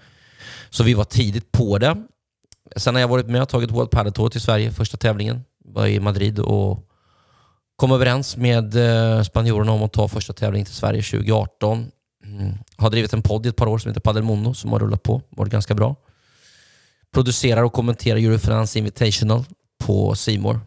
Så 0.70 0.84
vi 0.84 0.94
var 0.94 1.04
tidigt 1.04 1.52
på 1.52 1.78
det. 1.78 2.04
Sen 2.76 2.96
har 2.96 3.02
jag 3.02 3.08
varit 3.08 3.28
med 3.28 3.42
och 3.42 3.50
tagit 3.50 3.72
World 3.72 3.92
Padel 3.92 4.14
Tour 4.14 4.30
till 4.30 4.42
Sverige, 4.42 4.72
första 4.72 4.98
tävlingen. 4.98 5.42
Var 5.66 5.88
i 5.88 6.00
Madrid 6.00 6.40
och 6.40 6.86
kom 7.80 7.92
överens 7.92 8.38
med 8.38 8.76
eh, 8.76 9.24
spanjorerna 9.24 9.72
om 9.72 9.84
att 9.84 9.94
ta 9.94 10.08
första 10.08 10.34
tävlingen 10.34 10.66
till 10.66 10.76
Sverige 10.76 11.02
2018. 11.02 11.92
Mm. 12.26 12.54
Har 12.78 12.90
drivit 12.90 13.14
en 13.14 13.22
podd 13.22 13.46
i 13.46 13.50
ett 13.50 13.56
par 13.56 13.68
år 13.68 13.78
som 13.78 13.90
heter 13.90 14.02
Padel 14.02 14.24
Mono 14.24 14.54
som 14.54 14.72
har 14.72 14.80
rullat 14.80 15.04
på. 15.04 15.22
Varit 15.30 15.52
ganska 15.52 15.76
bra. 15.76 15.96
Producerar 17.14 17.64
och 17.64 17.74
kommenterar 17.74 18.18
Eurofrance 18.18 18.80
Invitational 18.80 19.44
på 19.78 20.16
Simor. 20.16 20.60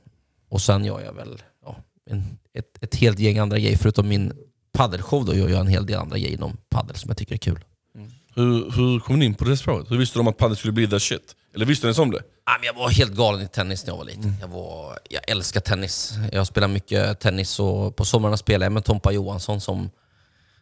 Och 0.48 0.60
sen 0.60 0.84
gör 0.84 1.00
jag 1.00 1.12
väl 1.12 1.42
ja, 1.64 1.76
en, 2.10 2.38
ett, 2.54 2.82
ett 2.82 2.94
helt 2.94 3.18
gäng 3.18 3.38
andra 3.38 3.58
grejer. 3.58 3.76
Förutom 3.76 4.08
min 4.08 4.32
paddelshow 4.72 5.24
då 5.24 5.34
gör 5.34 5.48
jag 5.48 5.60
en 5.60 5.66
hel 5.66 5.86
del 5.86 5.98
andra 5.98 6.18
grejer 6.18 6.34
inom 6.34 6.56
paddel 6.70 6.96
som 6.96 7.08
jag 7.08 7.16
tycker 7.16 7.34
är 7.34 7.38
kul. 7.38 7.64
Mm. 7.94 8.10
Hur, 8.34 8.70
hur 8.70 9.00
kom 9.00 9.18
ni 9.18 9.24
in 9.24 9.34
på 9.34 9.44
det 9.44 9.56
spåret? 9.56 9.90
Hur 9.90 9.98
visste 9.98 10.18
du 10.18 10.20
om 10.20 10.28
att 10.28 10.36
padel 10.36 10.56
skulle 10.56 10.72
bli 10.72 10.88
the 10.88 11.00
shit? 11.00 11.36
Eller 11.54 11.66
visste 11.66 11.86
ni 11.86 11.92
om 11.98 12.10
det? 12.10 12.22
Ja, 12.46 12.52
men 12.58 12.66
Jag 12.66 12.74
var 12.74 12.90
helt 12.90 13.12
galen 13.12 13.42
i 13.42 13.48
tennis 13.48 13.86
när 13.86 13.92
jag 13.92 13.98
var 13.98 14.04
liten. 14.04 14.34
Jag, 14.40 14.48
var, 14.48 14.98
jag 15.10 15.30
älskar 15.30 15.60
tennis. 15.60 16.12
Jag 16.32 16.46
spelar 16.46 16.68
mycket 16.68 17.20
tennis 17.20 17.60
och 17.60 17.96
på 17.96 18.04
somrarna 18.04 18.36
spelade 18.36 18.64
jag 18.64 18.72
med 18.72 18.84
Tompa 18.84 19.12
Johansson 19.12 19.60
som, 19.60 19.90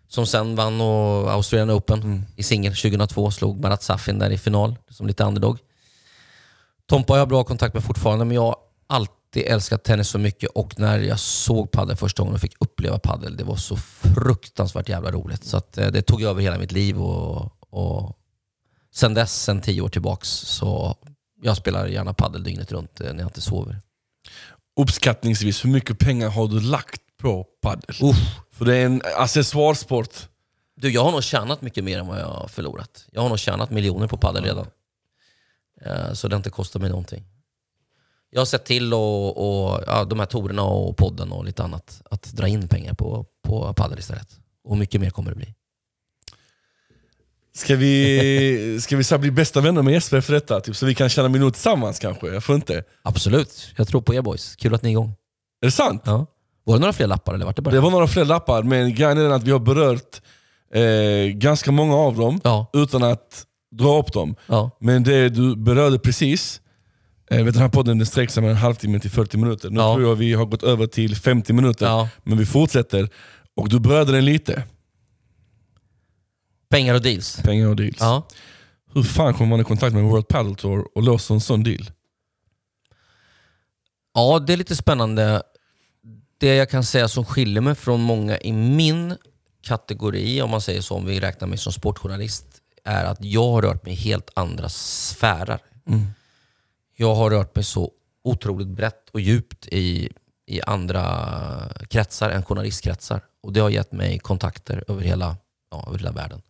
som 0.09 0.27
sen 0.27 0.57
vann 0.57 0.81
och 0.81 1.33
Australian 1.33 1.71
Open 1.71 2.27
i 2.37 2.43
singel 2.43 2.73
2002. 2.73 3.31
Slog 3.31 3.61
Marat 3.61 3.83
Safin 3.83 4.19
där 4.19 4.31
i 4.31 4.39
final 4.39 4.77
som 4.91 5.07
lite 5.07 5.25
underdog. 5.25 5.59
Tompa 6.87 7.13
har 7.13 7.19
jag 7.19 7.29
bra 7.29 7.45
kontakt 7.45 7.75
med 7.75 7.85
fortfarande, 7.85 8.25
men 8.25 8.35
jag 8.35 8.43
har 8.43 8.57
alltid 8.87 9.43
älskat 9.47 9.85
tennis 9.85 10.09
så 10.09 10.19
mycket 10.19 10.51
och 10.51 10.79
när 10.79 10.99
jag 10.99 11.21
såg 11.21 11.71
padel 11.71 11.97
första 11.97 12.23
gången 12.23 12.35
och 12.35 12.41
fick 12.41 12.57
uppleva 12.59 12.99
padel, 12.99 13.37
det 13.37 13.45
var 13.45 13.57
så 13.57 13.77
fruktansvärt 13.77 14.89
jävla 14.89 15.11
roligt. 15.11 15.45
Så 15.45 15.57
att, 15.57 15.79
eh, 15.79 15.87
det 15.87 16.03
tog 16.03 16.23
över 16.23 16.43
hela 16.43 16.59
mitt 16.59 16.73
liv 16.73 17.03
och, 17.03 17.53
och 17.71 18.17
sen 19.01 19.15
dess, 19.15 19.43
sen 19.43 19.61
tio 19.61 19.83
år 19.83 19.89
tillbaks, 19.89 20.29
så 20.29 20.97
jag 21.43 21.57
spelar 21.57 21.87
gärna 21.87 22.15
padel 22.15 22.43
dygnet 22.43 22.73
runt 22.73 23.01
eh, 23.01 23.13
när 23.13 23.19
jag 23.19 23.29
inte 23.29 23.41
sover. 23.41 23.81
Uppskattningsvis, 24.81 25.65
hur 25.65 25.71
mycket 25.71 25.99
pengar 25.99 26.29
har 26.29 26.49
du 26.49 26.61
lagt 26.61 27.03
på 27.17 27.47
padel? 27.63 27.97
Uff. 28.03 28.17
För 28.53 28.65
det 28.65 28.77
är 28.77 28.87
en 28.87 29.03
accessoarsport. 29.17 30.29
Du, 30.77 30.91
jag 30.91 31.05
har 31.05 31.13
nog 31.13 31.23
tjänat 31.25 31.63
mycket 31.63 31.85
mer 31.85 31.99
än 31.99 32.07
vad 32.07 32.21
jag 32.21 32.27
har 32.27 32.49
förlorat. 32.49 33.07
Jag 33.13 33.23
har 33.23 33.29
nog 33.29 33.39
tjänat 33.39 33.71
miljoner 33.71 34.07
på 34.07 34.17
padel 34.17 34.45
redan. 34.45 34.67
Eh, 35.81 36.13
Så 36.13 36.29
det 36.29 36.35
har 36.35 36.39
inte 36.39 36.51
kostat 36.51 36.83
mig 36.83 36.91
någonting. 36.91 37.25
Jag 38.31 38.41
har 38.41 38.47
sett 38.47 38.65
till 38.65 38.95
och, 38.95 39.29
och 39.37 39.81
ja, 39.87 40.05
de 40.05 40.19
här 40.19 40.27
torerna 40.27 40.63
och 40.63 40.97
podden 40.97 41.33
och 41.33 41.45
lite 41.45 41.63
annat 41.63 42.03
att 42.11 42.23
dra 42.33 42.49
in 42.49 42.69
pengar 42.69 42.95
på, 42.95 43.27
på 43.43 43.75
padel 43.75 43.99
istället. 43.99 44.41
Och 44.65 44.77
mycket 44.77 45.01
mer 45.01 45.11
kommer 45.11 45.31
det 45.31 45.37
bli. 45.37 45.55
Ska 47.55 47.77
vi, 47.77 48.79
ska 48.83 48.97
vi 48.97 49.05
så 49.05 49.19
bli 49.19 49.31
bästa 49.31 49.61
vänner 49.61 49.83
med 49.83 49.93
Jesper 49.95 50.17
efter 50.17 50.33
detta? 50.33 50.61
Typ, 50.61 50.77
så 50.77 50.87
vi 50.87 50.95
kan 50.95 51.09
tjäna 51.09 51.29
miljoner 51.29 51.53
tillsammans 51.53 51.99
kanske? 51.99 52.27
Jag 52.27 52.45
får 52.45 52.55
inte. 52.55 52.85
Absolut. 53.03 53.73
Jag 53.77 53.89
tror 53.89 54.01
på 54.01 54.15
er 54.15 54.23
boys. 54.23 54.57
Kul 54.57 54.75
att 54.75 54.83
ni 54.83 54.89
är 54.89 54.91
igång. 54.91 55.09
Är 55.63 55.67
det 55.67 55.71
sant? 55.71 56.03
Ja. 56.05 56.27
Var 56.65 56.75
det 56.75 56.81
några 56.81 56.93
fler 56.93 57.07
lappar 57.07 57.35
eller 57.35 57.45
var 57.45 57.53
det 57.53 57.63
bara 57.63 57.71
Det 57.75 57.81
var 57.81 57.91
några 57.91 58.07
fler 58.07 58.25
lappar, 58.25 58.63
men 58.63 58.95
grejen 58.95 59.19
är 59.19 59.23
den 59.23 59.33
att 59.33 59.43
vi 59.43 59.51
har 59.51 59.59
berört 59.59 60.21
eh, 60.75 61.33
ganska 61.35 61.73
många 61.73 61.97
av 61.97 62.17
dem 62.17 62.41
Ja. 62.45 62.71
utan 62.73 63.03
att 63.03 63.45
dra 63.75 63.99
upp 63.99 64.13
dem. 64.13 64.35
Ja. 64.47 64.71
Men 64.81 65.03
det 65.03 65.29
du 65.29 65.57
berörde 65.57 65.99
precis, 65.99 66.61
eh, 67.31 67.45
vet, 67.45 67.55
den 67.55 67.63
här 67.63 67.69
podden 67.69 67.99
den 67.99 68.07
sträcker 68.07 68.33
sig 68.33 68.41
mellan 68.43 68.57
en 68.57 68.63
halvtimme 68.63 69.01
till 69.01 69.11
40 69.11 69.37
minuter. 69.37 69.71
Nu 69.71 69.81
Ja. 69.81 69.95
tror 69.95 70.09
jag 70.09 70.15
vi 70.15 70.33
har 70.33 70.45
gått 70.45 70.63
över 70.63 70.87
till 70.87 71.17
50 71.17 71.53
minuter, 71.53 72.09
men 72.25 72.39
vi 72.39 72.47
fortsätter. 72.47 73.09
Och 73.57 73.69
du 73.69 73.81
berörde 73.81 74.13
den 74.13 74.25
lite, 74.25 74.63
Pengar 76.71 76.95
och 76.95 77.03
deals. 77.03 77.37
pengar 77.43 77.69
och 77.69 77.77
deals. 77.77 77.97
Ja. 78.01 78.29
Hur 78.95 79.03
fan 79.03 79.35
kommer 79.35 79.51
man 79.51 79.61
i 79.61 79.65
kontakt 79.65 79.95
med 79.95 80.05
World 80.05 80.29
Padel 80.29 80.55
Tour 80.55 80.89
och 80.95 81.03
låser 81.03 81.35
en 81.35 81.41
sån 81.41 81.63
deal? 81.63 81.91
Ja, 84.15 84.39
det 84.39 84.53
är 84.53 84.57
lite 84.57 84.77
spännande. 84.77 85.43
Det 86.39 86.55
jag 86.55 86.71
kan 86.71 86.85
säga 86.85 87.09
som 87.09 87.25
skiljer 87.25 87.61
mig 87.61 87.75
från 87.75 88.01
många 88.01 88.39
i 88.39 88.53
min 88.53 89.17
kategori, 89.63 90.43
om 90.43 90.51
man 90.51 90.61
säger 90.61 90.81
så, 90.81 90.95
om 90.95 91.07
vi 91.07 91.21
räknar 91.21 91.49
mig 91.49 91.59
som 91.59 91.73
sportjournalist, 91.73 92.47
är 92.85 93.05
att 93.05 93.25
jag 93.25 93.51
har 93.51 93.63
rört 93.63 93.85
mig 93.85 93.93
i 93.95 93.97
helt 93.97 94.31
andra 94.35 94.69
sfärer. 94.69 95.61
Jag 96.97 97.15
har 97.15 97.31
rört 97.31 97.55
mig 97.55 97.65
så 97.65 97.93
otroligt 98.25 98.69
brett 98.69 99.09
och 99.13 99.21
djupt 99.21 99.67
i, 99.67 100.11
i 100.47 100.61
andra 100.63 101.29
kretsar 101.89 102.31
än 102.31 102.43
journalistkretsar. 102.43 103.21
Och 103.43 103.53
det 103.53 103.61
har 103.61 103.71
gett 103.71 103.93
mig 103.93 104.19
kontakter 104.19 104.85
över 104.89 105.03
hela, 105.03 105.37
ja, 105.71 105.85
över 105.89 105.99
hela 105.99 106.13
världen. 106.13 106.43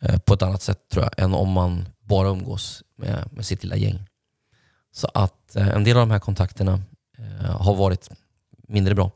Eh, 0.00 0.18
på 0.18 0.34
ett 0.34 0.42
annat 0.42 0.62
sätt 0.62 0.88
tror 0.88 1.04
jag, 1.04 1.24
än 1.24 1.34
om 1.34 1.52
man 1.52 1.88
bara 2.00 2.28
umgås 2.28 2.82
med, 2.96 3.28
med 3.32 3.46
sitt 3.46 3.62
lilla 3.62 3.76
gäng. 3.76 4.06
Så 4.92 5.08
att 5.14 5.56
eh, 5.56 5.68
en 5.68 5.84
del 5.84 5.96
av 5.96 6.00
de 6.00 6.10
här 6.10 6.18
kontakterna 6.18 6.82
eh, 7.18 7.60
har 7.60 7.74
varit 7.74 8.10
mindre 8.68 8.94
bra. 8.94 9.10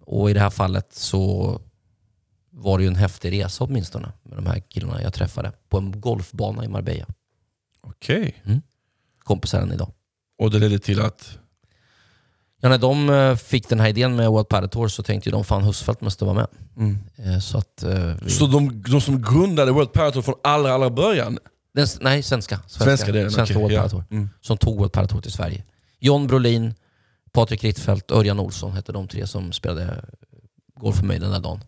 Och 0.00 0.30
i 0.30 0.32
det 0.32 0.40
här 0.40 0.50
fallet 0.50 0.94
så 0.94 1.60
var 2.50 2.78
det 2.78 2.84
ju 2.84 2.88
en 2.88 2.96
häftig 2.96 3.32
resa 3.32 3.64
åtminstone 3.64 4.12
med 4.22 4.38
de 4.38 4.46
här 4.46 4.60
killarna 4.60 5.02
jag 5.02 5.14
träffade 5.14 5.52
på 5.68 5.78
en 5.78 6.00
golfbana 6.00 6.64
i 6.64 6.68
Marbella. 6.68 7.06
Okej. 7.80 8.42
Kompisar 9.18 9.60
än 9.62 9.72
idag. 9.72 9.92
Och 10.38 10.50
det 10.50 10.58
ledde 10.58 10.78
till 10.78 11.00
att... 11.00 11.38
Ja, 12.60 12.68
när 12.68 12.78
de 12.78 13.10
eh, 13.10 13.36
fick 13.36 13.68
den 13.68 13.80
här 13.80 13.88
idén 13.88 14.16
med 14.16 14.28
World 14.30 14.48
Padel 14.48 14.68
Tour 14.68 14.88
så 14.88 15.02
tänkte 15.02 15.30
de 15.30 15.44
fan 15.44 15.62
Husfeldt 15.62 16.00
måste 16.00 16.24
vara 16.24 16.34
med. 16.34 16.46
Eh, 17.16 17.38
Så 17.38 17.58
att 17.58 17.82
eh, 17.82 18.14
vi... 18.22 18.30
Så 18.30 18.46
de, 18.46 18.82
de 18.82 19.00
som 19.00 19.22
grundade 19.22 19.72
World 19.72 19.92
Padel 19.92 20.12
Tour 20.12 20.22
från 20.22 20.34
allra, 20.44 20.74
allra 20.74 20.90
början? 20.90 21.38
Den, 21.74 21.86
nej, 22.00 22.22
svenska. 22.22 22.56
Svenska, 22.56 22.84
Svenska, 22.84 23.12
den, 23.12 23.30
svenska 23.30 23.58
okej, 23.58 23.62
World 23.62 23.74
ja. 23.74 23.88
Tour. 23.88 24.04
Mm. 24.10 24.30
Som 24.40 24.56
tog 24.56 24.76
World 24.78 24.92
Padel 24.92 25.08
Tour 25.08 25.20
till 25.20 25.32
Sverige. 25.32 25.64
John 25.98 26.26
Brolin, 26.26 26.74
Patrik 27.32 27.64
Rittfeldt, 27.64 28.10
Örjan 28.10 28.40
Olsson 28.40 28.72
hette 28.72 28.92
de 28.92 29.08
tre 29.08 29.26
som 29.26 29.52
spelade 29.52 30.04
golf 30.80 30.96
för 30.96 31.06
mig 31.06 31.18
den 31.18 31.30
där 31.30 31.40
dagen. 31.40 31.60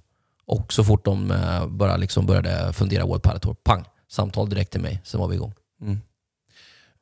Och 0.47 0.73
så 0.73 0.85
fort 0.85 1.05
de 1.05 1.35
bara 1.69 1.97
liksom 1.97 2.27
började 2.27 2.73
fundera 2.73 3.07
World 3.07 3.23
Padel 3.23 3.41
Tour, 3.41 3.55
pang, 3.55 3.85
samtal 4.09 4.49
direkt 4.49 4.73
till 4.73 4.81
mig, 4.81 5.01
sen 5.05 5.21
var 5.21 5.29
vi 5.29 5.35
igång. 5.35 5.55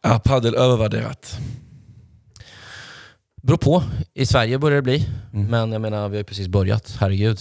Är 0.03 0.19
padel 0.19 0.55
övervärderat? 0.55 1.39
Beror 3.43 3.57
på. 3.57 3.83
I 4.15 4.27
Sverige 4.27 4.59
börjar 4.59 4.77
det 4.77 4.83
bli. 4.83 5.09
Men 5.33 5.73
jag 5.73 5.81
menar, 5.81 6.09
vi 6.09 6.17
har 6.17 6.21
ju 6.21 6.25
precis 6.25 6.49
börjat. 6.49 6.97
Herregud. 7.01 7.41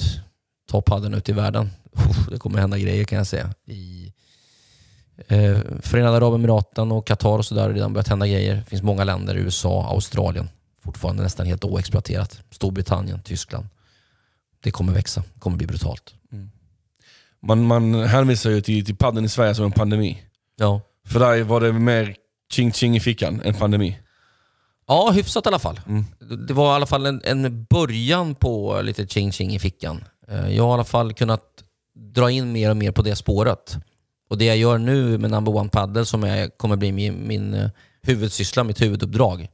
Ta 0.72 0.82
paddeln 0.82 1.14
ut 1.14 1.30
i 1.30 1.32
världen. 1.32 1.70
Uff, 1.92 2.28
Det 2.32 2.38
kommer 2.38 2.60
hända 2.60 2.78
grejer 2.78 3.04
kan 3.04 3.18
jag 3.18 3.28
säga. 3.28 3.54
I 3.68 4.14
eh, 5.28 5.58
Förenade 5.82 6.18
Arabemiraten 6.18 6.92
och 6.92 7.08
Qatar 7.08 7.38
och 7.38 7.46
sådär 7.46 7.62
har 7.62 7.70
redan 7.70 7.94
börjat 7.94 8.08
hända 8.08 8.28
grejer. 8.28 8.56
Det 8.56 8.64
finns 8.70 8.84
många 8.84 9.04
länder, 9.04 9.36
USA, 9.36 9.88
Australien. 9.90 10.50
Fortfarande 10.84 11.24
nästan 11.24 11.46
helt 11.46 11.64
oexploaterat. 11.64 12.40
Storbritannien, 12.52 13.22
Tyskland. 13.22 13.68
Det 14.64 14.72
kommer 14.72 14.94
växa. 14.94 15.24
Det 15.34 15.40
kommer 15.40 15.58
bli 15.58 15.68
brutalt. 15.68 16.14
Man, 17.42 17.66
man 17.66 17.94
hänvisar 17.94 18.50
ju 18.50 18.62
till, 18.62 18.86
till 18.86 18.96
padden 18.96 19.26
i 19.26 19.30
Sverige 19.30 19.56
som 19.56 19.66
en 19.66 19.72
pandemi. 19.72 20.24
Ja. 20.56 20.82
För 21.08 21.20
där 21.20 21.44
var 21.44 21.62
det 21.62 21.74
mer 21.74 22.16
ching 22.52 22.72
ching 22.72 22.96
i 22.96 23.00
fickan 23.00 23.42
än 23.42 23.54
pandemi. 23.54 24.00
Ja, 24.92 25.12
hyfsat 25.12 25.46
i 25.46 25.50
alla 25.50 25.60
fall. 25.60 25.80
Det 26.48 26.54
var 26.54 26.72
i 26.74 26.76
alla 26.76 26.86
fall 26.86 27.06
en, 27.06 27.22
en 27.24 27.64
början 27.64 28.36
på 28.36 28.82
lite 28.82 29.08
ching 29.08 29.32
ching 29.32 29.52
i 29.56 29.60
fickan. 29.60 30.04
Eh, 30.28 30.50
Jag 30.56 30.64
har 30.64 30.70
i 30.72 30.74
alla 30.74 30.84
fall 30.84 31.14
kunnat 31.14 31.64
dra 31.96 32.32
in 32.32 32.52
mer 32.52 32.70
och 32.70 32.78
mer 32.78 32.92
på 32.92 33.02
det 33.02 33.16
spåret. 33.16 33.78
Och 34.30 34.38
det 34.38 34.46
jag 34.46 34.58
gör 34.58 34.78
nu 34.78 35.18
med 35.18 35.32
Number 35.32 35.56
One 35.56 35.70
Paddle 35.70 36.06
som 36.06 36.24
är, 36.24 36.50
kommer 36.58 36.76
bli 36.76 36.92
min, 36.92 37.28
min 37.28 37.54
eh, 37.54 37.70
huvudsyssla, 38.02 38.64
mitt 38.64 38.82
huvuduppdrag, 38.82 39.48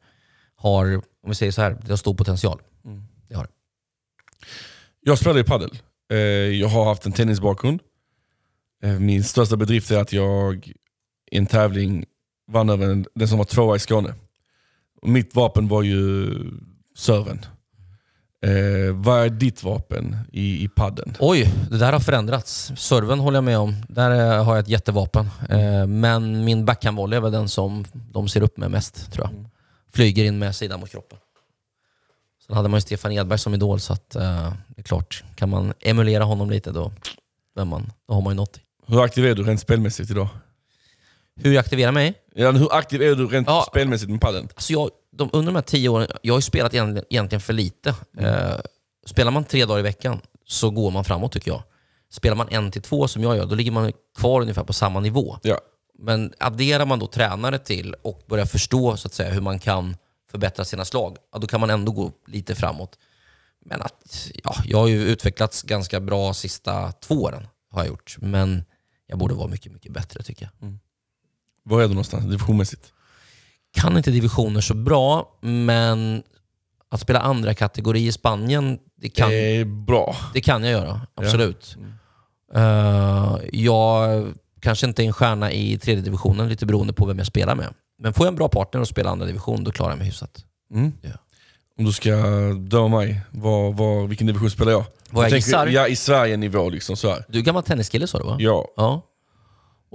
har, 0.56 0.96
om 0.96 1.30
vi 1.30 1.36
säger 1.36 1.52
så 1.52 1.62
här, 1.62 1.78
det 1.82 1.90
har 1.90 1.98
stor 1.98 2.14
potential. 2.14 2.62
Det 3.28 3.36
har 3.36 3.44
det. 3.44 3.50
Jag 5.02 5.18
spelar 5.18 5.40
i 5.40 5.44
padel. 5.44 5.70
Eh, 6.12 6.18
Jag 6.60 6.68
har 6.68 6.86
haft 6.86 7.06
en 7.06 7.12
tennisbakgrund. 7.12 7.80
Min 9.00 9.24
största 9.24 9.56
bedrift 9.58 9.92
är 9.92 9.98
att 10.00 10.14
jag 10.14 10.68
i 11.32 11.38
en 11.38 11.46
tävling 11.46 12.06
vann 12.52 12.70
över 12.70 12.88
en- 12.90 13.06
den 13.16 13.28
som 13.28 13.38
var 13.38 13.46
tvåa 13.46 13.76
i 13.76 13.80
Skåne. 13.80 14.14
Mitt 15.06 15.36
vapen 15.36 15.68
var 15.68 15.84
ju 15.84 16.30
serven. 16.98 17.46
Eh, 18.46 18.94
vad 18.96 19.26
är 19.26 19.30
ditt 19.30 19.64
vapen 19.64 20.18
i, 20.32 20.64
i 20.64 20.68
padden? 20.68 21.16
Oj, 21.20 21.54
det 21.72 21.78
där 21.78 21.94
har 21.94 22.00
förändrats. 22.00 22.72
Serven 22.78 23.20
håller 23.20 23.38
jag 23.38 23.44
med 23.44 23.58
om. 23.58 23.76
Där 23.90 24.12
eh, 24.12 24.44
har 24.44 24.56
jag 24.56 24.64
ett 24.64 24.70
jättevapen. 24.70 25.30
Eh, 25.50 25.88
Men 25.88 26.46
min 26.46 26.66
backhandvolley 26.66 27.18
är 27.18 27.22
väl 27.22 27.32
den 27.32 27.50
som 27.50 27.86
de 27.94 28.28
ser 28.28 28.42
upp 28.42 28.58
med 28.58 28.72
mest, 28.72 29.12
tror 29.12 29.30
jag. 29.32 29.46
Flyger 29.94 30.26
in 30.26 30.40
med 30.40 30.56
sidan 30.56 30.80
mot 30.80 30.90
kroppen. 30.90 31.18
Sen 32.48 32.56
hade 32.56 32.70
man 32.70 32.78
ju 32.78 32.82
Stefan 32.82 33.12
Edberg 33.12 33.40
som 33.40 33.54
idol, 33.54 33.80
så 33.80 33.94
att, 33.94 34.16
eh, 34.16 34.54
det 34.68 34.82
är 34.82 34.84
klart, 34.84 35.24
kan 35.36 35.50
man 35.50 35.74
emulera 35.80 36.24
honom 36.24 36.50
lite 36.50 36.72
då, 36.72 36.92
vem 37.56 37.68
man, 37.68 37.92
då 38.08 38.14
har 38.14 38.22
man 38.22 38.32
ju 38.34 38.36
något. 38.36 38.60
Hur 38.88 39.04
aktiv 39.04 39.26
är 39.26 39.36
du 39.36 39.44
rent 39.44 39.60
spelmässigt 39.60 40.12
idag? 40.12 40.28
Hur 41.36 41.54
jag 41.54 41.60
aktiverar 41.62 41.92
mig? 41.92 42.14
Ja, 42.36 42.52
hur 42.52 42.74
aktiv 42.74 43.02
är 43.02 43.16
du 43.16 43.28
rent 43.28 43.48
Ja. 43.48 43.66
spelmässigt 43.70 44.12
med 44.12 44.22
padden? 44.22 44.50
Alltså 44.56 44.74
jag, 44.74 44.90
de, 45.12 45.30
under 45.34 45.46
de 45.52 45.56
här 45.56 45.62
tio 45.64 45.90
åren, 45.90 46.08
jag 46.22 46.34
har 46.34 46.38
ju 46.38 46.42
spelat 46.42 46.74
egentligen, 46.74 47.42
för 47.42 47.54
lite. 47.54 47.96
Eh, 48.18 48.54
spelar 49.06 49.32
man 49.32 49.44
tre 49.44 49.66
dagar 49.66 49.80
i 49.80 49.84
veckan 49.84 50.22
så 50.46 50.70
går 50.70 50.92
man 50.92 51.04
framåt 51.06 51.32
tycker 51.32 51.52
jag. 51.52 51.64
Spelar 52.12 52.36
man 52.36 52.48
en 52.50 52.72
till 52.72 52.82
två 52.82 53.08
som 53.08 53.24
jag 53.24 53.38
gör, 53.38 53.46
då 53.46 53.56
ligger 53.56 53.72
man 53.72 53.92
kvar 54.18 54.42
ungefär 54.42 54.64
på 54.64 54.74
samma 54.74 55.00
nivå. 55.00 55.38
Ja. 55.44 55.60
Men 56.00 56.34
adderar 56.40 56.86
man 56.86 57.00
då 57.00 57.08
tränare 57.08 57.60
till 57.60 57.94
och 57.94 58.22
börjar 58.28 58.46
förstå 58.46 58.98
så 58.98 59.08
att 59.08 59.14
säga, 59.14 59.32
hur 59.34 59.42
man 59.42 59.60
kan 59.60 59.96
förbättra 60.32 60.66
sina 60.66 60.86
slag, 60.86 61.18
ja, 61.34 61.40
då 61.40 61.48
kan 61.48 61.60
man 61.60 61.70
ändå 61.70 61.92
gå 61.92 62.12
lite 62.28 62.56
framåt. 62.56 62.98
Men 63.66 63.82
att, 63.82 64.30
ja, 64.44 64.56
jag 64.66 64.78
har 64.78 64.88
ju 64.88 65.02
utvecklats 65.04 65.64
ganska 65.64 66.00
bra 66.00 66.34
sista 66.34 66.92
två 66.92 67.16
åren, 67.16 67.48
har 67.72 67.80
jag 67.80 67.88
gjort. 67.88 68.16
Men 68.20 68.64
jag 69.08 69.20
borde 69.20 69.34
vara 69.34 69.48
mycket, 69.48 69.72
mycket 69.72 69.92
bättre 69.94 70.24
tycker 70.24 70.50
jag. 70.62 70.78
Var 71.66 71.78
är 71.82 71.84
du 71.88 71.90
någonstans 71.94 72.26
divisionmässigt? 72.26 72.92
Kan 73.74 73.98
inte 73.98 74.12
divisioner 74.12 74.62
så 74.62 74.74
bra, 74.74 75.38
men 75.42 76.24
att 76.92 77.00
spela 77.02 77.20
andra 77.20 77.54
kategori 77.54 78.08
i 78.08 78.12
Spanien, 78.12 78.80
det 79.02 79.10
kan, 79.10 79.30
Det 79.30 79.36
är 79.56 79.66
bra. 79.66 80.16
det 80.34 80.42
kan 80.42 80.64
jag 80.64 80.72
göra. 80.72 81.02
Absolut. 81.16 81.78
Eh, 82.54 83.38
jag 83.52 84.26
kanske 84.60 84.88
inte 84.88 85.04
är 85.04 85.06
en 85.08 85.14
stjärna 85.14 85.52
i 85.52 85.78
tredje 85.78 86.04
divisionen, 86.04 86.50
lite 86.50 86.66
beroende 86.66 86.94
på 86.94 87.06
vem 87.06 87.18
jag 87.18 87.28
spelar 87.28 87.56
med. 87.56 87.74
Men 88.00 88.14
får 88.14 88.26
jag 88.26 88.32
en 88.32 88.36
bra 88.38 88.48
partner 88.50 88.82
och 88.82 88.88
spelar 88.88 89.12
andra 89.12 89.26
division, 89.26 89.64
då 89.64 89.72
klarar 89.72 89.92
jag 89.92 89.98
mig 89.98 90.08
hyfsat. 90.08 90.46
Mm. 90.74 90.94
Ja. 91.02 91.10
Om 91.80 91.86
du 91.86 91.92
ska 91.92 92.16
döma 92.60 92.98
mig, 92.98 93.22
vad, 93.32 93.76
vad, 93.78 94.10
vilken 94.10 94.28
division 94.28 94.50
spelar 94.52 94.72
jag? 94.72 94.84
Vad 95.10 95.24
jag 95.26 95.32
tänker- 95.32 95.48
gissar? 95.48 95.68
Ja, 95.68 95.88
i 95.88 95.96
Sverige-nivå. 95.96 96.70
Liksom, 96.70 96.96
så 96.98 97.10
här. 97.10 97.26
Du 97.30 97.40
är 97.40 97.44
gammal 97.44 97.64
tenniskille 97.64 98.08
sa 98.08 98.18
du 98.18 98.24
va? 98.24 98.38
Ja. 98.40 98.68
Ja. 98.78 99.02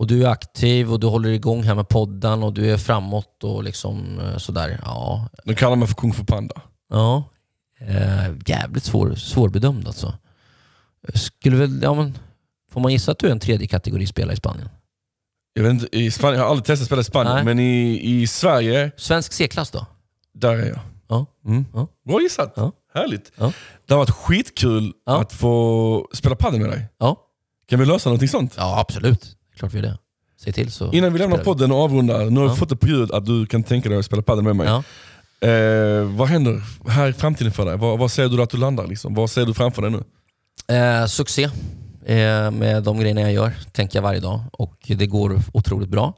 Och 0.01 0.07
du 0.07 0.25
är 0.25 0.29
aktiv 0.29 0.93
och 0.93 1.01
du 1.01 1.07
håller 1.07 1.29
igång 1.31 1.63
här 1.63 1.75
med 1.75 1.89
podden 1.89 2.43
och 2.43 2.53
du 2.53 2.73
är 2.73 2.77
framåt 2.77 3.45
och 3.45 3.65
liksom 3.65 4.19
eh, 4.21 4.37
sådär. 4.37 4.81
Ja. 4.85 5.29
De 5.45 5.55
kallar 5.55 5.77
mig 5.77 5.89
för 5.89 5.95
Kung 5.95 6.13
Fu 6.13 6.25
Panda. 6.25 6.63
ja. 6.91 7.25
Eh, 7.81 8.33
jävligt 8.47 8.85
svår, 8.85 9.15
svårbedömd 9.15 9.87
alltså. 9.87 10.15
Skulle 11.15 11.57
väl, 11.57 11.83
ja 11.83 11.95
men, 11.95 12.19
får 12.73 12.81
man 12.81 12.93
gissa 12.93 13.13
att 13.13 13.19
du 13.19 13.27
är 13.27 13.31
en 13.31 13.41
tredje 13.41 13.67
kategori 13.69 14.07
spelare 14.07 14.33
i 14.33 14.37
Spanien? 14.37 14.69
Jag, 15.53 15.63
vet 15.63 15.73
inte, 15.73 15.97
i 15.99 16.11
Spanien, 16.11 16.39
jag 16.39 16.45
har 16.45 16.51
aldrig 16.51 16.65
testat 16.65 16.83
att 16.83 16.87
spela 16.87 17.01
i 17.01 17.05
Spanien, 17.05 17.35
Nej. 17.35 17.45
men 17.45 17.59
i, 17.59 18.01
i 18.21 18.27
Sverige, 18.27 18.91
Svensk 18.97 19.33
C-klass 19.33 19.71
då? 19.71 19.87
där 20.35 20.53
är 20.57 20.67
jag. 20.67 20.79
Ja. 21.09 21.27
Mm. 21.47 21.67
Ja. 21.75 21.87
Bra 22.07 22.21
gissat. 22.21 22.53
Ja. 22.57 22.73
Härligt. 22.95 23.33
Ja. 23.37 23.53
Det 23.87 23.95
har 23.95 23.99
varit 23.99 24.11
skitkul 24.11 24.93
Ja. 25.07 25.21
att 25.21 25.33
få 25.33 26.09
spela 26.13 26.37
padel 26.37 26.61
med 26.61 26.71
dig. 26.71 26.89
Ja. 26.99 27.17
Kan 27.69 27.79
vi 27.79 27.87
lösa 27.87 28.09
någonting 28.09 28.29
sånt? 28.29 28.55
Ja, 28.57 28.81
absolut. 28.81 29.37
Klart 29.61 29.73
vi 29.73 29.79
gör 29.79 29.87
det. 29.87 29.99
Säg 30.45 30.53
till 30.53 30.73
så 30.73 30.93
Innan 30.93 31.13
vi 31.13 31.19
lämnar 31.19 31.37
spelar 31.37 31.45
podden 31.45 31.73
och 31.73 31.79
avrundar, 31.79 32.31
nu 32.31 32.41
har 32.41 32.47
vi 32.47 32.53
Ja. 32.53 32.57
fått 32.57 32.69
det 32.69 32.77
på 32.77 32.87
ljud 32.87 33.13
att 33.13 33.27
du 33.27 33.47
kan 33.47 33.63
tänka 33.63 33.89
dig 33.89 33.99
att 33.99 34.05
spela 34.05 34.23
padel 34.23 34.45
med 34.45 34.57
mig. 34.57 34.67
Ja. 34.67 34.83
Eh, 35.49 36.03
vad 36.05 36.29
händer 36.29 36.63
här 36.89 37.09
i 37.09 37.13
framtiden 37.13 37.53
för 37.53 37.67
dig? 37.67 37.77
Vad, 37.77 37.99
vad 37.99 38.11
ser 38.11 38.29
du 38.29 38.43
att 38.43 38.51
du 38.51 38.57
landar? 38.57 38.87
Liksom? 38.87 39.15
Vad 39.15 39.31
ser 39.31 39.47
du 39.47 39.55
framför 39.55 39.83
dig 39.83 39.91
nu? 39.91 40.03
Eh, 40.77 41.07
succé 41.07 41.43
eh, 42.07 42.51
med 42.51 42.83
de 42.83 42.99
grejerna 43.01 43.21
jag 43.21 43.33
gör, 43.33 43.53
tänker 43.73 43.99
jag 43.99 44.03
varje 44.03 44.21
dag. 44.21 44.41
Och 44.53 44.77
det 44.87 45.07
går 45.07 45.41
otroligt 45.53 45.89
bra. 45.89 46.15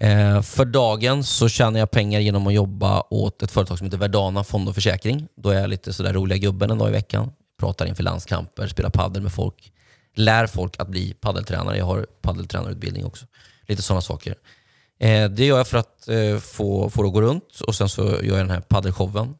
Eh, 0.00 0.42
för 0.42 0.64
dagen 0.64 1.24
så 1.24 1.48
tjänar 1.48 1.78
jag 1.80 1.90
pengar 1.90 2.20
genom 2.20 2.46
att 2.46 2.54
jobba 2.54 3.02
åt 3.10 3.42
ett 3.42 3.50
företag 3.50 3.78
som 3.78 3.84
heter 3.84 3.98
Verdana 3.98 4.44
Fond 4.44 4.68
och 4.68 4.74
Försäkring. 4.74 5.26
Då 5.36 5.50
är 5.50 5.60
jag 5.60 5.70
lite 5.70 5.92
sådär 5.92 6.12
roliga 6.12 6.38
gubben 6.38 6.70
en 6.70 6.78
dag 6.78 6.88
i 6.88 6.92
veckan. 6.92 7.30
Pratar 7.60 7.86
inför 7.86 8.02
landskamper, 8.02 8.66
spelar 8.66 8.90
paddel 8.90 9.22
med 9.22 9.32
folk. 9.32 9.72
Lär 10.18 10.46
folk 10.46 10.74
att 10.78 10.88
bli 10.88 11.14
paddeltränare. 11.14 11.78
Jag 11.78 11.84
har 11.84 12.06
paddeltränarutbildning 12.22 13.04
också. 13.04 13.26
Lite 13.66 13.82
sådana 13.82 14.00
saker. 14.00 14.34
Eh, 14.98 15.30
det 15.30 15.46
gör 15.46 15.56
jag 15.56 15.68
för 15.68 15.78
att 15.78 16.08
eh, 16.08 16.38
få, 16.38 16.90
få 16.90 17.02
det 17.02 17.08
att 17.08 17.14
gå 17.14 17.20
runt 17.20 17.60
och 17.60 17.74
sen 17.74 17.88
så 17.88 18.02
gör 18.02 18.22
jag 18.22 18.38
den 18.38 18.50
här 18.50 18.60
paddelshowen. 18.60 19.34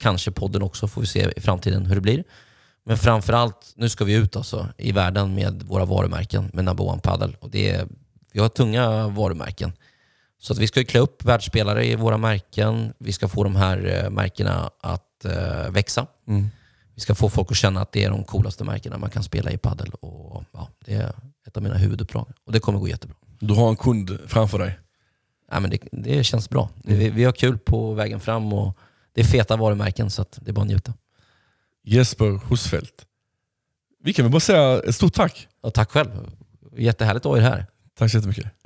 Kanske 0.00 0.30
podden 0.30 0.62
också, 0.62 0.88
får 0.88 1.00
vi 1.00 1.06
se 1.06 1.32
i 1.36 1.40
framtiden 1.40 1.86
hur 1.86 1.94
det 1.94 2.00
blir. 2.00 2.24
Men 2.84 2.98
framförallt, 2.98 3.72
nu 3.76 3.88
ska 3.88 4.04
vi 4.04 4.14
ut 4.14 4.36
alltså, 4.36 4.68
i 4.78 4.92
världen 4.92 5.34
med 5.34 5.62
våra 5.62 5.84
varumärken, 5.84 6.50
med 6.52 6.64
Number 6.64 6.84
One 6.84 7.00
Paddle. 7.00 7.32
Och 7.40 7.50
det 7.50 7.70
är, 7.70 7.86
vi 8.32 8.40
har 8.40 8.48
tunga 8.48 9.08
varumärken. 9.08 9.72
Så 10.38 10.52
att 10.52 10.58
vi 10.58 10.66
ska 10.66 10.80
ju 10.80 10.86
klä 10.86 11.00
upp 11.00 11.24
världsspelare 11.24 11.86
i 11.86 11.96
våra 11.96 12.18
märken. 12.18 12.92
Vi 12.98 13.12
ska 13.12 13.28
få 13.28 13.44
de 13.44 13.56
här 13.56 14.04
eh, 14.04 14.10
märkena 14.10 14.70
att 14.80 15.24
eh, 15.24 15.70
växa. 15.70 16.06
Mm. 16.28 16.48
Vi 16.96 17.02
ska 17.02 17.14
få 17.14 17.28
folk 17.28 17.50
att 17.50 17.56
känna 17.56 17.80
att 17.80 17.92
det 17.92 18.04
är 18.04 18.10
de 18.10 18.24
coolaste 18.24 18.64
märkena 18.64 18.98
man 18.98 19.10
kan 19.10 19.22
spela 19.22 19.50
i 19.50 19.58
paddel. 19.58 19.90
Och, 20.00 20.44
ja, 20.52 20.68
det 20.84 20.94
är 20.94 21.12
ett 21.46 21.56
av 21.56 21.62
mina 21.62 21.76
huvuduppdrag. 21.76 22.26
Och 22.44 22.52
det 22.52 22.60
kommer 22.60 22.78
gå 22.78 22.88
jättebra. 22.88 23.16
Du 23.38 23.54
har 23.54 23.68
en 23.68 23.76
kund 23.76 24.18
framför 24.26 24.58
dig. 24.58 24.78
Ja, 25.50 25.60
men 25.60 25.70
det, 25.70 25.78
det 25.92 26.24
känns 26.24 26.50
bra. 26.50 26.70
Vi, 26.84 27.10
vi 27.10 27.24
har 27.24 27.32
kul 27.32 27.58
på 27.58 27.92
vägen 27.92 28.20
fram 28.20 28.52
och 28.52 28.78
det 29.14 29.20
är 29.20 29.24
feta 29.24 29.56
varumärken 29.56 30.10
så 30.10 30.24
det 30.36 30.50
är 30.50 30.52
bara 30.52 30.60
att 30.60 30.68
njuta. 30.68 30.94
Jesper 31.84 32.40
Husfeldt. 32.48 33.06
Vi 34.02 34.12
kan 34.12 34.24
väl 34.24 34.32
bara 34.32 34.40
säga 34.40 34.82
ett 34.82 34.94
stort 34.94 35.14
tack. 35.14 35.48
Och 35.60 35.74
tack 35.74 35.90
själv. 35.90 36.10
Jättehärligt 36.76 37.26
att 37.26 37.32
ha 37.32 37.38
er 37.38 37.42
här. 37.42 37.66
Tack 37.98 38.10
så 38.10 38.16
jättemycket. 38.16 38.65